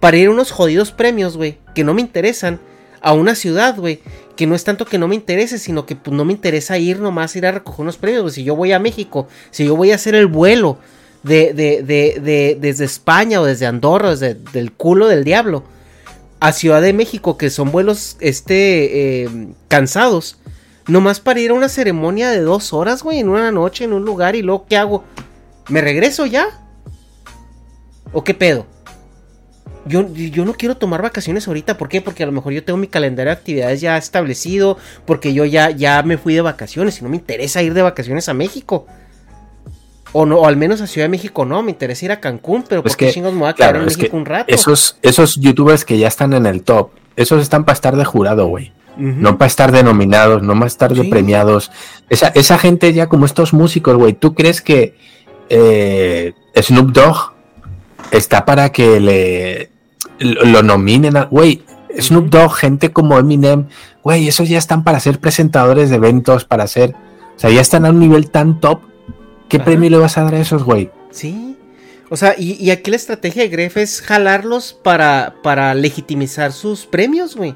para 0.00 0.16
ir 0.16 0.28
a 0.28 0.30
unos 0.30 0.50
jodidos 0.50 0.92
premios, 0.92 1.36
güey, 1.36 1.58
que 1.74 1.84
no 1.84 1.92
me 1.92 2.00
interesan, 2.00 2.58
a 3.02 3.12
una 3.12 3.34
ciudad, 3.34 3.76
güey, 3.76 4.00
que 4.34 4.46
no 4.46 4.54
es 4.54 4.64
tanto 4.64 4.86
que 4.86 4.96
no 4.96 5.08
me 5.08 5.14
interese, 5.14 5.58
sino 5.58 5.84
que 5.84 5.94
pues, 5.94 6.16
no 6.16 6.24
me 6.24 6.32
interesa 6.32 6.78
ir 6.78 7.00
nomás 7.00 7.36
ir 7.36 7.44
a 7.44 7.52
recoger 7.52 7.82
unos 7.82 7.98
premios, 7.98 8.22
güey. 8.22 8.32
Si 8.32 8.44
yo 8.44 8.56
voy 8.56 8.72
a 8.72 8.78
México, 8.78 9.28
si 9.50 9.66
yo 9.66 9.76
voy 9.76 9.92
a 9.92 9.96
hacer 9.96 10.14
el 10.14 10.26
vuelo 10.26 10.78
de, 11.22 11.52
de, 11.52 11.82
de, 11.82 12.56
desde 12.58 12.86
España 12.86 13.42
o 13.42 13.44
desde 13.44 13.66
Andorra, 13.66 14.16
desde 14.16 14.38
el 14.54 14.72
culo 14.72 15.06
del 15.06 15.22
diablo, 15.22 15.64
a 16.40 16.52
Ciudad 16.52 16.80
de 16.80 16.94
México, 16.94 17.36
que 17.36 17.50
son 17.50 17.70
vuelos, 17.70 18.16
este, 18.20 19.24
eh, 19.24 19.28
cansados, 19.68 20.39
Nomás 20.90 21.20
para 21.20 21.38
ir 21.38 21.52
a 21.52 21.54
una 21.54 21.68
ceremonia 21.68 22.30
de 22.30 22.40
dos 22.40 22.72
horas, 22.72 23.04
güey, 23.04 23.20
en 23.20 23.28
una 23.28 23.52
noche, 23.52 23.84
en 23.84 23.92
un 23.92 24.04
lugar, 24.04 24.34
y 24.34 24.42
luego, 24.42 24.66
¿qué 24.68 24.76
hago? 24.76 25.04
¿Me 25.68 25.80
regreso 25.80 26.26
ya? 26.26 26.48
¿O 28.12 28.24
qué 28.24 28.34
pedo? 28.34 28.66
Yo, 29.86 30.12
yo, 30.12 30.44
no 30.44 30.54
quiero 30.54 30.76
tomar 30.76 31.00
vacaciones 31.00 31.46
ahorita, 31.46 31.78
¿por 31.78 31.88
qué? 31.88 32.00
Porque 32.00 32.24
a 32.24 32.26
lo 32.26 32.32
mejor 32.32 32.52
yo 32.52 32.64
tengo 32.64 32.76
mi 32.76 32.88
calendario 32.88 33.30
de 33.30 33.38
actividades 33.38 33.80
ya 33.80 33.96
establecido, 33.96 34.78
porque 35.04 35.32
yo 35.32 35.44
ya, 35.44 35.70
ya 35.70 36.02
me 36.02 36.18
fui 36.18 36.34
de 36.34 36.40
vacaciones 36.40 36.98
y 36.98 37.04
no 37.04 37.08
me 37.08 37.16
interesa 37.16 37.62
ir 37.62 37.72
de 37.72 37.82
vacaciones 37.82 38.28
a 38.28 38.34
México. 38.34 38.86
O 40.10 40.26
no, 40.26 40.40
o 40.40 40.46
al 40.46 40.56
menos 40.56 40.80
a 40.80 40.88
Ciudad 40.88 41.04
de 41.04 41.10
México 41.10 41.44
no, 41.44 41.62
me 41.62 41.70
interesa 41.70 42.04
ir 42.04 42.10
a 42.10 42.18
Cancún, 42.18 42.64
pero 42.68 42.82
pues 42.82 42.94
¿por 42.96 43.06
qué 43.06 43.12
chingos 43.12 43.32
me 43.32 43.38
voy 43.38 43.48
a 43.50 43.52
quedar 43.52 43.76
en 43.76 43.84
México 43.84 44.16
un 44.16 44.26
rato? 44.26 44.52
Esos, 44.52 44.98
esos 45.02 45.36
youtubers 45.36 45.84
que 45.84 45.98
ya 45.98 46.08
están 46.08 46.32
en 46.32 46.46
el 46.46 46.64
top, 46.64 46.90
esos 47.14 47.40
están 47.40 47.64
para 47.64 47.74
estar 47.74 47.94
de 47.94 48.04
jurado, 48.04 48.48
güey 48.48 48.72
no 49.00 49.38
para 49.38 49.46
estar 49.46 49.72
denominados, 49.72 50.42
no 50.42 50.54
para 50.54 50.66
estar 50.66 50.94
de 50.94 51.04
premiados. 51.04 51.70
Esa, 52.08 52.28
esa 52.28 52.58
gente 52.58 52.92
ya 52.92 53.08
como 53.08 53.26
estos 53.26 53.52
músicos, 53.52 53.96
güey, 53.96 54.12
¿tú 54.12 54.34
crees 54.34 54.60
que 54.60 54.94
eh, 55.48 56.34
Snoop 56.56 56.92
Dogg 56.92 57.32
está 58.10 58.44
para 58.44 58.70
que 58.70 59.00
le 59.00 59.70
lo, 60.18 60.62
nominen 60.62 61.16
a, 61.16 61.24
güey, 61.24 61.62
Snoop 61.98 62.28
Dogg, 62.28 62.54
gente 62.54 62.92
como 62.92 63.18
Eminem, 63.18 63.66
güey, 64.02 64.28
esos 64.28 64.48
ya 64.48 64.58
están 64.58 64.84
para 64.84 65.00
ser 65.00 65.18
presentadores 65.18 65.90
de 65.90 65.96
eventos, 65.96 66.44
para 66.44 66.66
ser, 66.66 66.94
o 67.36 67.38
sea, 67.38 67.50
ya 67.50 67.60
están 67.60 67.86
a 67.86 67.90
un 67.90 67.98
nivel 67.98 68.30
tan 68.30 68.60
top. 68.60 68.82
¿Qué 69.48 69.58
premio 69.58 69.90
le 69.90 69.96
vas 69.96 70.16
a 70.16 70.22
dar 70.22 70.34
a 70.34 70.40
esos, 70.40 70.62
güey? 70.62 70.90
Sí. 71.10 71.56
O 72.08 72.16
sea, 72.16 72.34
y, 72.36 72.52
y, 72.64 72.70
aquí 72.70 72.90
la 72.90 72.96
estrategia 72.96 73.42
de 73.42 73.48
Gref 73.48 73.76
es 73.76 74.00
jalarlos 74.00 74.72
para, 74.72 75.36
para 75.42 75.74
legitimizar 75.74 76.52
sus 76.52 76.86
premios, 76.86 77.36
güey. 77.36 77.54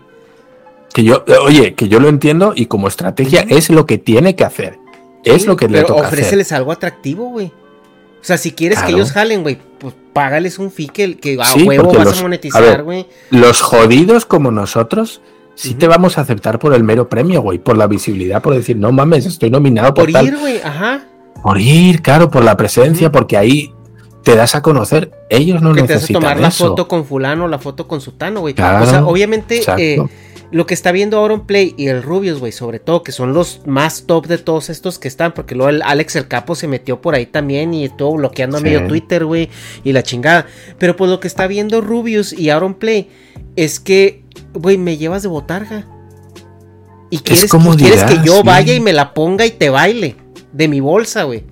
Que 0.94 1.02
yo, 1.02 1.24
oye, 1.42 1.74
que 1.74 1.88
yo 1.88 1.98
lo 1.98 2.08
entiendo 2.08 2.52
y 2.54 2.66
como 2.66 2.86
estrategia 2.86 3.44
es 3.48 3.68
lo 3.68 3.84
que 3.84 3.98
tiene 3.98 4.36
que 4.36 4.44
hacer. 4.44 4.78
Es 5.24 5.44
lo 5.44 5.56
que 5.56 5.68
le 5.68 5.82
toca 5.82 6.06
ofréceles 6.06 6.52
algo 6.52 6.70
atractivo, 6.70 7.30
güey. 7.30 7.46
O 7.48 8.26
sea, 8.26 8.38
si 8.38 8.52
quieres 8.52 8.80
que 8.80 8.92
ellos 8.92 9.10
jalen, 9.10 9.42
güey, 9.42 9.58
pues 9.78 9.92
págales 10.12 10.58
un 10.58 10.70
fee 10.70 10.86
que, 10.86 11.36
a 11.42 11.54
huevo 11.56 11.92
vas 11.92 12.18
a 12.18 12.22
monetizar, 12.22 12.84
güey. 12.84 13.06
Los 13.30 13.60
jodidos 13.60 14.24
como 14.24 14.52
nosotros, 14.52 15.20
sí 15.56 15.74
te 15.74 15.88
vamos 15.88 16.16
a 16.16 16.20
aceptar 16.20 16.60
por 16.60 16.72
el 16.74 16.84
mero 16.84 17.08
premio, 17.08 17.42
güey, 17.42 17.58
por 17.58 17.76
la 17.76 17.86
visibilidad, 17.86 18.40
por 18.40 18.54
decir, 18.54 18.76
no 18.76 18.92
mames, 18.92 19.26
estoy 19.26 19.50
nominado 19.50 19.92
por, 19.94 20.10
por 20.10 20.24
ir, 20.24 20.38
güey, 20.38 20.60
ajá. 20.62 21.04
Por 21.42 21.60
ir, 21.60 22.02
claro, 22.02 22.30
por 22.30 22.44
la 22.44 22.56
presencia, 22.56 23.10
porque 23.10 23.36
ahí 23.36 23.74
te 24.22 24.36
das 24.36 24.54
a 24.54 24.62
conocer. 24.62 25.10
Ellos 25.28 25.60
no 25.60 25.74
que 25.74 25.82
necesitan 25.82 26.22
te 26.22 26.28
tomar 26.28 26.40
la 26.40 26.50
foto 26.50 26.88
con 26.88 27.04
fulano, 27.04 27.48
la 27.48 27.58
foto 27.58 27.86
con 27.86 28.00
sutano, 28.00 28.40
güey. 28.40 28.54
o 28.54 28.86
sea, 28.86 29.04
obviamente, 29.04 29.60
eh, 29.76 29.98
lo 30.54 30.66
que 30.66 30.74
está 30.74 30.92
viendo 30.92 31.18
Auron 31.18 31.48
Play 31.48 31.74
y 31.76 31.88
el 31.88 32.00
Rubius, 32.00 32.38
güey, 32.38 32.52
sobre 32.52 32.78
todo, 32.78 33.02
que 33.02 33.10
son 33.10 33.34
los 33.34 33.62
más 33.66 34.04
top 34.06 34.28
de 34.28 34.38
todos 34.38 34.70
estos 34.70 35.00
que 35.00 35.08
están, 35.08 35.34
porque 35.34 35.56
luego 35.56 35.68
el 35.68 35.82
Alex 35.82 36.14
el 36.14 36.28
Capo 36.28 36.54
se 36.54 36.68
metió 36.68 37.00
por 37.00 37.16
ahí 37.16 37.26
también 37.26 37.74
y 37.74 37.86
estuvo 37.86 38.14
bloqueando 38.14 38.58
a 38.58 38.60
medio 38.60 38.86
Twitter, 38.86 39.24
güey, 39.24 39.50
y 39.82 39.90
la 39.90 40.04
chingada. 40.04 40.46
Pero 40.78 40.94
pues 40.94 41.10
lo 41.10 41.18
que 41.18 41.26
está 41.26 41.48
viendo 41.48 41.80
Rubius 41.80 42.32
y 42.32 42.50
Auron 42.50 42.74
Play 42.74 43.10
es 43.56 43.80
que, 43.80 44.22
güey, 44.52 44.78
me 44.78 44.96
llevas 44.96 45.22
de 45.22 45.28
botarga. 45.28 45.88
Y 47.10 47.18
quieres, 47.18 47.50
quieres 47.50 48.04
que 48.04 48.20
yo 48.24 48.44
vaya 48.44 48.74
y 48.74 48.80
me 48.80 48.92
la 48.92 49.12
ponga 49.12 49.46
y 49.46 49.50
te 49.50 49.70
baile. 49.70 50.14
De 50.52 50.68
mi 50.68 50.78
bolsa, 50.78 51.24
güey. 51.24 51.42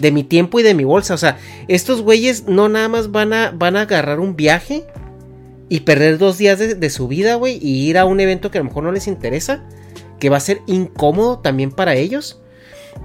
De 0.00 0.12
mi 0.12 0.22
tiempo 0.22 0.60
y 0.60 0.62
de 0.62 0.74
mi 0.74 0.84
bolsa. 0.84 1.14
O 1.14 1.18
sea, 1.18 1.38
estos 1.66 2.00
güeyes 2.00 2.46
no 2.46 2.68
nada 2.68 2.86
más 2.86 3.10
van 3.10 3.32
a, 3.32 3.50
van 3.50 3.76
a 3.76 3.82
agarrar 3.82 4.20
un 4.20 4.36
viaje 4.36 4.86
y 5.68 5.80
perder 5.80 6.18
dos 6.18 6.38
días 6.38 6.58
de, 6.58 6.90
su 6.90 7.08
vida, 7.08 7.36
güey, 7.36 7.58
y 7.60 7.88
ir 7.88 7.98
a 7.98 8.04
un 8.04 8.20
evento 8.20 8.50
que 8.50 8.58
a 8.58 8.60
lo 8.60 8.66
mejor 8.66 8.84
no 8.84 8.92
les 8.92 9.06
interesa, 9.06 9.64
que 10.20 10.30
va 10.30 10.36
a 10.36 10.40
ser 10.40 10.60
incómodo 10.66 11.38
también 11.38 11.70
para 11.70 11.94
ellos. 11.94 12.40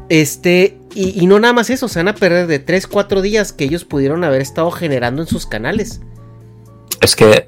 Este, 0.09 0.77
y, 0.93 1.25
no 1.27 1.39
nada 1.39 1.53
más 1.53 1.69
eso, 1.69 1.87
se 1.87 1.99
van 1.99 2.09
a 2.09 2.15
perder 2.15 2.47
de 2.47 2.59
3, 2.59 2.87
4 2.87 3.21
días 3.21 3.53
que 3.53 3.63
ellos 3.63 3.85
pudieron 3.85 4.23
haber 4.23 4.41
estado 4.41 4.71
generando 4.71 5.21
en 5.21 5.27
sus 5.27 5.45
canales. 5.45 6.01
Es 7.01 7.15
que, 7.15 7.47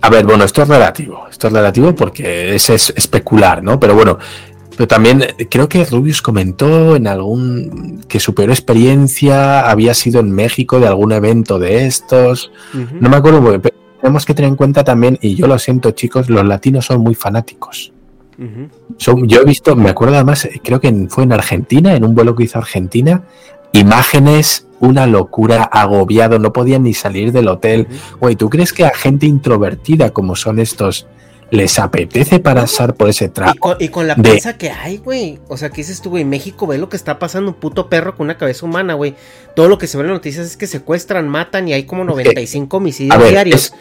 a 0.00 0.10
ver, 0.10 0.24
bueno, 0.24 0.44
esto 0.44 0.62
es 0.62 0.68
relativo, 0.68 1.26
esto 1.30 1.48
es 1.48 1.52
relativo 1.52 1.94
porque 1.94 2.54
es, 2.54 2.70
es 2.70 2.92
especular, 2.96 3.62
¿no? 3.62 3.78
Pero 3.78 3.94
bueno, 3.94 4.18
pero 4.80 4.88
también 4.88 5.26
creo 5.50 5.68
que 5.68 5.84
Rubius 5.84 6.22
comentó 6.22 6.96
en 6.96 7.06
algún 7.06 8.02
que 8.08 8.18
su 8.18 8.34
peor 8.34 8.48
experiencia 8.48 9.68
había 9.68 9.92
sido 9.92 10.20
en 10.20 10.32
México 10.32 10.80
de 10.80 10.86
algún 10.86 11.12
evento 11.12 11.58
de 11.58 11.86
estos. 11.86 12.50
No 12.72 13.10
me 13.10 13.16
acuerdo, 13.16 13.60
tenemos 14.00 14.24
que 14.24 14.34
tener 14.34 14.48
en 14.48 14.56
cuenta 14.56 14.84
también, 14.84 15.18
y 15.20 15.34
yo 15.34 15.46
lo 15.46 15.58
siento 15.58 15.90
chicos, 15.92 16.30
los 16.30 16.44
latinos 16.44 16.86
son 16.86 17.00
muy 17.00 17.14
fanáticos. 17.14 17.92
yo 19.26 19.40
he 19.42 19.44
visto, 19.44 19.76
me 19.76 19.90
acuerdo 19.90 20.14
además, 20.14 20.48
creo 20.64 20.80
que 20.80 21.06
fue 21.08 21.24
en 21.24 21.32
Argentina, 21.32 21.94
en 21.94 22.04
un 22.04 22.14
vuelo 22.14 22.34
que 22.34 22.44
hizo 22.44 22.58
Argentina, 22.58 23.24
imágenes, 23.72 24.66
una 24.80 25.06
locura, 25.06 25.64
agobiado, 25.64 26.38
no 26.38 26.52
podían 26.52 26.84
ni 26.84 26.94
salir 26.94 27.32
del 27.32 27.48
hotel. 27.48 27.86
Güey, 28.18 28.36
¿tú 28.36 28.48
crees 28.48 28.72
que 28.72 28.86
a 28.86 28.94
gente 28.94 29.26
introvertida 29.26 30.10
como 30.10 30.36
son 30.36 30.58
estos 30.58 31.06
les 31.50 31.78
apetece 31.78 32.38
pasar 32.38 32.94
por 32.94 33.08
ese 33.08 33.28
trapo? 33.28 33.76
Y 33.78 33.88
con, 33.88 34.06
la 34.06 34.16
prensa 34.16 34.56
que 34.56 34.70
hay, 34.70 34.98
güey. 34.98 35.38
O 35.48 35.56
sea, 35.56 35.70
¿qué 35.70 35.78
dices 35.78 36.00
tú, 36.00 36.10
güey? 36.10 36.24
México 36.24 36.66
ve 36.66 36.78
lo 36.78 36.88
que 36.88 36.96
está 36.96 37.18
pasando, 37.18 37.50
un 37.50 37.56
puto 37.56 37.88
perro 37.88 38.16
con 38.16 38.24
una 38.24 38.38
cabeza 38.38 38.66
humana, 38.66 38.94
güey. 38.94 39.14
Todo 39.54 39.68
lo 39.68 39.78
que 39.78 39.86
se 39.86 39.96
ve 39.96 40.02
en 40.02 40.08
las 40.08 40.16
noticias 40.16 40.46
es 40.46 40.56
que 40.56 40.66
secuestran, 40.66 41.28
matan 41.28 41.68
y 41.68 41.72
hay 41.72 41.84
como 41.84 42.04
95 42.04 42.76
homicidios 42.76 43.28
diarios. 43.28 43.72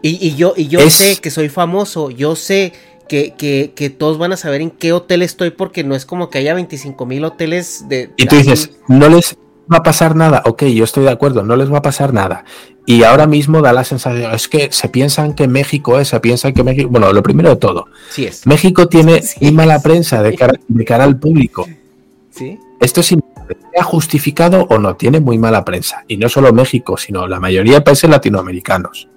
Y, 0.00 0.36
yo, 0.36 0.54
y 0.56 0.68
yo 0.68 0.88
sé 0.90 1.16
que 1.16 1.30
soy 1.30 1.48
famoso, 1.48 2.10
yo 2.10 2.36
sé 2.36 2.72
que, 3.08 3.34
que, 3.74 3.90
todos 3.90 4.18
van 4.18 4.32
a 4.32 4.36
saber 4.36 4.60
en 4.60 4.70
qué 4.70 4.92
hotel 4.92 5.22
estoy 5.22 5.50
porque 5.50 5.82
no 5.82 5.96
es 5.96 6.04
como 6.04 6.30
que 6.30 6.38
haya 6.38 6.54
25 6.54 7.04
mil 7.06 7.24
hoteles 7.24 7.88
de... 7.88 8.10
Y 8.16 8.26
tú 8.26 8.36
dices, 8.36 8.70
no 8.86 9.08
les 9.08 9.36
va 9.72 9.78
a 9.78 9.82
pasar 9.82 10.16
nada, 10.16 10.42
ok, 10.44 10.64
yo 10.64 10.84
estoy 10.84 11.04
de 11.04 11.10
acuerdo, 11.10 11.42
no 11.42 11.56
les 11.56 11.72
va 11.72 11.78
a 11.78 11.82
pasar 11.82 12.12
nada. 12.12 12.44
Y 12.86 13.02
ahora 13.02 13.26
mismo 13.26 13.60
da 13.60 13.72
la 13.72 13.84
sensación, 13.84 14.32
es 14.32 14.48
que 14.48 14.72
se 14.72 14.88
piensan 14.88 15.34
que 15.34 15.46
México 15.46 16.00
es, 16.00 16.08
se 16.08 16.20
piensan 16.20 16.54
que 16.54 16.64
México, 16.64 16.88
bueno, 16.90 17.12
lo 17.12 17.22
primero 17.22 17.50
de 17.50 17.56
todo, 17.56 17.86
sí 18.10 18.24
es. 18.24 18.46
México 18.46 18.88
tiene 18.88 19.22
muy 19.40 19.52
mala 19.52 19.80
prensa 19.80 20.22
de 20.22 20.34
cara, 20.34 20.54
de 20.66 20.84
cara 20.84 21.04
al 21.04 21.18
público. 21.18 21.66
¿Sí? 22.30 22.58
Esto 22.80 23.00
es 23.00 23.14
ha 23.78 23.82
justificado 23.82 24.66
o 24.70 24.78
no, 24.78 24.96
tiene 24.96 25.20
muy 25.20 25.38
mala 25.38 25.64
prensa. 25.64 26.04
Y 26.08 26.16
no 26.16 26.28
solo 26.28 26.52
México, 26.52 26.96
sino 26.96 27.26
la 27.26 27.40
mayoría 27.40 27.74
de 27.74 27.80
países 27.82 28.10
latinoamericanos. 28.10 29.08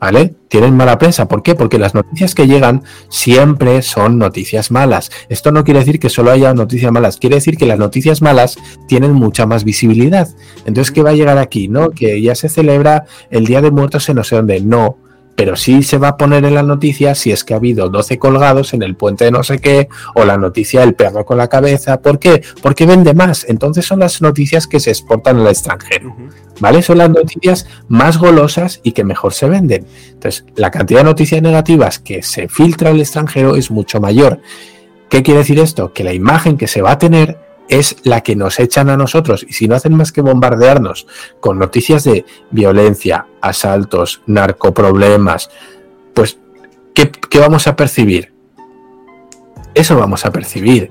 ¿Vale? 0.00 0.34
Tienen 0.48 0.76
mala 0.76 0.96
prensa. 0.96 1.26
¿Por 1.26 1.42
qué? 1.42 1.54
Porque 1.56 1.78
las 1.78 1.94
noticias 1.94 2.34
que 2.34 2.46
llegan 2.46 2.84
siempre 3.08 3.82
son 3.82 4.18
noticias 4.18 4.70
malas. 4.70 5.10
Esto 5.28 5.50
no 5.50 5.64
quiere 5.64 5.80
decir 5.80 5.98
que 5.98 6.08
solo 6.08 6.30
haya 6.30 6.54
noticias 6.54 6.92
malas, 6.92 7.16
quiere 7.16 7.36
decir 7.36 7.56
que 7.56 7.66
las 7.66 7.78
noticias 7.78 8.22
malas 8.22 8.58
tienen 8.86 9.12
mucha 9.12 9.46
más 9.46 9.64
visibilidad. 9.64 10.28
Entonces, 10.66 10.92
¿qué 10.92 11.02
va 11.02 11.10
a 11.10 11.14
llegar 11.14 11.38
aquí? 11.38 11.68
¿No? 11.68 11.90
Que 11.90 12.22
ya 12.22 12.34
se 12.34 12.48
celebra 12.48 13.06
el 13.30 13.44
Día 13.46 13.60
de 13.60 13.72
Muertos 13.72 14.08
en 14.08 14.16
no 14.16 14.24
sé 14.24 14.36
dónde. 14.36 14.60
No 14.60 14.98
pero 15.38 15.54
sí 15.54 15.84
se 15.84 15.98
va 15.98 16.08
a 16.08 16.16
poner 16.16 16.44
en 16.44 16.54
la 16.56 16.64
noticia 16.64 17.14
si 17.14 17.30
es 17.30 17.44
que 17.44 17.54
ha 17.54 17.58
habido 17.58 17.88
12 17.88 18.18
colgados 18.18 18.74
en 18.74 18.82
el 18.82 18.96
puente 18.96 19.24
de 19.24 19.30
no 19.30 19.44
sé 19.44 19.60
qué, 19.60 19.88
o 20.16 20.24
la 20.24 20.36
noticia 20.36 20.80
del 20.80 20.94
perro 20.94 21.24
con 21.24 21.38
la 21.38 21.46
cabeza. 21.46 22.02
¿Por 22.02 22.18
qué? 22.18 22.42
Porque 22.60 22.86
vende 22.86 23.14
más. 23.14 23.46
Entonces 23.48 23.86
son 23.86 24.00
las 24.00 24.20
noticias 24.20 24.66
que 24.66 24.80
se 24.80 24.90
exportan 24.90 25.38
al 25.38 25.46
extranjero. 25.46 26.16
¿Vale? 26.58 26.82
Son 26.82 26.98
las 26.98 27.10
noticias 27.10 27.68
más 27.86 28.18
golosas 28.18 28.80
y 28.82 28.90
que 28.90 29.04
mejor 29.04 29.32
se 29.32 29.48
venden. 29.48 29.86
Entonces, 30.08 30.44
la 30.56 30.72
cantidad 30.72 31.00
de 31.00 31.04
noticias 31.04 31.40
negativas 31.40 32.00
que 32.00 32.20
se 32.24 32.48
filtra 32.48 32.90
al 32.90 32.98
extranjero 32.98 33.54
es 33.54 33.70
mucho 33.70 34.00
mayor. 34.00 34.40
¿Qué 35.08 35.22
quiere 35.22 35.38
decir 35.38 35.60
esto? 35.60 35.92
Que 35.92 36.02
la 36.02 36.14
imagen 36.14 36.56
que 36.56 36.66
se 36.66 36.82
va 36.82 36.90
a 36.90 36.98
tener 36.98 37.38
es 37.68 37.96
la 38.04 38.22
que 38.22 38.36
nos 38.36 38.58
echan 38.58 38.90
a 38.90 38.96
nosotros. 38.96 39.44
Y 39.48 39.52
si 39.52 39.68
no 39.68 39.76
hacen 39.76 39.94
más 39.94 40.12
que 40.12 40.20
bombardearnos 40.20 41.06
con 41.40 41.58
noticias 41.58 42.04
de 42.04 42.24
violencia, 42.50 43.26
asaltos, 43.40 44.22
narcoproblemas, 44.26 45.50
pues, 46.14 46.38
¿qué, 46.94 47.10
vamos 47.38 47.66
a 47.66 47.76
percibir? 47.76 48.32
Eso 49.74 49.96
vamos 49.96 50.24
a 50.24 50.32
percibir. 50.32 50.90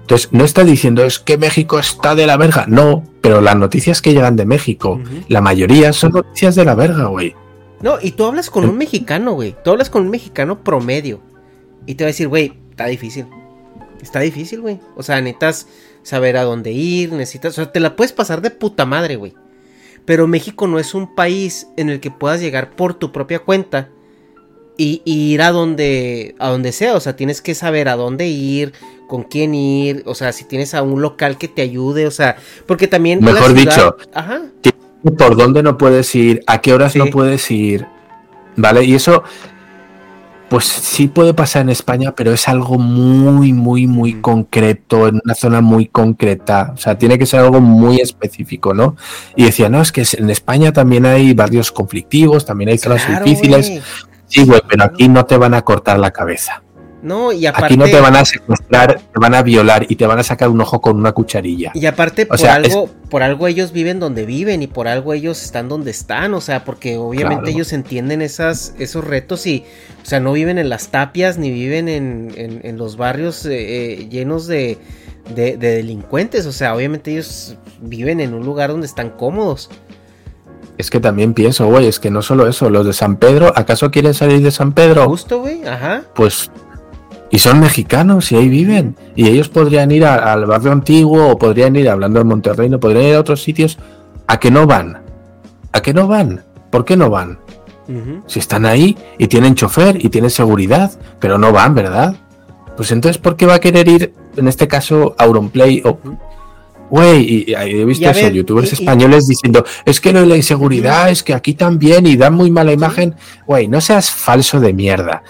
Entonces, 0.00 0.32
no 0.32 0.44
está 0.44 0.64
diciendo 0.64 1.04
es 1.04 1.18
que 1.18 1.38
México 1.38 1.78
está 1.78 2.14
de 2.14 2.26
la 2.26 2.36
verga. 2.36 2.64
No, 2.66 3.04
pero 3.20 3.40
las 3.40 3.56
noticias 3.56 4.02
que 4.02 4.12
llegan 4.12 4.34
de 4.36 4.46
México, 4.46 5.00
la 5.28 5.40
mayoría 5.40 5.92
son 5.92 6.12
noticias 6.12 6.54
de 6.54 6.64
la 6.64 6.74
verga, 6.74 7.06
güey. 7.06 7.34
No, 7.80 7.98
y 8.00 8.12
tú 8.12 8.24
hablas 8.24 8.50
con 8.50 8.64
un 8.64 8.76
mexicano, 8.78 9.32
güey. 9.32 9.54
Tú 9.64 9.70
hablas 9.70 9.90
con 9.90 10.02
un 10.02 10.10
mexicano 10.10 10.62
promedio. 10.62 11.20
Y 11.86 11.94
te 11.94 12.04
va 12.04 12.06
a 12.06 12.12
decir, 12.12 12.28
güey, 12.28 12.52
está 12.70 12.86
difícil. 12.86 13.26
Está 14.02 14.20
difícil, 14.20 14.60
güey. 14.60 14.80
O 14.96 15.02
sea, 15.02 15.20
necesitas 15.20 15.68
saber 16.02 16.36
a 16.36 16.42
dónde 16.42 16.72
ir, 16.72 17.12
necesitas... 17.12 17.52
O 17.52 17.62
sea, 17.62 17.72
te 17.72 17.80
la 17.80 17.94
puedes 17.94 18.12
pasar 18.12 18.42
de 18.42 18.50
puta 18.50 18.84
madre, 18.84 19.16
güey. 19.16 19.34
Pero 20.04 20.26
México 20.26 20.66
no 20.66 20.80
es 20.80 20.94
un 20.94 21.14
país 21.14 21.68
en 21.76 21.88
el 21.88 22.00
que 22.00 22.10
puedas 22.10 22.40
llegar 22.40 22.74
por 22.74 22.94
tu 22.94 23.12
propia 23.12 23.38
cuenta 23.38 23.90
y, 24.76 25.00
ir 25.04 25.42
a 25.42 25.52
donde, 25.52 26.34
a 26.40 26.48
donde 26.48 26.72
sea. 26.72 26.96
O 26.96 27.00
sea, 27.00 27.14
tienes 27.14 27.40
que 27.40 27.54
saber 27.54 27.88
a 27.88 27.94
dónde 27.94 28.26
ir, 28.26 28.72
con 29.06 29.22
quién 29.22 29.54
ir. 29.54 30.02
O 30.06 30.16
sea, 30.16 30.32
si 30.32 30.44
tienes 30.44 30.74
a 30.74 30.82
un 30.82 31.00
local 31.00 31.38
que 31.38 31.46
te 31.46 31.62
ayude. 31.62 32.06
O 32.08 32.10
sea, 32.10 32.36
porque 32.66 32.88
también... 32.88 33.22
Mejor 33.22 33.54
dicho, 33.54 33.96
ajá. 34.12 34.42
por 35.16 35.36
dónde 35.36 35.62
no 35.62 35.78
puedes 35.78 36.12
ir, 36.16 36.42
a 36.48 36.60
qué 36.60 36.74
horas 36.74 36.96
no 36.96 37.06
puedes 37.06 37.48
ir. 37.52 37.86
¿Vale? 38.56 38.84
Y 38.84 38.94
eso 38.94 39.22
pues 40.52 40.66
sí 40.66 41.08
puede 41.08 41.32
pasar 41.32 41.62
en 41.62 41.70
España, 41.70 42.14
pero 42.14 42.30
es 42.30 42.46
algo 42.46 42.76
muy, 42.76 43.54
muy, 43.54 43.86
muy 43.86 44.16
mm. 44.16 44.20
concreto, 44.20 45.08
en 45.08 45.18
una 45.24 45.34
zona 45.34 45.62
muy 45.62 45.86
concreta. 45.86 46.72
O 46.74 46.76
sea, 46.76 46.98
tiene 46.98 47.18
que 47.18 47.24
ser 47.24 47.40
algo 47.40 47.62
muy 47.62 48.02
específico, 48.02 48.74
¿no? 48.74 48.94
Y 49.34 49.44
decía, 49.44 49.70
no, 49.70 49.80
es 49.80 49.92
que 49.92 50.04
en 50.12 50.28
España 50.28 50.70
también 50.70 51.06
hay 51.06 51.32
barrios 51.32 51.72
conflictivos, 51.72 52.44
también 52.44 52.68
hay 52.68 52.76
zonas 52.76 53.08
difíciles. 53.08 53.80
Sí, 54.26 54.44
güey, 54.44 54.60
pero 54.68 54.84
aquí 54.84 55.08
no 55.08 55.24
te 55.24 55.38
van 55.38 55.54
a 55.54 55.62
cortar 55.62 55.98
la 55.98 56.10
cabeza. 56.10 56.61
No, 57.02 57.32
y 57.32 57.46
aparte... 57.46 57.66
Aquí 57.66 57.76
no 57.76 57.86
te 57.86 58.00
van 58.00 58.14
a 58.14 58.24
secuestrar, 58.24 59.00
te 59.00 59.18
van 59.18 59.34
a 59.34 59.42
violar 59.42 59.86
y 59.88 59.96
te 59.96 60.06
van 60.06 60.20
a 60.20 60.22
sacar 60.22 60.48
un 60.48 60.60
ojo 60.60 60.80
con 60.80 60.96
una 60.96 61.12
cucharilla. 61.12 61.72
Y 61.74 61.86
aparte, 61.86 62.26
por, 62.26 62.46
algo, 62.46 62.88
por 63.10 63.24
algo 63.24 63.48
ellos 63.48 63.72
viven 63.72 63.98
donde 63.98 64.24
viven 64.24 64.62
y 64.62 64.68
por 64.68 64.86
algo 64.86 65.12
ellos 65.12 65.42
están 65.42 65.68
donde 65.68 65.90
están, 65.90 66.32
o 66.34 66.40
sea, 66.40 66.64
porque 66.64 66.96
obviamente 66.96 67.50
ellos 67.50 67.72
entienden 67.72 68.22
esas, 68.22 68.74
esos 68.78 69.04
retos 69.04 69.46
y, 69.46 69.64
o 70.00 70.06
sea, 70.06 70.20
no 70.20 70.32
viven 70.32 70.58
en 70.58 70.68
las 70.68 70.88
tapias 70.88 71.38
ni 71.38 71.50
viven 71.50 71.88
en, 71.88 72.78
los 72.78 72.96
barrios 72.96 73.44
eh, 73.46 73.50
eh, 73.52 74.08
llenos 74.08 74.46
de, 74.46 74.78
de, 75.34 75.56
delincuentes, 75.56 76.46
o 76.46 76.52
sea, 76.52 76.74
obviamente 76.74 77.10
ellos 77.10 77.56
viven 77.80 78.20
en 78.20 78.32
un 78.32 78.44
lugar 78.44 78.70
donde 78.70 78.86
están 78.86 79.10
cómodos. 79.10 79.70
Es 80.78 80.88
que 80.90 81.00
también 81.00 81.34
pienso, 81.34 81.66
güey, 81.66 81.86
es 81.86 82.00
que 82.00 82.10
no 82.10 82.22
solo 82.22 82.48
eso, 82.48 82.70
los 82.70 82.86
de 82.86 82.92
San 82.92 83.16
Pedro, 83.16 83.52
¿acaso 83.54 83.90
quieren 83.90 84.14
salir 84.14 84.40
de 84.40 84.50
San 84.50 84.72
Pedro? 84.72 85.06
Justo, 85.08 85.40
güey, 85.40 85.66
ajá. 85.66 86.04
Pues 86.14 86.50
y 87.32 87.38
son 87.38 87.60
mexicanos 87.60 88.30
y 88.30 88.36
ahí 88.36 88.48
viven. 88.48 88.94
Y 89.16 89.26
ellos 89.26 89.48
podrían 89.48 89.90
ir 89.90 90.04
al 90.04 90.44
barrio 90.44 90.70
antiguo 90.70 91.28
o 91.28 91.38
podrían 91.38 91.74
ir, 91.74 91.88
hablando 91.88 92.18
de 92.18 92.26
Monterrey, 92.26 92.68
no 92.68 92.78
podrían 92.78 93.06
ir 93.06 93.14
a 93.14 93.20
otros 93.20 93.42
sitios. 93.42 93.78
¿A 94.26 94.38
que 94.38 94.50
no 94.50 94.66
van? 94.66 95.02
¿A 95.72 95.80
que 95.80 95.94
no 95.94 96.06
van? 96.06 96.44
¿Por 96.70 96.84
qué 96.84 96.94
no 96.94 97.08
van? 97.08 97.38
Si 98.26 98.38
están 98.38 98.66
ahí 98.66 98.96
y 99.18 99.28
tienen 99.28 99.54
chofer 99.54 100.04
y 100.04 100.10
tienen 100.10 100.30
seguridad, 100.30 100.92
pero 101.20 101.38
no 101.38 101.52
van, 101.52 101.74
¿verdad? 101.74 102.14
Pues 102.76 102.92
entonces, 102.92 103.16
¿por 103.16 103.36
qué 103.36 103.46
va 103.46 103.54
a 103.54 103.60
querer 103.60 103.88
ir, 103.88 104.14
en 104.36 104.46
este 104.46 104.68
caso, 104.68 105.14
a 105.18 105.24
Auronplay 105.24 105.82
o... 105.84 105.98
Güey, 106.90 107.46
y, 107.48 107.54
he 107.54 107.84
visto 107.86 108.10
eso, 108.10 108.28
youtubers 108.28 108.74
españoles 108.74 109.26
diciendo, 109.26 109.64
es 109.86 109.98
que 109.98 110.12
no 110.12 110.20
hay 110.20 110.26
la 110.26 110.36
inseguridad, 110.36 111.08
es 111.08 111.22
que 111.22 111.32
aquí 111.32 111.54
también 111.54 112.06
y 112.06 112.16
dan 112.16 112.34
muy 112.34 112.50
mala 112.50 112.72
imagen. 112.72 113.14
Güey, 113.46 113.68
no 113.68 113.80
seas 113.80 114.10
falso 114.10 114.60
de 114.60 114.74
mierda 114.74 115.22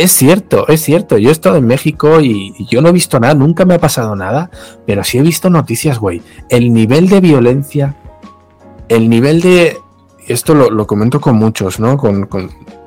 es 0.00 0.12
cierto, 0.12 0.66
es 0.68 0.80
cierto. 0.80 1.18
Yo 1.18 1.28
he 1.28 1.32
estado 1.32 1.56
en 1.56 1.66
México 1.66 2.20
y, 2.22 2.54
yo 2.70 2.80
no 2.80 2.88
he 2.88 2.92
visto 2.92 3.20
nada, 3.20 3.34
nunca 3.34 3.66
me 3.66 3.74
ha 3.74 3.78
pasado 3.78 4.16
nada, 4.16 4.50
pero 4.86 5.04
sí 5.04 5.18
he 5.18 5.22
visto 5.22 5.50
noticias, 5.50 5.98
güey. 5.98 6.22
El 6.48 6.72
nivel 6.72 7.08
de 7.08 7.20
violencia, 7.20 7.96
el 8.88 9.10
nivel 9.10 9.42
de. 9.42 9.76
Esto 10.26 10.54
lo, 10.54 10.86
comento 10.86 11.20
con 11.20 11.36
muchos, 11.36 11.80
¿no? 11.80 11.98
Con, 11.98 12.28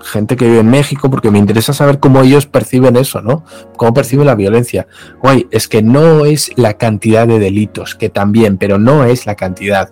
gente 0.02 0.36
que 0.36 0.46
vive 0.46 0.60
en 0.60 0.70
México, 0.70 1.10
porque 1.10 1.30
me 1.30 1.40
interesa 1.40 1.72
saber 1.72 2.00
cómo 2.00 2.22
ellos 2.22 2.46
perciben 2.46 2.98
eso, 2.98 3.22
¿no? 3.22 3.46
Cómo 3.78 3.94
perciben 3.94 4.26
la 4.26 4.36
violencia. 4.36 4.88
Guay, 5.22 5.48
es 5.52 5.68
que 5.68 5.82
no 5.82 6.26
es 6.26 6.52
la 6.56 6.74
cantidad 6.74 7.28
de 7.28 7.40
delitos, 7.40 7.96
que 7.96 8.10
también, 8.10 8.58
pero 8.58 8.80
no 8.80 9.06
es 9.06 9.26
la 9.26 9.36
cantidad. 9.36 9.92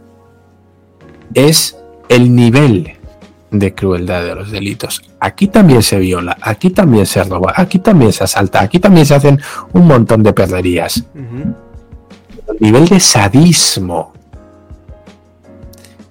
Es 1.33 1.77
el 2.09 2.35
nivel 2.35 3.00
de 3.51 3.75
crueldad 3.75 4.23
de 4.23 4.35
los 4.35 4.51
delitos. 4.51 5.01
Aquí 5.19 5.47
también 5.47 5.83
se 5.83 5.99
viola, 5.99 6.37
aquí 6.41 6.69
también 6.69 7.05
se 7.05 7.23
roba, 7.23 7.53
aquí 7.55 7.79
también 7.79 8.13
se 8.13 8.23
asalta, 8.23 8.61
aquí 8.61 8.79
también 8.79 9.05
se 9.05 9.15
hacen 9.15 9.39
un 9.73 9.87
montón 9.87 10.23
de 10.23 10.33
perderías. 10.33 11.03
El 11.13 12.57
nivel 12.59 12.87
de 12.87 12.99
sadismo 12.99 14.13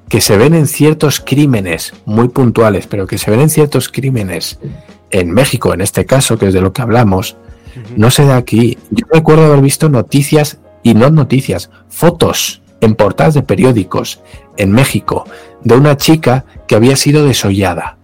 que 0.09 0.21
se 0.21 0.37
ven 0.37 0.55
en 0.55 0.67
ciertos 0.67 1.21
crímenes 1.21 1.95
muy 2.05 2.29
puntuales, 2.29 2.87
pero 2.87 3.07
que 3.07 3.17
se 3.17 3.31
ven 3.31 3.41
en 3.41 3.51
ciertos 3.51 3.89
crímenes 3.89 4.59
en 5.11 5.31
México, 5.31 5.73
en 5.73 5.81
este 5.81 6.05
caso, 6.05 6.37
que 6.37 6.49
es 6.49 6.55
de 6.55 6.61
lo 6.61 6.73
que 6.73 6.83
hablamos, 6.83 7.37
no 7.97 8.11
se 8.11 8.25
da 8.25 8.37
aquí. 8.37 8.77
Yo 8.91 9.07
recuerdo 9.13 9.47
haber 9.47 9.61
visto 9.61 9.89
noticias, 9.89 10.59
y 10.83 10.95
no 10.95 11.11
noticias, 11.11 11.71
fotos 11.89 12.63
en 12.81 12.95
portadas 12.95 13.35
de 13.35 13.43
periódicos 13.43 14.23
en 14.57 14.73
México 14.73 15.25
de 15.63 15.75
una 15.75 15.97
chica 15.97 16.45
que 16.67 16.75
había 16.75 16.97
sido 16.97 17.25
desollada, 17.25 17.99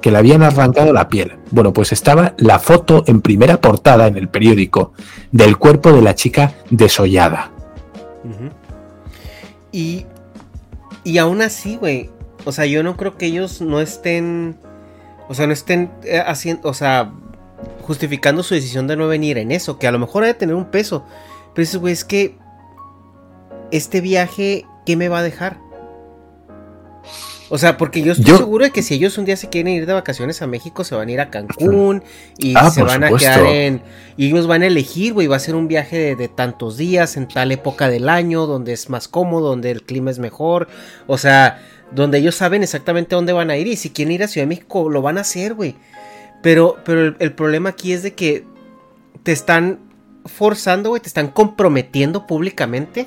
que 0.00 0.10
le 0.10 0.18
habían 0.18 0.42
arrancado 0.42 0.92
la 0.92 1.08
piel. 1.08 1.36
Bueno, 1.50 1.72
pues 1.72 1.92
estaba 1.92 2.34
la 2.36 2.58
foto 2.58 3.04
en 3.06 3.22
primera 3.22 3.60
portada 3.60 4.06
en 4.06 4.16
el 4.16 4.28
periódico 4.28 4.92
del 5.32 5.56
cuerpo 5.56 5.92
de 5.92 6.02
la 6.02 6.14
chica 6.14 6.54
desollada. 6.70 7.50
Y 9.72 10.06
y 11.04 11.18
aún 11.18 11.42
así, 11.42 11.76
güey, 11.76 12.10
o 12.46 12.52
sea, 12.52 12.64
yo 12.64 12.82
no 12.82 12.96
creo 12.96 13.16
que 13.18 13.26
ellos 13.26 13.60
no 13.60 13.80
estén, 13.80 14.56
o 15.28 15.34
sea, 15.34 15.46
no 15.46 15.52
estén 15.52 15.90
eh, 16.02 16.22
haciendo, 16.26 16.66
o 16.66 16.74
sea, 16.74 17.12
justificando 17.82 18.42
su 18.42 18.54
decisión 18.54 18.86
de 18.86 18.96
no 18.96 19.06
venir 19.06 19.36
en 19.36 19.52
eso, 19.52 19.78
que 19.78 19.86
a 19.86 19.92
lo 19.92 19.98
mejor 19.98 20.24
ha 20.24 20.28
de 20.28 20.34
tener 20.34 20.54
un 20.54 20.64
peso. 20.64 21.04
Pero 21.54 21.62
eso, 21.62 21.78
güey, 21.78 21.92
es 21.92 22.06
que 22.06 22.38
este 23.70 24.00
viaje, 24.00 24.66
¿qué 24.86 24.96
me 24.96 25.08
va 25.08 25.18
a 25.18 25.22
dejar? 25.22 25.58
O 27.50 27.58
sea, 27.58 27.76
porque 27.76 28.02
yo 28.02 28.12
estoy 28.12 28.36
seguro 28.36 28.64
de 28.64 28.70
que 28.70 28.82
si 28.82 28.94
ellos 28.94 29.18
un 29.18 29.26
día 29.26 29.36
se 29.36 29.48
quieren 29.48 29.72
ir 29.72 29.86
de 29.86 29.92
vacaciones 29.92 30.40
a 30.40 30.46
México, 30.46 30.82
se 30.82 30.94
van 30.94 31.08
a 31.08 31.12
ir 31.12 31.20
a 31.20 31.30
Cancún 31.30 32.02
y 32.38 32.54
ah, 32.56 32.70
se 32.70 32.82
van 32.82 33.04
a 33.04 33.10
quedar 33.10 33.46
en. 33.46 33.82
Y 34.16 34.28
ellos 34.28 34.46
van 34.46 34.62
a 34.62 34.66
elegir, 34.66 35.12
güey, 35.12 35.26
va 35.26 35.36
a 35.36 35.40
ser 35.40 35.54
un 35.54 35.68
viaje 35.68 36.16
de, 36.16 36.28
tantos 36.28 36.78
días 36.78 37.16
en 37.16 37.28
tal 37.28 37.52
época 37.52 37.88
del 37.88 38.08
año, 38.08 38.46
donde 38.46 38.72
es 38.72 38.88
más 38.88 39.08
cómodo, 39.08 39.50
donde 39.50 39.70
el 39.70 39.82
clima 39.82 40.10
es 40.10 40.18
mejor. 40.18 40.68
O 41.06 41.18
sea, 41.18 41.62
donde 41.92 42.18
ellos 42.18 42.34
saben 42.34 42.62
exactamente 42.62 43.14
dónde 43.14 43.32
van 43.32 43.50
a 43.50 43.56
ir 43.56 43.66
y 43.66 43.76
si 43.76 43.90
quieren 43.90 44.12
ir 44.12 44.22
a 44.24 44.28
Ciudad 44.28 44.44
de 44.46 44.48
México, 44.48 44.88
lo 44.88 45.02
van 45.02 45.18
a 45.18 45.20
hacer, 45.20 45.54
güey. 45.54 45.76
Pero, 46.42 46.78
pero 46.84 47.14
el 47.18 47.32
problema 47.34 47.70
aquí 47.70 47.92
es 47.92 48.02
de 48.02 48.14
que 48.14 48.44
te 49.22 49.32
están 49.32 49.80
forzando, 50.24 50.88
güey, 50.88 51.02
te 51.02 51.08
están 51.08 51.28
comprometiendo 51.28 52.26
públicamente 52.26 53.06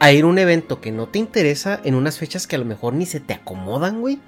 A 0.00 0.12
ir 0.12 0.24
a 0.24 0.26
un 0.26 0.38
evento 0.38 0.80
que 0.80 0.90
no 0.90 1.06
te 1.06 1.18
interesa 1.18 1.80
en 1.84 1.94
unas 1.94 2.18
fechas 2.18 2.46
que 2.46 2.56
a 2.56 2.58
lo 2.58 2.64
mejor 2.64 2.94
ni 2.94 3.06
se 3.06 3.20
te 3.20 3.34
acomodan, 3.34 4.00
güey. 4.00 4.18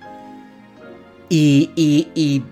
Y, 1.28 1.70
y, 1.74 2.44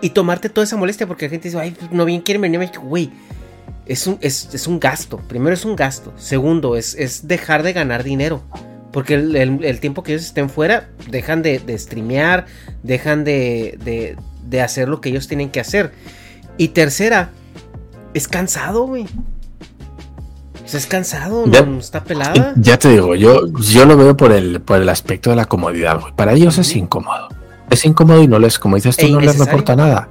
y, 0.00 0.10
tomarte 0.10 0.48
toda 0.48 0.64
esa 0.64 0.76
molestia 0.76 1.06
porque 1.06 1.26
la 1.26 1.30
gente 1.30 1.48
dice, 1.48 1.58
ay, 1.58 1.76
no 1.92 2.04
bien 2.04 2.20
quieren 2.20 2.42
venir 2.42 2.56
a 2.56 2.60
México, 2.60 2.82
güey 2.82 3.10
es 3.86 4.06
un, 4.06 4.18
es, 4.20 4.66
un 4.66 4.80
gasto. 4.80 5.18
Primero 5.28 5.54
es 5.54 5.64
un 5.64 5.76
gasto. 5.76 6.12
Segundo, 6.16 6.76
es, 6.76 6.94
es 6.94 7.28
dejar 7.28 7.62
de 7.62 7.72
ganar 7.72 8.02
dinero. 8.04 8.42
Porque 8.92 9.14
el, 9.14 9.80
tiempo 9.80 10.02
que 10.02 10.12
ellos 10.12 10.24
estén 10.24 10.48
fuera, 10.48 10.88
dejan 11.10 11.42
de, 11.42 11.58
de 11.58 11.78
streamear, 11.78 12.46
dejan 12.82 13.24
de, 13.24 14.16
de, 14.48 14.60
hacer 14.60 14.88
lo 14.88 15.00
que 15.00 15.10
ellos 15.10 15.28
tienen 15.28 15.50
que 15.50 15.60
hacer. 15.60 15.92
Y 16.56 16.68
tercera, 16.68 17.30
es 18.14 18.26
cansado, 18.26 18.86
güey. 18.86 19.06
Sea, 20.66 20.80
es 20.80 20.86
cansado, 20.86 21.44
no, 21.46 21.78
está 21.78 22.02
pelada. 22.02 22.52
Ya 22.56 22.78
te 22.78 22.88
digo, 22.88 23.14
yo, 23.14 23.46
yo 23.60 23.86
lo 23.86 23.96
veo 23.96 24.16
por 24.16 24.32
el, 24.32 24.60
por 24.60 24.80
el 24.80 24.88
aspecto 24.88 25.30
de 25.30 25.36
la 25.36 25.46
comodidad, 25.46 26.00
güey. 26.00 26.12
Para 26.14 26.32
ellos 26.32 26.58
es 26.58 26.74
incómodo. 26.74 27.28
Es 27.70 27.84
incómodo 27.84 28.22
y 28.22 28.28
no 28.28 28.38
les, 28.38 28.58
como 28.58 28.76
dices 28.76 28.96
tú, 28.96 29.06
e 29.06 29.10
no 29.10 29.20
les 29.20 29.38
reporta 29.38 29.76
nada. 29.76 30.08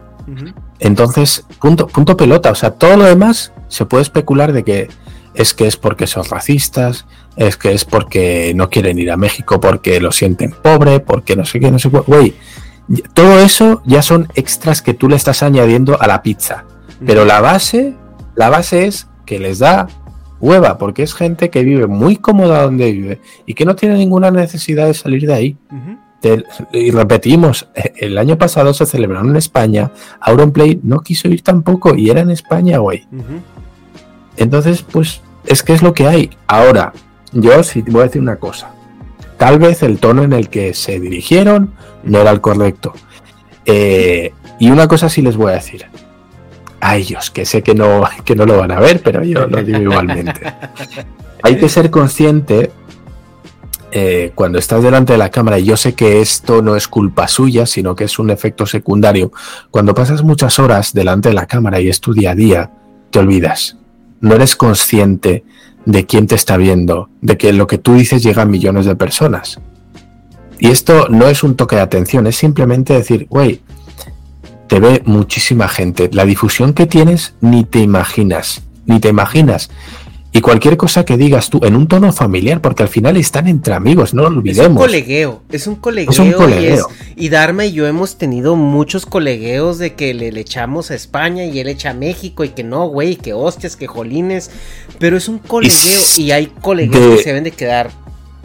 Entonces, 0.79 1.45
punto, 1.59 1.87
punto 1.87 2.17
pelota. 2.17 2.51
O 2.51 2.55
sea, 2.55 2.71
todo 2.71 2.97
lo 2.97 3.03
demás 3.05 3.51
se 3.67 3.85
puede 3.85 4.03
especular 4.03 4.53
de 4.53 4.63
que 4.63 4.89
es 5.33 5.53
que 5.53 5.67
es 5.67 5.77
porque 5.77 6.07
son 6.07 6.23
racistas, 6.25 7.05
es 7.35 7.57
que 7.57 7.73
es 7.73 7.85
porque 7.85 8.53
no 8.55 8.69
quieren 8.69 8.97
ir 8.97 9.11
a 9.11 9.17
México 9.17 9.59
porque 9.59 9.99
lo 9.99 10.11
sienten 10.11 10.51
pobre, 10.51 10.99
porque 11.01 11.35
no 11.35 11.45
sé 11.45 11.59
qué, 11.59 11.71
no 11.71 11.79
sé 11.79 11.91
qué. 11.91 11.99
Güey, 11.99 12.35
todo 13.13 13.39
eso 13.39 13.81
ya 13.85 14.01
son 14.01 14.29
extras 14.35 14.81
que 14.81 14.93
tú 14.93 15.09
le 15.09 15.15
estás 15.15 15.43
añadiendo 15.43 16.01
a 16.01 16.07
la 16.07 16.21
pizza. 16.21 16.65
Pero 17.05 17.25
la 17.25 17.41
base, 17.41 17.95
la 18.35 18.49
base 18.49 18.85
es 18.85 19.07
que 19.25 19.39
les 19.39 19.59
da 19.59 19.87
hueva, 20.39 20.77
porque 20.77 21.03
es 21.03 21.13
gente 21.13 21.49
que 21.49 21.63
vive 21.63 21.87
muy 21.87 22.17
cómoda 22.17 22.63
donde 22.63 22.91
vive 22.91 23.21
y 23.45 23.53
que 23.53 23.65
no 23.65 23.75
tiene 23.75 23.95
ninguna 23.95 24.31
necesidad 24.31 24.87
de 24.87 24.93
salir 24.93 25.25
de 25.25 25.33
ahí 25.33 25.57
y 26.71 26.91
repetimos, 26.91 27.67
el 27.97 28.17
año 28.17 28.37
pasado 28.37 28.73
se 28.73 28.85
celebraron 28.85 29.29
en 29.29 29.35
España, 29.35 29.91
Auronplay 30.19 30.79
no 30.83 31.01
quiso 31.01 31.27
ir 31.27 31.41
tampoco 31.41 31.95
y 31.95 32.09
era 32.09 32.21
en 32.21 32.31
España, 32.31 32.79
güey. 32.79 33.07
Entonces, 34.37 34.81
pues 34.81 35.21
es 35.45 35.63
que 35.63 35.73
es 35.73 35.81
lo 35.81 35.93
que 35.93 36.07
hay. 36.07 36.29
Ahora, 36.47 36.93
yo 37.31 37.63
sí 37.63 37.83
voy 37.87 38.01
a 38.01 38.05
decir 38.05 38.21
una 38.21 38.37
cosa. 38.37 38.71
Tal 39.37 39.59
vez 39.59 39.83
el 39.83 39.99
tono 39.99 40.23
en 40.23 40.33
el 40.33 40.49
que 40.49 40.73
se 40.73 40.99
dirigieron 40.99 41.73
no 42.03 42.19
era 42.19 42.31
el 42.31 42.41
correcto. 42.41 42.93
Eh, 43.65 44.33
y 44.59 44.71
una 44.71 44.87
cosa 44.87 45.09
sí 45.09 45.21
les 45.21 45.37
voy 45.37 45.51
a 45.51 45.55
decir. 45.55 45.85
A 46.81 46.97
ellos, 46.97 47.31
que 47.31 47.45
sé 47.45 47.63
que 47.63 47.73
no, 47.73 48.03
que 48.23 48.35
no 48.35 48.45
lo 48.45 48.57
van 48.57 48.71
a 48.71 48.79
ver, 48.79 49.01
pero 49.01 49.23
yo 49.23 49.47
lo 49.47 49.63
digo 49.63 49.79
igualmente. 49.79 50.33
Hay 51.43 51.57
que 51.57 51.69
ser 51.69 51.89
consciente 51.89 52.71
eh, 53.91 54.31
cuando 54.35 54.59
estás 54.59 54.83
delante 54.83 55.13
de 55.13 55.17
la 55.17 55.31
cámara, 55.31 55.57
y 55.57 55.63
yo 55.63 55.77
sé 55.77 55.93
que 55.93 56.19
esto 56.19 56.61
no 56.61 56.75
es 56.75 56.87
culpa 56.87 57.29
suya, 57.29 57.65
sino 57.65 57.95
que 57.95 58.03
es 58.03 58.19
un 58.19 58.29
efecto 58.29 58.65
secundario, 58.65 59.31
cuando 59.71 59.93
pasas 59.93 60.21
muchas 60.21 60.59
horas 60.59 60.93
delante 60.93 61.29
de 61.29 61.35
la 61.35 61.45
cámara 61.45 61.79
y 61.79 61.87
es 61.87 62.01
tu 62.01 62.13
día 62.13 62.31
a 62.31 62.35
día, 62.35 62.71
te 63.09 63.19
olvidas. 63.19 63.77
No 64.19 64.35
eres 64.35 64.57
consciente 64.57 65.45
de 65.85 66.05
quién 66.05 66.27
te 66.27 66.35
está 66.35 66.57
viendo, 66.57 67.09
de 67.21 67.37
que 67.37 67.53
lo 67.53 67.67
que 67.67 67.77
tú 67.77 67.93
dices 67.93 68.21
llega 68.21 68.41
a 68.41 68.45
millones 68.45 68.85
de 68.85 68.97
personas. 68.97 69.61
Y 70.59 70.71
esto 70.71 71.07
no 71.09 71.27
es 71.27 71.43
un 71.43 71.55
toque 71.55 71.77
de 71.77 71.81
atención, 71.81 72.27
es 72.27 72.35
simplemente 72.35 72.93
decir, 72.93 73.27
güey, 73.29 73.61
te 74.67 74.79
ve 74.79 75.01
muchísima 75.05 75.67
gente. 75.67 76.09
La 76.11 76.25
difusión 76.25 76.73
que 76.73 76.85
tienes 76.85 77.35
ni 77.41 77.63
te 77.63 77.79
imaginas, 77.79 78.63
ni 78.85 78.99
te 78.99 79.09
imaginas. 79.09 79.69
Y 80.35 80.41
cualquier 80.41 80.75
cosa 80.75 81.05
que 81.05 81.15
digas 81.15 81.49
tú 81.49 81.61
en 81.63 81.77
un 81.77 81.87
tono 81.87 82.11
familiar, 82.11 82.59
porque 82.59 82.83
al 82.83 82.89
final 82.89 83.15
están 83.15 83.47
entre 83.47 83.73
amigos, 83.73 84.13
no 84.13 84.23
lo 84.23 84.39
olvidemos. 84.39 84.65
Es 84.65 84.69
un 84.69 84.75
colegueo, 84.75 85.41
es 85.49 85.67
un 85.67 85.75
colegueo. 85.75 86.11
Es 86.11 86.19
un 86.19 86.31
colegueo. 86.33 86.87
Y, 87.15 87.29
Dharma 87.29 87.65
y 87.65 87.71
yo 87.71 87.87
hemos 87.87 88.17
tenido 88.17 88.57
muchos 88.57 89.05
colegueos 89.05 89.77
de 89.77 89.93
que 89.93 90.13
le, 90.13 90.27
echamos 90.37 90.91
a 90.91 90.95
España 90.95 91.45
y 91.45 91.57
él 91.59 91.69
echa 91.69 91.91
a 91.91 91.93
México 91.93 92.43
y 92.43 92.49
que 92.49 92.65
no, 92.65 92.85
güey, 92.89 93.15
que 93.15 93.31
hostias, 93.31 93.77
que 93.77 93.87
jolines. 93.87 94.51
Pero 94.99 95.15
es 95.15 95.29
un 95.29 95.39
colegueo 95.39 96.01
y, 96.17 96.31
hay 96.31 96.47
colegueos 96.47 97.15
que 97.15 97.23
se 97.23 97.29
deben 97.29 97.45
de 97.45 97.51
quedar 97.51 97.91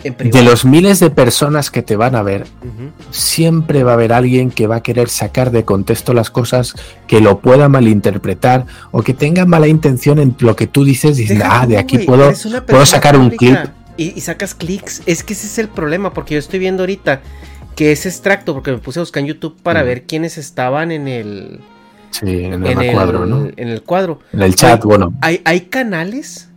de 0.03 0.43
los 0.43 0.65
miles 0.65 1.01
de 1.01 1.11
personas 1.11 1.71
que 1.71 1.83
te 1.83 1.97
van 1.97 2.15
a 2.15 2.23
ver, 2.23 2.47
siempre 3.11 3.83
va 3.83 3.93
a 3.93 3.95
haber 3.95 4.13
alguien 4.13 4.51
que 4.51 4.67
va 4.67 4.77
a 4.77 4.83
querer 4.83 5.09
sacar 5.09 5.51
de 5.51 5.65
contexto 5.65 6.15
las 6.15 6.31
cosas, 6.31 6.75
que 7.07 7.21
lo 7.21 7.41
pueda 7.41 7.69
malinterpretar 7.69 8.67
o 8.91 9.03
que 9.03 9.15
tenga 9.15 9.45
mala 9.45 9.69
intención 9.69 10.19
en 10.19 10.35
lo 10.41 10.57
que 10.57 10.67
tú 10.67 10.85
dices 10.85 11.19
y 11.19 11.29
ah, 11.43 11.67
de 11.67 11.79
aquí 11.79 11.99
puedo, 11.99 12.33
puedo 12.67 12.87
sacar 12.87 13.17
un 13.17 13.31
clip. 13.31 13.59
Y, 13.97 14.19
sacas 14.23 14.55
clics. 14.55 15.03
Es 15.05 15.23
que 15.23 15.35
ese 15.35 15.47
es 15.47 15.59
el 15.59 15.69
problema, 15.69 16.15
porque 16.15 16.35
yo 16.35 16.39
estoy 16.39 16.59
viendo 16.59 16.85
ahorita 16.85 17.21
que 17.77 17.93
ese 17.93 18.09
extracto, 18.09 18.55
porque 18.55 18.73
me 18.73 18.79
puse 18.79 18.99
a 18.99 19.03
buscar 19.03 19.21
en 19.21 19.27
YouTube 19.27 19.57
para 19.63 19.83
ver 19.83 20.05
quiénes 20.05 20.39
estaban 20.39 20.91
en 20.91 21.07
el. 21.07 21.61
Sí, 22.11 22.45
en 22.45 22.67
el, 22.67 22.93
cuadro, 22.93 23.27
¿no? 23.27 23.49
En 23.57 23.69
el 23.69 23.83
cuadro. 23.83 24.21
En 24.33 24.41
el 24.41 24.55
chat, 24.55 24.83
bueno. 24.85 25.13
Hay, 25.21 25.43
hay 25.45 25.63
canales 25.63 26.49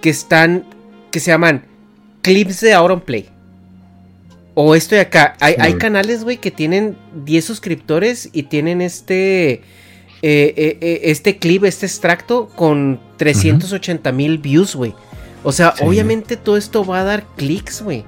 que 0.00 0.10
están. 0.10 0.64
que 1.10 1.18
se 1.18 1.32
llaman 1.32 1.64
clips 2.22 2.60
de 2.60 2.74
Auron 2.74 3.00
Play. 3.00 3.28
O 4.54 4.74
esto 4.74 4.96
de 4.96 5.02
acá. 5.02 5.36
Hay, 5.40 5.74
canales, 5.74 6.24
güey, 6.24 6.38
que 6.38 6.50
tienen 6.50 6.96
10 7.24 7.44
suscriptores 7.44 8.28
y 8.32 8.44
tienen 8.44 8.80
este. 8.80 9.62
Eh, 10.20 10.52
eh, 10.56 10.78
eh, 10.80 11.00
este 11.04 11.38
clip, 11.38 11.62
este 11.64 11.86
extracto 11.86 12.48
con 12.48 13.00
380 13.18 14.10
mil 14.10 14.38
views, 14.38 14.74
güey. 14.74 14.94
O 15.44 15.52
sea, 15.52 15.74
obviamente 15.80 16.36
todo 16.36 16.56
esto 16.56 16.84
va 16.84 17.00
a 17.00 17.04
dar 17.04 17.24
clics, 17.36 17.82
güey. 17.82 18.04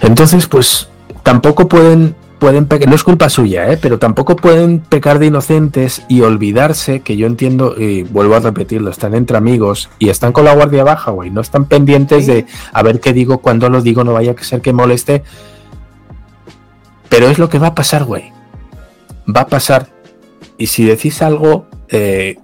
Entonces, 0.00 0.48
pues 0.48 0.88
tampoco 1.22 1.68
pueden 1.68 2.16
pueden 2.38 2.66
pecar, 2.66 2.88
no 2.88 2.94
es 2.94 3.04
culpa 3.04 3.28
suya, 3.28 3.70
¿eh? 3.70 3.78
pero 3.80 3.98
tampoco 3.98 4.36
pueden 4.36 4.80
pecar 4.80 5.18
de 5.18 5.26
inocentes 5.26 6.02
y 6.08 6.20
olvidarse 6.22 7.00
que 7.00 7.16
yo 7.16 7.26
entiendo, 7.26 7.74
y 7.76 8.02
vuelvo 8.02 8.36
a 8.36 8.40
repetirlo, 8.40 8.90
están 8.90 9.14
entre 9.14 9.36
amigos 9.36 9.90
y 9.98 10.08
están 10.08 10.32
con 10.32 10.44
la 10.44 10.54
guardia 10.54 10.84
baja, 10.84 11.10
güey, 11.10 11.30
no 11.30 11.40
están 11.40 11.66
pendientes 11.66 12.26
de 12.26 12.46
a 12.72 12.82
ver 12.82 13.00
qué 13.00 13.12
digo, 13.12 13.38
cuando 13.38 13.68
lo 13.68 13.82
digo, 13.82 14.04
no 14.04 14.12
vaya 14.12 14.34
a 14.38 14.42
ser 14.42 14.60
que 14.60 14.72
moleste. 14.72 15.22
Pero 17.08 17.28
es 17.28 17.38
lo 17.38 17.48
que 17.48 17.58
va 17.58 17.68
a 17.68 17.74
pasar, 17.74 18.04
güey. 18.04 18.32
Va 19.34 19.42
a 19.42 19.46
pasar. 19.46 19.88
Y 20.58 20.66
si 20.66 20.84
decís 20.84 21.22
algo 21.22 21.66
eh, 21.88 22.36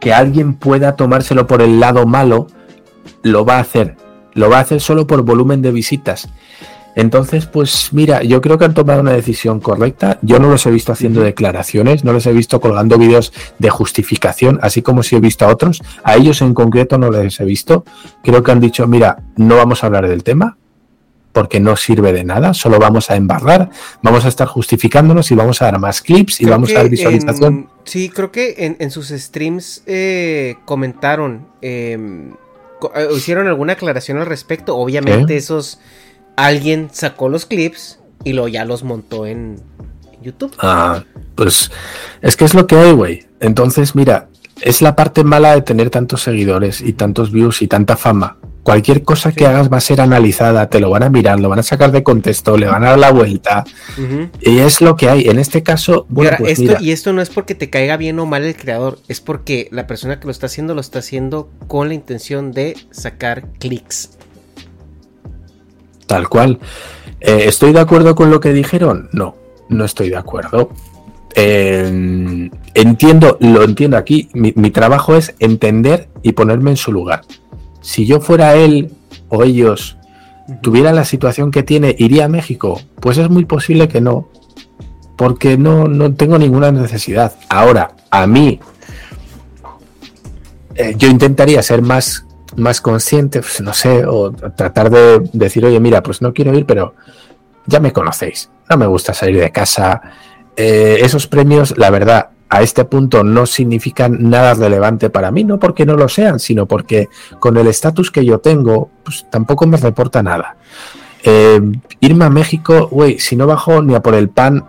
que 0.00 0.12
alguien 0.12 0.54
pueda 0.54 0.96
tomárselo 0.96 1.46
por 1.46 1.62
el 1.62 1.80
lado 1.80 2.06
malo, 2.06 2.48
lo 3.22 3.44
va 3.44 3.56
a 3.56 3.60
hacer. 3.60 3.96
Lo 4.34 4.50
va 4.50 4.58
a 4.58 4.60
hacer 4.60 4.80
solo 4.80 5.06
por 5.06 5.22
volumen 5.22 5.62
de 5.62 5.72
visitas. 5.72 6.28
Entonces, 6.94 7.46
pues 7.46 7.88
mira, 7.92 8.22
yo 8.22 8.40
creo 8.40 8.58
que 8.58 8.64
han 8.64 8.74
tomado 8.74 9.00
una 9.00 9.12
decisión 9.12 9.60
correcta. 9.60 10.18
Yo 10.22 10.38
no 10.38 10.48
los 10.48 10.66
he 10.66 10.70
visto 10.70 10.92
haciendo 10.92 11.22
declaraciones, 11.22 12.04
no 12.04 12.12
los 12.12 12.26
he 12.26 12.32
visto 12.32 12.60
colgando 12.60 12.98
vídeos 12.98 13.32
de 13.58 13.70
justificación, 13.70 14.58
así 14.62 14.82
como 14.82 15.02
si 15.02 15.16
he 15.16 15.20
visto 15.20 15.44
a 15.44 15.48
otros. 15.48 15.82
A 16.04 16.16
ellos 16.16 16.42
en 16.42 16.54
concreto 16.54 16.98
no 16.98 17.10
les 17.10 17.40
he 17.40 17.44
visto. 17.44 17.84
Creo 18.22 18.42
que 18.42 18.52
han 18.52 18.60
dicho, 18.60 18.86
mira, 18.86 19.22
no 19.36 19.56
vamos 19.56 19.82
a 19.82 19.86
hablar 19.86 20.08
del 20.08 20.22
tema 20.22 20.56
porque 21.32 21.60
no 21.60 21.76
sirve 21.76 22.12
de 22.12 22.24
nada, 22.24 22.52
solo 22.54 22.78
vamos 22.78 23.10
a 23.10 23.16
embarrar, 23.16 23.70
vamos 24.02 24.24
a 24.24 24.28
estar 24.28 24.46
justificándonos 24.46 25.30
y 25.30 25.34
vamos 25.34 25.62
a 25.62 25.66
dar 25.66 25.78
más 25.78 26.02
clips 26.02 26.40
y 26.40 26.44
vamos 26.44 26.70
a 26.72 26.74
dar 26.74 26.88
visualización. 26.90 27.68
sí, 27.84 28.10
creo 28.10 28.30
que 28.30 28.76
en, 28.78 28.90
sus 28.90 29.08
streams 29.08 29.82
eh, 29.86 30.56
comentaron, 30.66 31.46
em, 31.62 32.32
eh, 32.94 33.08
hicieron 33.16 33.48
alguna 33.48 33.72
aclaración 33.74 34.18
al 34.18 34.26
respecto. 34.26 34.76
Obviamente 34.76 35.36
esos 35.36 35.80
alguien 36.36 36.88
sacó 36.92 37.28
los 37.28 37.46
clips 37.46 37.98
y 38.24 38.32
lo 38.32 38.48
ya 38.48 38.64
los 38.64 38.84
montó 38.84 39.26
en 39.26 39.60
YouTube. 40.22 40.54
Ah, 40.58 41.04
pues 41.34 41.70
es 42.20 42.36
que 42.36 42.44
es 42.44 42.54
lo 42.54 42.66
que 42.66 42.76
hay, 42.76 42.92
güey. 42.92 43.26
Entonces, 43.40 43.94
mira, 43.94 44.28
es 44.60 44.82
la 44.82 44.94
parte 44.94 45.24
mala 45.24 45.54
de 45.54 45.62
tener 45.62 45.90
tantos 45.90 46.22
seguidores 46.22 46.80
y 46.80 46.92
tantos 46.92 47.32
views 47.32 47.62
y 47.62 47.68
tanta 47.68 47.96
fama. 47.96 48.38
Cualquier 48.62 49.02
cosa 49.02 49.32
que 49.32 49.44
hagas 49.44 49.72
va 49.72 49.78
a 49.78 49.80
ser 49.80 50.00
analizada, 50.00 50.68
te 50.70 50.78
lo 50.78 50.88
van 50.88 51.02
a 51.02 51.10
mirar, 51.10 51.40
lo 51.40 51.48
van 51.48 51.58
a 51.58 51.64
sacar 51.64 51.90
de 51.90 52.04
contexto, 52.04 52.56
le 52.56 52.66
van 52.66 52.84
a 52.84 52.90
dar 52.90 52.98
la 52.98 53.10
vuelta. 53.10 53.64
Y 54.40 54.58
es 54.58 54.80
lo 54.80 54.96
que 54.96 55.08
hay. 55.08 55.28
En 55.28 55.40
este 55.40 55.64
caso, 55.64 56.06
bueno, 56.08 56.36
pues 56.38 56.60
esto, 56.60 56.76
y 56.80 56.92
esto 56.92 57.12
no 57.12 57.20
es 57.20 57.28
porque 57.28 57.56
te 57.56 57.70
caiga 57.70 57.96
bien 57.96 58.20
o 58.20 58.26
mal 58.26 58.44
el 58.44 58.54
creador, 58.54 59.00
es 59.08 59.20
porque 59.20 59.68
la 59.72 59.88
persona 59.88 60.20
que 60.20 60.26
lo 60.26 60.30
está 60.30 60.46
haciendo 60.46 60.76
lo 60.76 60.80
está 60.80 61.00
haciendo 61.00 61.50
con 61.66 61.88
la 61.88 61.94
intención 61.94 62.52
de 62.52 62.76
sacar 62.92 63.48
clics. 63.58 64.10
Tal 66.12 66.28
cual. 66.28 66.58
Eh, 67.20 67.44
¿Estoy 67.46 67.72
de 67.72 67.80
acuerdo 67.80 68.14
con 68.14 68.30
lo 68.30 68.38
que 68.38 68.52
dijeron? 68.52 69.08
No, 69.12 69.34
no 69.70 69.86
estoy 69.86 70.10
de 70.10 70.18
acuerdo. 70.18 70.68
entiendo, 71.34 73.38
lo 73.40 73.62
entiendo 73.62 73.96
aquí. 73.96 74.28
Mi, 74.34 74.70
trabajo 74.70 75.16
es 75.16 75.34
entender 75.38 76.10
y 76.22 76.32
ponerme 76.32 76.72
en 76.72 76.76
su 76.76 76.92
lugar. 76.92 77.22
Si 77.80 78.04
yo 78.04 78.20
fuera 78.20 78.56
él 78.56 78.92
o 79.30 79.42
ellos 79.42 79.96
tuviera 80.60 80.92
la 80.92 81.06
situación 81.06 81.50
que 81.50 81.62
tiene, 81.62 81.96
¿iría 81.98 82.26
a 82.26 82.28
México? 82.28 82.78
Pues 83.00 83.16
es 83.16 83.30
muy 83.30 83.46
posible 83.46 83.88
que 83.88 84.02
no. 84.02 84.28
Porque 85.16 85.56
no, 85.56 85.88
no 85.88 86.12
tengo 86.12 86.38
ninguna 86.38 86.72
necesidad. 86.72 87.32
Ahora, 87.48 87.96
a 88.10 88.26
mí, 88.26 88.60
eh, 90.74 90.94
yo 90.94 91.08
intentaría 91.08 91.62
ser 91.62 91.80
más 91.80 92.26
más 92.56 92.80
consciente, 92.80 93.40
pues 93.40 93.60
no 93.60 93.72
sé, 93.72 94.04
o 94.06 94.32
tratar 94.32 94.90
de 94.90 95.28
decir, 95.32 95.64
oye, 95.64 95.80
mira, 95.80 96.02
pues 96.02 96.22
no 96.22 96.32
quiero 96.32 96.56
ir, 96.56 96.66
pero 96.66 96.94
ya 97.66 97.80
me 97.80 97.92
conocéis, 97.92 98.50
no 98.68 98.76
me 98.76 98.86
gusta 98.86 99.14
salir 99.14 99.40
de 99.40 99.50
casa. 99.50 100.02
Eh, 100.56 100.98
esos 101.00 101.26
premios, 101.26 101.76
la 101.78 101.90
verdad, 101.90 102.30
a 102.48 102.60
este 102.60 102.84
punto 102.84 103.24
no 103.24 103.46
significan 103.46 104.28
nada 104.28 104.52
relevante 104.52 105.08
para 105.08 105.30
mí, 105.30 105.42
no 105.42 105.58
porque 105.58 105.86
no 105.86 105.96
lo 105.96 106.08
sean, 106.08 106.38
sino 106.38 106.66
porque 106.66 107.08
con 107.38 107.56
el 107.56 107.66
estatus 107.66 108.10
que 108.10 108.24
yo 108.24 108.40
tengo, 108.40 108.90
pues 109.02 109.26
tampoco 109.30 109.66
me 109.66 109.78
reporta 109.78 110.22
nada. 110.22 110.56
Eh, 111.24 111.60
irme 112.00 112.24
a 112.24 112.30
México, 112.30 112.88
güey, 112.90 113.18
si 113.18 113.36
no 113.36 113.46
bajo 113.46 113.80
ni 113.80 113.94
a 113.94 114.02
por 114.02 114.14
el 114.14 114.28
pan 114.28 114.66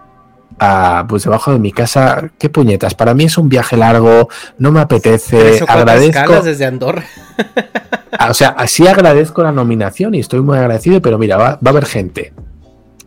pues 1.07 1.23
debajo 1.23 1.51
de 1.51 1.59
mi 1.59 1.71
casa, 1.71 2.29
qué 2.37 2.49
puñetas. 2.49 2.95
Para 2.95 3.13
mí 3.13 3.25
es 3.25 3.37
un 3.37 3.49
viaje 3.49 3.77
largo, 3.77 4.29
no 4.57 4.71
me 4.71 4.79
apetece. 4.79 5.63
agradezco 5.67 6.41
desde 6.41 6.65
Andorra. 6.65 7.03
Ah, 8.19 8.29
o 8.29 8.33
sea, 8.35 8.49
así 8.49 8.85
agradezco 8.87 9.41
la 9.41 9.51
nominación 9.51 10.13
y 10.13 10.19
estoy 10.19 10.41
muy 10.41 10.55
agradecido, 10.55 11.01
pero 11.01 11.17
mira, 11.17 11.35
va, 11.35 11.59
a 11.63 11.69
haber 11.69 11.85
gente 11.85 12.31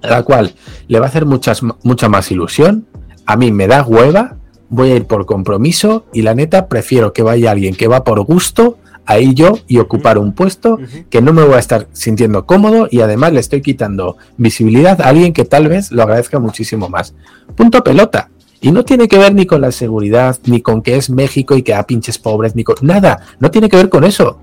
a 0.03 0.09
la 0.09 0.23
cual 0.25 0.55
le 0.89 0.99
va 0.99 1.07
a 1.07 1.09
hacer 1.09 1.27
muchas, 1.27 1.63
mucha 1.63 2.09
más 2.09 2.31
ilusión. 2.33 2.87
A 3.25 3.37
mí 3.37 3.53
me 3.53 3.69
da 3.69 3.85
hueva, 3.85 4.37
voy 4.69 4.91
a 4.91 4.97
ir 4.97 5.07
por 5.07 5.25
compromiso 5.25 6.07
y 6.13 6.23
la 6.23 6.35
neta 6.35 6.67
prefiero 6.67 7.13
que 7.13 7.23
vaya 7.23 7.53
alguien 7.53 7.77
que 7.77 7.87
va 7.87 8.03
por 8.03 8.21
gusto 8.23 8.79
ahí 9.07 9.35
yo 9.35 9.59
y 9.67 9.79
ocupar 9.79 10.19
un 10.19 10.33
puesto 10.33 10.79
que 11.11 11.23
no 11.23 11.33
me 11.33 11.45
voy 11.45 11.55
a 11.55 11.59
estar 11.59 11.89
sintiendo 11.93 12.45
cómodo 12.45 12.89
y 12.91 13.01
además 13.01 13.33
le 13.33 13.41
estoy 13.41 13.63
quitando 13.63 14.17
visibilidad 14.37 15.01
a 15.01 15.09
alguien 15.09 15.33
que 15.33 15.45
tal 15.45 15.69
vez 15.69 15.93
lo 15.93 16.03
agradezca 16.03 16.39
muchísimo 16.39 16.89
más. 16.89 17.15
Punto 17.55 17.83
pelota. 17.83 18.31
Y 18.61 18.73
no 18.73 18.85
tiene 18.85 19.07
que 19.07 19.19
ver 19.19 19.35
ni 19.35 19.47
con 19.47 19.61
la 19.61 19.71
seguridad, 19.71 20.39
ni 20.47 20.61
con 20.61 20.83
que 20.83 20.97
es 20.97 21.11
México 21.11 21.57
y 21.57 21.63
que 21.63 21.75
a 21.75 21.85
pinches 21.85 22.19
pobres, 22.19 22.57
ni 22.57 22.65
con 22.65 22.77
nada. 22.83 23.21
No 23.39 23.51
tiene 23.51 23.69
que 23.69 23.77
ver 23.77 23.89
con 23.89 24.03
eso. 24.03 24.41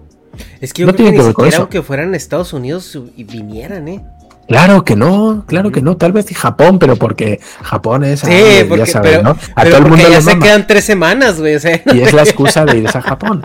Es 0.62 0.72
que 0.72 0.82
yo 0.82 0.88
no 0.88 0.94
tiene 0.94 1.12
que, 1.12 1.22
ver 1.22 1.34
con 1.34 1.48
eso. 1.48 1.68
que 1.68 1.82
fueran 1.82 2.16
Estados 2.16 2.54
Unidos 2.54 2.98
y 3.16 3.24
vinieran, 3.24 3.88
¿eh? 3.88 4.04
Claro 4.48 4.84
que 4.84 4.96
no, 4.96 5.46
claro 5.48 5.72
que 5.72 5.82
no, 5.82 5.96
tal 5.96 6.12
vez 6.12 6.30
y 6.30 6.34
Japón, 6.34 6.78
pero 6.78 6.98
porque 6.98 7.40
Japón 7.62 8.04
es, 8.04 8.20
sí, 8.20 8.66
porque, 8.68 8.86
ya 8.86 8.86
sabes, 8.86 9.24
¿no? 9.24 9.38
A 9.56 9.64
todo 9.64 9.78
el 9.78 9.86
mundo 9.86 10.10
ya 10.10 10.22
se 10.22 10.38
quedan 10.38 10.68
tres 10.68 10.84
semanas, 10.84 11.40
güey. 11.40 11.54
y 11.54 12.02
es 12.02 12.14
la 12.14 12.24
excusa 12.24 12.66
de 12.66 12.78
irse 12.80 12.98
a 12.98 13.02
Japón. 13.02 13.42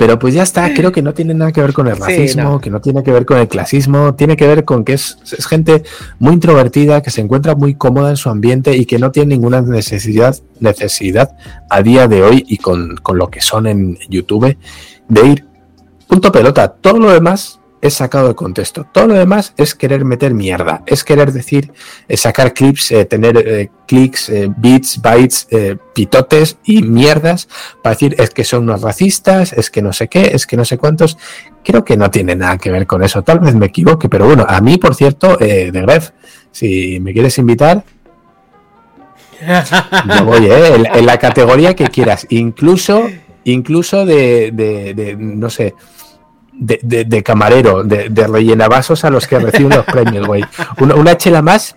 Pero 0.00 0.18
pues 0.18 0.32
ya 0.32 0.44
está, 0.44 0.72
creo 0.72 0.92
que 0.92 1.02
no 1.02 1.12
tiene 1.12 1.34
nada 1.34 1.52
que 1.52 1.60
ver 1.60 1.74
con 1.74 1.86
el 1.86 1.98
racismo, 1.98 2.58
que 2.58 2.70
no 2.70 2.80
tiene 2.80 3.02
que 3.02 3.12
ver 3.12 3.26
con 3.26 3.36
el 3.36 3.48
clasismo, 3.48 4.14
tiene 4.14 4.34
que 4.34 4.46
ver 4.46 4.64
con 4.64 4.82
que 4.82 4.94
es, 4.94 5.18
gente 5.46 5.82
muy 6.18 6.32
introvertida, 6.32 7.02
que 7.02 7.10
se 7.10 7.20
encuentra 7.20 7.54
muy 7.54 7.74
cómoda 7.74 8.08
en 8.08 8.16
su 8.16 8.30
ambiente 8.30 8.74
y 8.74 8.86
que 8.86 8.98
no 8.98 9.10
tiene 9.10 9.34
ninguna 9.34 9.60
necesidad, 9.60 10.34
necesidad 10.58 11.36
a 11.68 11.82
día 11.82 12.08
de 12.08 12.22
hoy 12.22 12.46
y 12.48 12.56
con, 12.56 12.96
con 12.96 13.18
lo 13.18 13.28
que 13.28 13.42
son 13.42 13.66
en 13.66 13.98
YouTube 14.08 14.56
de 15.06 15.26
ir 15.26 15.44
punto 16.06 16.32
pelota. 16.32 16.68
Todo 16.68 16.98
lo 16.98 17.10
demás 17.10 17.59
es 17.80 17.94
sacado 17.94 18.28
de 18.28 18.34
contexto. 18.34 18.86
Todo 18.92 19.08
lo 19.08 19.14
demás 19.14 19.54
es 19.56 19.74
querer 19.74 20.04
meter 20.04 20.34
mierda, 20.34 20.82
es 20.86 21.02
querer 21.02 21.32
decir, 21.32 21.72
eh, 22.08 22.16
sacar 22.16 22.52
clips, 22.52 22.90
eh, 22.92 23.04
tener 23.04 23.36
eh, 23.38 23.70
clics, 23.86 24.30
bits, 24.56 25.00
bytes, 25.00 25.48
pitotes 25.94 26.58
y 26.64 26.82
mierdas 26.82 27.48
para 27.82 27.94
decir 27.94 28.14
es 28.18 28.30
que 28.30 28.44
son 28.44 28.64
unos 28.64 28.82
racistas, 28.82 29.52
es 29.52 29.70
que 29.70 29.82
no 29.82 29.92
sé 29.92 30.08
qué, 30.08 30.30
es 30.34 30.46
que 30.46 30.56
no 30.56 30.64
sé 30.64 30.78
cuántos. 30.78 31.16
Creo 31.64 31.84
que 31.84 31.96
no 31.96 32.10
tiene 32.10 32.36
nada 32.36 32.58
que 32.58 32.70
ver 32.70 32.86
con 32.86 33.02
eso. 33.02 33.22
Tal 33.22 33.40
vez 33.40 33.54
me 33.54 33.66
equivoque, 33.66 34.08
pero 34.08 34.26
bueno, 34.26 34.44
a 34.48 34.60
mí, 34.60 34.78
por 34.78 34.94
cierto, 34.94 35.36
de 35.36 35.70
Gref, 35.70 36.10
si 36.52 37.00
me 37.00 37.12
quieres 37.12 37.36
invitar, 37.38 37.84
yo 40.18 40.24
voy, 40.24 40.46
en, 40.50 40.86
en, 40.86 41.06
la 41.06 41.18
categoría 41.18 41.74
que 41.74 41.88
quieras, 41.88 42.26
incluso, 42.28 43.08
incluso 43.44 44.04
de, 44.04 44.50
de, 44.52 44.92
de 44.92 45.16
no 45.16 45.48
sé, 45.48 45.74
de, 46.52 47.22
camarero, 47.22 47.82
de, 47.82 48.08
de 48.08 48.26
rellenavasos 48.26 49.04
a 49.04 49.10
los 49.10 49.26
que 49.26 49.38
reciben 49.38 49.76
los 49.76 49.84
premios, 49.84 50.26
güey. 50.26 50.44
Una, 50.78 51.16
chela 51.16 51.42
más. 51.42 51.76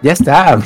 Ya 0.00 0.12
está. 0.12 0.60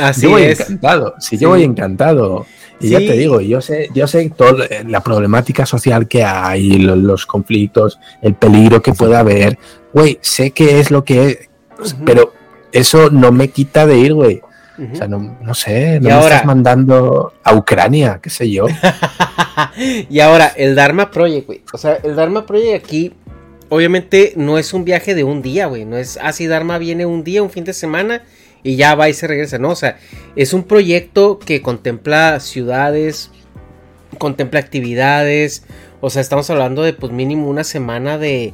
Así 0.00 0.22
yo 0.22 0.30
voy 0.30 0.42
encantado. 0.42 1.14
Sí, 1.20 1.38
yo 1.38 1.50
voy 1.50 1.62
encantado. 1.62 2.46
Y 2.80 2.90
ya 2.90 2.98
te 2.98 3.12
digo, 3.12 3.40
yo 3.40 3.60
sé, 3.60 3.88
yo 3.94 4.06
sé 4.06 4.30
toda 4.36 4.66
la 4.86 5.00
problemática 5.02 5.64
social 5.64 6.08
que 6.08 6.24
hay, 6.24 6.78
los, 6.78 7.24
conflictos, 7.24 7.98
el 8.20 8.34
peligro 8.34 8.82
que 8.82 8.92
puede 8.92 9.16
haber. 9.16 9.58
Güey, 9.94 10.18
sé 10.20 10.50
que 10.50 10.78
es 10.78 10.90
lo 10.90 11.04
que 11.04 11.26
es, 11.80 11.96
pero 12.04 12.34
eso 12.72 13.10
no 13.10 13.32
me 13.32 13.48
quita 13.48 13.86
de 13.86 13.98
ir, 13.98 14.14
güey. 14.14 14.42
O 14.78 14.94
sea, 14.94 15.08
no, 15.08 15.38
no 15.40 15.54
sé, 15.54 16.00
no 16.00 16.10
me 16.10 16.20
estás 16.20 16.44
mandando 16.44 17.32
a 17.42 17.54
Ucrania, 17.54 18.20
qué 18.22 18.28
sé 18.28 18.50
yo. 18.50 18.66
y 20.10 20.20
ahora, 20.20 20.52
el 20.56 20.74
Dharma 20.74 21.10
Project, 21.10 21.46
güey. 21.46 21.62
O 21.72 21.78
sea, 21.78 21.98
el 22.02 22.14
Dharma 22.14 22.44
Project 22.44 22.84
aquí, 22.84 23.14
obviamente, 23.70 24.34
no 24.36 24.58
es 24.58 24.74
un 24.74 24.84
viaje 24.84 25.14
de 25.14 25.24
un 25.24 25.40
día, 25.40 25.66
güey. 25.66 25.84
No 25.84 25.96
es 25.96 26.18
así, 26.22 26.46
ah, 26.46 26.50
Dharma 26.50 26.78
viene 26.78 27.06
un 27.06 27.24
día, 27.24 27.42
un 27.42 27.50
fin 27.50 27.64
de 27.64 27.72
semana 27.72 28.22
y 28.62 28.76
ya 28.76 28.94
va 28.94 29.08
y 29.08 29.14
se 29.14 29.26
regresa. 29.26 29.58
No, 29.58 29.70
o 29.70 29.76
sea, 29.76 29.98
es 30.34 30.52
un 30.52 30.64
proyecto 30.64 31.38
que 31.38 31.62
contempla 31.62 32.40
ciudades, 32.40 33.30
contempla 34.18 34.60
actividades. 34.60 35.64
O 36.00 36.10
sea, 36.10 36.20
estamos 36.20 36.50
hablando 36.50 36.82
de 36.82 36.92
pues 36.92 37.12
mínimo 37.12 37.48
una 37.48 37.64
semana 37.64 38.18
de, 38.18 38.52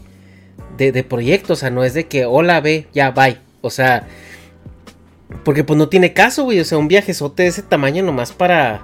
de, 0.76 0.92
de 0.92 1.02
proyecto. 1.02 1.54
O 1.54 1.56
sea, 1.56 1.70
no 1.70 1.82
es 1.82 1.94
de 1.94 2.06
que 2.06 2.26
hola, 2.26 2.60
ve, 2.60 2.86
ya, 2.92 3.10
bye. 3.10 3.38
O 3.60 3.70
sea, 3.70 4.06
porque 5.44 5.64
pues 5.64 5.78
no 5.78 5.88
tiene 5.88 6.12
caso, 6.12 6.44
güey. 6.44 6.60
O 6.60 6.64
sea, 6.64 6.78
un 6.78 6.88
viajezote 6.88 7.44
de 7.44 7.48
ese 7.48 7.62
tamaño 7.62 8.02
nomás 8.02 8.32
para. 8.32 8.82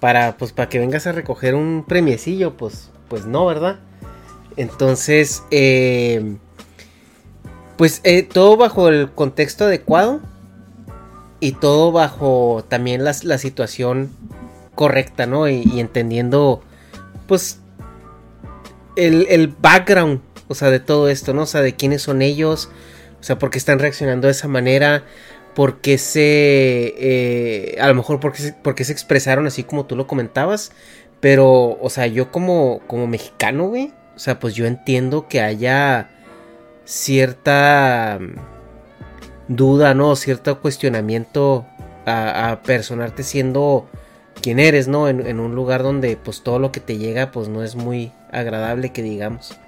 Para, 0.00 0.36
pues, 0.36 0.52
para 0.52 0.68
que 0.68 0.78
vengas 0.78 1.06
a 1.06 1.12
recoger 1.12 1.54
un 1.54 1.84
premiecillo, 1.86 2.56
pues, 2.56 2.90
pues 3.08 3.24
no, 3.24 3.46
¿verdad? 3.46 3.80
Entonces, 4.56 5.42
eh, 5.50 6.36
pues 7.76 8.00
eh, 8.04 8.22
todo 8.22 8.56
bajo 8.56 8.88
el 8.88 9.10
contexto 9.10 9.64
adecuado 9.64 10.20
y 11.40 11.52
todo 11.52 11.90
bajo 11.90 12.64
también 12.68 13.02
la, 13.02 13.14
la 13.22 13.38
situación 13.38 14.10
correcta, 14.74 15.26
¿no? 15.26 15.48
Y, 15.48 15.80
entendiendo, 15.80 16.62
pues, 17.26 17.60
el, 18.96 19.26
el, 19.28 19.48
background, 19.48 20.20
o 20.48 20.54
sea, 20.54 20.70
de 20.70 20.80
todo 20.80 21.08
esto, 21.08 21.34
¿no? 21.34 21.42
O 21.42 21.46
sea, 21.46 21.62
de 21.62 21.74
quiénes 21.74 22.02
son 22.02 22.22
ellos, 22.22 22.70
o 23.24 23.26
sea, 23.26 23.38
porque 23.38 23.56
están 23.56 23.78
reaccionando 23.78 24.26
de 24.26 24.32
esa 24.32 24.48
manera, 24.48 25.02
porque 25.54 25.96
se... 25.96 26.92
Eh, 26.98 27.78
a 27.80 27.88
lo 27.88 27.94
mejor 27.94 28.20
porque 28.20 28.42
se, 28.42 28.52
porque 28.52 28.84
se 28.84 28.92
expresaron 28.92 29.46
así 29.46 29.64
como 29.64 29.86
tú 29.86 29.96
lo 29.96 30.06
comentabas, 30.06 30.72
pero, 31.20 31.78
o 31.80 31.88
sea, 31.88 32.06
yo 32.06 32.30
como, 32.30 32.82
como 32.86 33.06
mexicano, 33.06 33.68
güey, 33.68 33.94
o 34.14 34.18
sea, 34.18 34.38
pues 34.38 34.52
yo 34.52 34.66
entiendo 34.66 35.26
que 35.26 35.40
haya 35.40 36.10
cierta 36.84 38.18
mm, 38.20 39.54
duda, 39.56 39.94
¿no? 39.94 40.16
Cierto 40.16 40.60
cuestionamiento 40.60 41.64
a, 42.04 42.60
personarte 42.62 43.22
siendo 43.22 43.88
quien 44.42 44.58
eres, 44.58 44.86
¿no? 44.86 45.08
En, 45.08 45.26
en, 45.26 45.40
un 45.40 45.54
lugar 45.54 45.82
donde 45.82 46.18
pues 46.18 46.42
todo 46.42 46.58
lo 46.58 46.72
que 46.72 46.80
te 46.80 46.98
llega 46.98 47.30
pues 47.30 47.48
no 47.48 47.62
es 47.62 47.74
muy 47.74 48.12
agradable 48.30 48.92
que 48.92 49.02
digamos. 49.02 49.58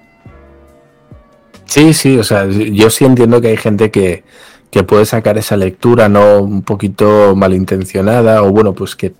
Sí, 1.66 1.92
sí, 1.92 2.16
o 2.18 2.24
sea, 2.24 2.46
yo 2.46 2.90
sí 2.90 3.04
entiendo 3.04 3.40
que 3.40 3.48
hay 3.48 3.56
gente 3.56 3.90
que, 3.90 4.24
que 4.70 4.84
puede 4.84 5.04
sacar 5.04 5.36
esa 5.36 5.56
lectura, 5.56 6.08
¿no? 6.08 6.40
Un 6.40 6.62
poquito 6.62 7.34
malintencionada, 7.36 8.42
o 8.42 8.50
bueno, 8.50 8.72
pues 8.72 8.96
que, 8.96 9.14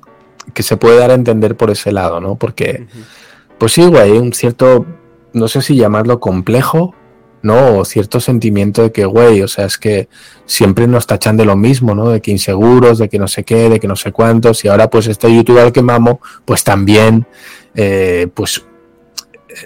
que 0.55 0.62
se 0.62 0.76
puede 0.76 0.99
dar 0.99 1.11
a 1.11 1.14
entender 1.14 1.57
por 1.57 1.70
ese 1.70 1.92
lado, 1.92 2.20
¿no? 2.20 2.36
Porque, 2.36 2.86
pues 3.59 3.72
sí, 3.72 3.84
güey, 3.86 4.12
hay 4.12 4.18
un 4.18 4.32
cierto, 4.32 4.86
no 5.32 5.49
sé 5.49 5.61
si 5.61 5.76
llamarlo 5.76 6.20
complejo, 6.20 6.94
¿no? 7.42 7.78
O 7.78 7.84
cierto 7.84 8.20
sentimiento 8.20 8.82
de 8.82 8.92
que, 8.92 9.05
güey, 9.05 9.42
o 9.42 9.49
sea, 9.49 9.66
es 9.66 9.78
que 9.78 10.09
siempre 10.47 10.86
nos 10.86 11.07
tachan 11.07 11.36
de 11.36 11.44
lo 11.44 11.57
mismo, 11.57 11.94
¿no? 11.94 12.11
De 12.11 12.20
que 12.20 12.30
inseguros, 12.30 12.99
de 12.99 13.09
que 13.09 13.18
no 13.18 13.28
sé 13.28 13.44
qué, 13.44 13.68
de 13.68 13.80
que 13.80 13.88
no 13.88 13.97
sé 13.97 14.12
cuántos, 14.12 14.64
y 14.64 14.68
ahora 14.68 14.88
pues 14.88 15.07
este 15.07 15.34
youtuber 15.34 15.64
al 15.64 15.72
que 15.72 15.82
mamo, 15.82 16.20
pues 16.44 16.64
también, 16.64 17.26
eh, 17.74 18.28
pues 18.34 18.64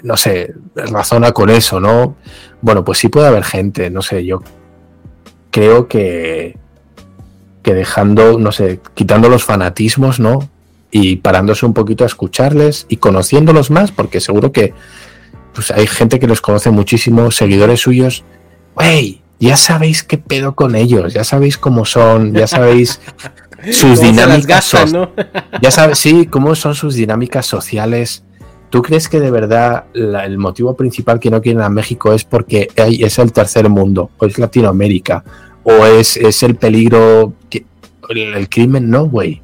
no 0.03 0.17
sé, 0.17 0.53
razona 0.75 1.31
con 1.31 1.49
eso, 1.49 1.79
¿no? 1.79 2.15
Bueno, 2.61 2.83
pues 2.83 2.99
sí 2.99 3.09
puede 3.09 3.27
haber 3.27 3.43
gente, 3.43 3.89
no 3.89 4.01
sé, 4.01 4.25
yo 4.25 4.41
creo 5.49 5.87
que, 5.87 6.57
que 7.61 7.73
dejando, 7.73 8.39
no 8.39 8.51
sé, 8.51 8.79
quitando 8.93 9.29
los 9.29 9.43
fanatismos, 9.43 10.19
¿no? 10.19 10.49
Y 10.91 11.17
parándose 11.17 11.65
un 11.65 11.73
poquito 11.73 12.03
a 12.03 12.07
escucharles 12.07 12.85
y 12.89 12.97
conociéndolos 12.97 13.71
más, 13.71 13.91
porque 13.91 14.19
seguro 14.19 14.51
que 14.51 14.73
pues 15.53 15.71
hay 15.71 15.87
gente 15.87 16.19
que 16.19 16.27
los 16.27 16.41
conoce 16.41 16.71
muchísimo, 16.71 17.29
seguidores 17.31 17.81
suyos. 17.81 18.23
Wey, 18.75 19.21
ya 19.39 19.57
sabéis 19.57 20.03
qué 20.03 20.17
pedo 20.17 20.55
con 20.55 20.75
ellos, 20.75 21.13
ya 21.13 21.23
sabéis 21.23 21.57
cómo 21.57 21.85
son, 21.85 22.33
ya 22.33 22.47
sabéis 22.47 23.01
sus 23.71 23.99
dinámicas. 23.99 24.73
ya 25.61 25.71
sabes, 25.71 25.99
sí, 25.99 26.27
cómo 26.27 26.55
son 26.55 26.75
sus 26.75 26.95
dinámicas 26.95 27.45
sociales 27.45 28.23
¿Tú 28.71 28.81
crees 28.81 29.09
que 29.09 29.19
de 29.19 29.29
verdad 29.29 29.83
el 29.93 30.37
motivo 30.37 30.77
principal 30.77 31.19
que 31.19 31.29
no 31.29 31.41
quieren 31.41 31.61
a 31.61 31.67
México 31.67 32.13
es 32.13 32.23
porque 32.23 32.69
es 32.77 33.19
el 33.19 33.33
tercer 33.33 33.67
mundo, 33.67 34.11
o 34.17 34.25
es 34.25 34.39
Latinoamérica, 34.39 35.25
o 35.63 35.85
es, 35.85 36.15
es 36.15 36.41
el 36.41 36.55
peligro, 36.55 37.33
el, 38.09 38.47
crimen? 38.47 38.89
No, 38.89 39.09
güey. 39.09 39.41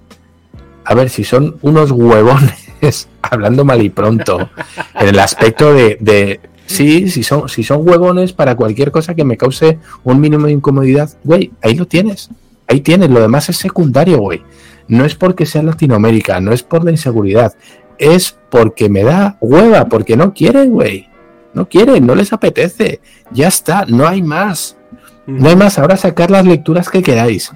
A 0.85 0.95
ver, 0.95 1.09
si 1.09 1.25
son 1.25 1.57
unos 1.61 1.91
huevones, 1.91 3.09
hablando 3.21 3.65
mal 3.65 3.81
y 3.81 3.89
pronto, 3.89 4.49
en 4.97 5.09
el 5.09 5.19
aspecto 5.19 5.73
de, 5.73 5.97
de 5.99 6.39
sí, 6.65 7.09
son, 7.21 7.49
si 7.49 7.65
son 7.65 7.85
huevones 7.85 8.31
para 8.31 8.55
cualquier 8.55 8.91
cosa 8.91 9.13
que 9.13 9.25
me 9.25 9.35
cause 9.35 9.77
un 10.05 10.21
mínimo 10.21 10.45
de 10.45 10.53
incomodidad, 10.53 11.09
güey, 11.25 11.51
ahí 11.61 11.75
lo 11.75 11.85
tienes. 11.85 12.29
Ahí 12.65 12.79
tienes, 12.79 13.09
lo 13.09 13.19
demás 13.19 13.49
es 13.49 13.57
secundario, 13.57 14.19
güey. 14.19 14.41
No 14.87 15.03
es 15.03 15.15
porque 15.15 15.45
sea 15.45 15.63
Latinoamérica, 15.63 16.39
no 16.39 16.53
es 16.53 16.63
por 16.63 16.85
la 16.85 16.91
inseguridad, 16.91 17.53
es 17.97 18.37
porque 18.49 18.89
me 18.89 19.03
da 19.03 19.37
hueva, 19.41 19.85
porque 19.85 20.15
no 20.15 20.33
quieren, 20.33 20.71
güey. 20.71 21.09
No 21.53 21.67
quieren, 21.67 22.05
no 22.05 22.15
les 22.15 22.33
apetece. 22.33 23.01
Ya 23.31 23.47
está, 23.47 23.85
no 23.87 24.07
hay 24.07 24.21
más. 24.21 24.77
No 25.25 25.49
hay 25.49 25.55
más. 25.55 25.79
Ahora 25.79 25.97
sacar 25.97 26.31
las 26.31 26.45
lecturas 26.45 26.89
que 26.89 27.01
queráis. 27.01 27.51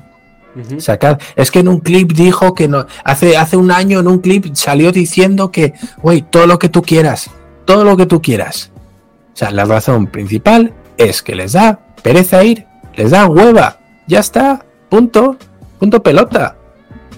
Sacar. 0.79 1.19
Es 1.35 1.49
que 1.49 1.59
en 1.59 1.69
un 1.69 1.79
clip 1.79 2.11
dijo 2.11 2.53
que 2.53 2.67
no. 2.67 2.85
Hace, 3.03 3.37
hace 3.37 3.57
un 3.57 3.71
año 3.71 3.99
en 3.99 4.07
un 4.07 4.19
clip 4.19 4.53
salió 4.53 4.91
diciendo 4.91 5.51
que, 5.51 5.73
güey, 6.01 6.23
todo 6.23 6.45
lo 6.47 6.59
que 6.59 6.67
tú 6.67 6.81
quieras. 6.81 7.29
Todo 7.65 7.83
lo 7.83 7.95
que 7.95 8.05
tú 8.05 8.21
quieras. 8.21 8.71
O 9.33 9.37
sea, 9.37 9.51
la 9.51 9.65
razón 9.65 10.07
principal 10.07 10.73
es 10.97 11.21
que 11.21 11.35
les 11.35 11.53
da 11.53 11.79
pereza 12.01 12.43
ir. 12.43 12.65
Les 12.95 13.11
da 13.11 13.27
hueva. 13.27 13.77
Ya 14.07 14.19
está. 14.19 14.65
Punto. 14.89 15.37
Punto 15.79 16.03
pelota. 16.03 16.57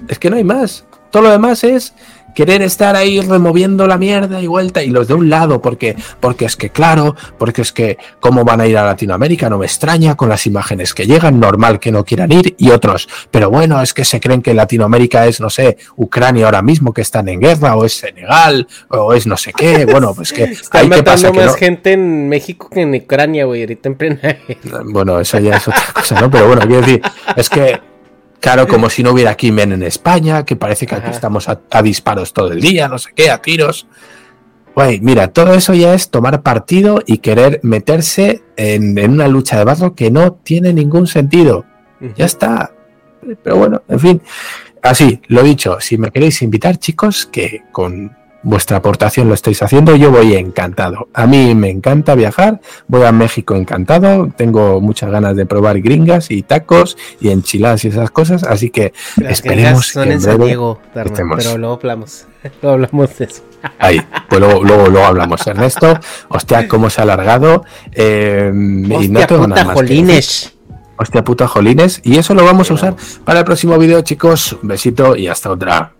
Es 0.07 0.19
que 0.19 0.29
no 0.29 0.35
hay 0.35 0.43
más. 0.43 0.85
Todo 1.09 1.23
lo 1.23 1.31
demás 1.31 1.63
es 1.63 1.93
querer 2.33 2.61
estar 2.61 2.95
ahí 2.95 3.19
removiendo 3.21 3.87
la 3.87 3.97
mierda 3.97 4.41
y 4.41 4.47
vuelta 4.47 4.83
y 4.83 4.89
los 4.89 5.07
de 5.07 5.13
un 5.13 5.29
lado 5.29 5.61
porque 5.61 5.95
porque 6.19 6.45
es 6.45 6.55
que 6.55 6.69
claro, 6.69 7.15
porque 7.37 7.61
es 7.61 7.71
que 7.71 7.97
cómo 8.19 8.43
van 8.43 8.61
a 8.61 8.67
ir 8.67 8.77
a 8.77 8.85
Latinoamérica 8.85 9.49
no 9.49 9.57
me 9.57 9.65
extraña 9.65 10.15
con 10.15 10.29
las 10.29 10.45
imágenes 10.45 10.93
que 10.93 11.05
llegan, 11.05 11.39
normal 11.39 11.79
que 11.79 11.91
no 11.91 12.03
quieran 12.03 12.31
ir 12.31 12.55
y 12.57 12.71
otros, 12.71 13.07
pero 13.31 13.49
bueno, 13.49 13.81
es 13.81 13.93
que 13.93 14.05
se 14.05 14.19
creen 14.19 14.41
que 14.41 14.53
Latinoamérica 14.53 15.27
es 15.27 15.39
no 15.39 15.49
sé, 15.49 15.77
Ucrania 15.95 16.45
ahora 16.45 16.61
mismo 16.61 16.93
que 16.93 17.01
están 17.01 17.27
en 17.29 17.39
guerra 17.39 17.75
o 17.75 17.85
es 17.85 17.93
Senegal 17.97 18.67
o 18.89 19.13
es 19.13 19.27
no 19.27 19.37
sé 19.37 19.53
qué, 19.53 19.85
bueno, 19.91 20.13
pues 20.13 20.33
que 20.33 20.55
hay 20.71 20.89
que 20.89 21.03
pasar 21.03 21.33
más 21.33 21.55
gente 21.55 21.93
en 21.93 22.29
México 22.29 22.69
que 22.69 22.81
en 22.81 22.95
Ucrania, 22.95 23.45
güey, 23.45 23.61
ahorita 23.61 23.89
en 23.89 23.95
plena 23.95 24.37
Bueno, 24.85 25.19
eso 25.19 25.39
ya 25.39 25.57
es 25.57 25.67
otra 25.67 25.93
cosa, 25.93 26.19
¿no? 26.21 26.29
Pero 26.29 26.47
bueno, 26.47 26.61
quiero 26.61 26.81
decir, 26.81 27.01
es 27.35 27.49
que 27.49 27.92
Claro, 28.43 28.67
como 28.67 28.89
si 28.89 29.03
no 29.03 29.11
hubiera 29.11 29.37
crimen 29.37 29.71
en 29.71 29.83
España, 29.83 30.43
que 30.43 30.57
parece 30.57 30.85
que 30.85 30.95
aquí 30.95 31.09
estamos 31.09 31.47
a, 31.47 31.81
disparos 31.81 32.33
todo 32.33 32.51
el 32.51 32.59
día, 32.59 32.89
no 32.89 32.97
sé 32.97 33.11
qué, 33.15 33.31
a 33.31 33.41
tiros. 33.41 33.87
Güey, 34.75 34.99
mira, 34.99 35.29
todo 35.29 35.53
eso 35.53 35.73
ya 35.73 35.93
es 35.93 36.09
tomar 36.09 36.41
partido 36.41 37.01
y 37.05 37.19
querer 37.19 37.61
meterse 37.63 38.43
en, 38.57 38.99
una 39.09 39.29
lucha 39.29 39.57
de 39.57 39.63
barro 39.63 39.95
que 39.95 40.11
no 40.11 40.33
tiene 40.33 40.73
ningún 40.73 41.07
sentido. 41.07 41.63
Ya 42.17 42.25
está. 42.25 42.73
Pero 43.43 43.55
bueno, 43.55 43.81
en 43.87 43.99
fin. 44.01 44.21
Así, 44.81 45.21
lo 45.27 45.41
dicho, 45.41 45.77
si 45.79 45.97
me 45.97 46.11
queréis 46.11 46.41
invitar, 46.41 46.75
chicos, 46.75 47.25
que 47.25 47.61
con 47.71 48.13
vuestra 48.43 48.77
aportación 48.77 49.27
lo 49.27 49.33
estáis 49.33 49.61
haciendo, 49.63 49.95
yo 49.95 50.11
voy 50.11 50.35
encantado. 50.35 51.07
A 51.13 51.25
mí 51.25 51.55
me 51.55 51.69
encanta 51.69 52.15
viajar, 52.15 52.61
voy 52.87 53.03
a 53.03 53.11
México 53.11 53.55
encantado, 53.55 54.29
tengo 54.35 54.79
muchas 54.81 55.09
ganas 55.09 55.35
de 55.35 55.45
probar 55.45 55.81
gringas 55.81 56.29
y 56.29 56.43
tacos 56.43 56.97
y 57.19 57.29
enchiladas 57.29 57.85
y 57.85 57.87
esas 57.87 58.11
cosas, 58.11 58.43
así 58.43 58.69
que 58.69 58.93
Las 59.17 59.33
esperemos 59.33 59.87
son 59.87 60.03
que 60.03 60.09
en 60.09 60.15
en 60.15 60.21
San 60.21 60.39
Diego, 60.39 60.79
pero 60.93 61.57
luego 61.57 61.73
hablamos. 61.75 62.27
Luego 62.61 62.73
hablamos 62.73 63.17
de 63.17 63.25
eso. 63.25 63.41
Ahí, 63.79 64.01
pues 64.27 64.41
luego, 64.41 64.65
luego, 64.65 64.89
luego 64.89 65.07
hablamos. 65.07 65.47
Ernesto, 65.47 65.97
hostia, 66.27 66.67
cómo 66.67 66.89
se 66.89 66.99
ha 66.99 67.03
alargado. 67.05 67.63
eh, 67.93 68.51
y 68.53 68.91
Hostia 68.93 69.07
no 69.09 69.27
tengo 69.27 69.41
puta, 69.43 69.47
nada 69.47 69.63
más 69.63 69.73
jolines. 69.75 70.53
Hostia 70.97 71.23
puta 71.23 71.47
jolines. 71.47 72.01
Y 72.03 72.17
eso 72.17 72.33
lo 72.33 72.43
vamos 72.43 72.69
a 72.69 72.73
usar 72.73 72.95
para 73.23 73.39
el 73.39 73.45
próximo 73.45 73.77
vídeo, 73.77 74.01
chicos. 74.01 74.57
Un 74.61 74.67
besito 74.67 75.15
y 75.15 75.27
hasta 75.27 75.51
otra. 75.51 75.93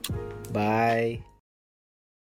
Bye. 0.54 1.33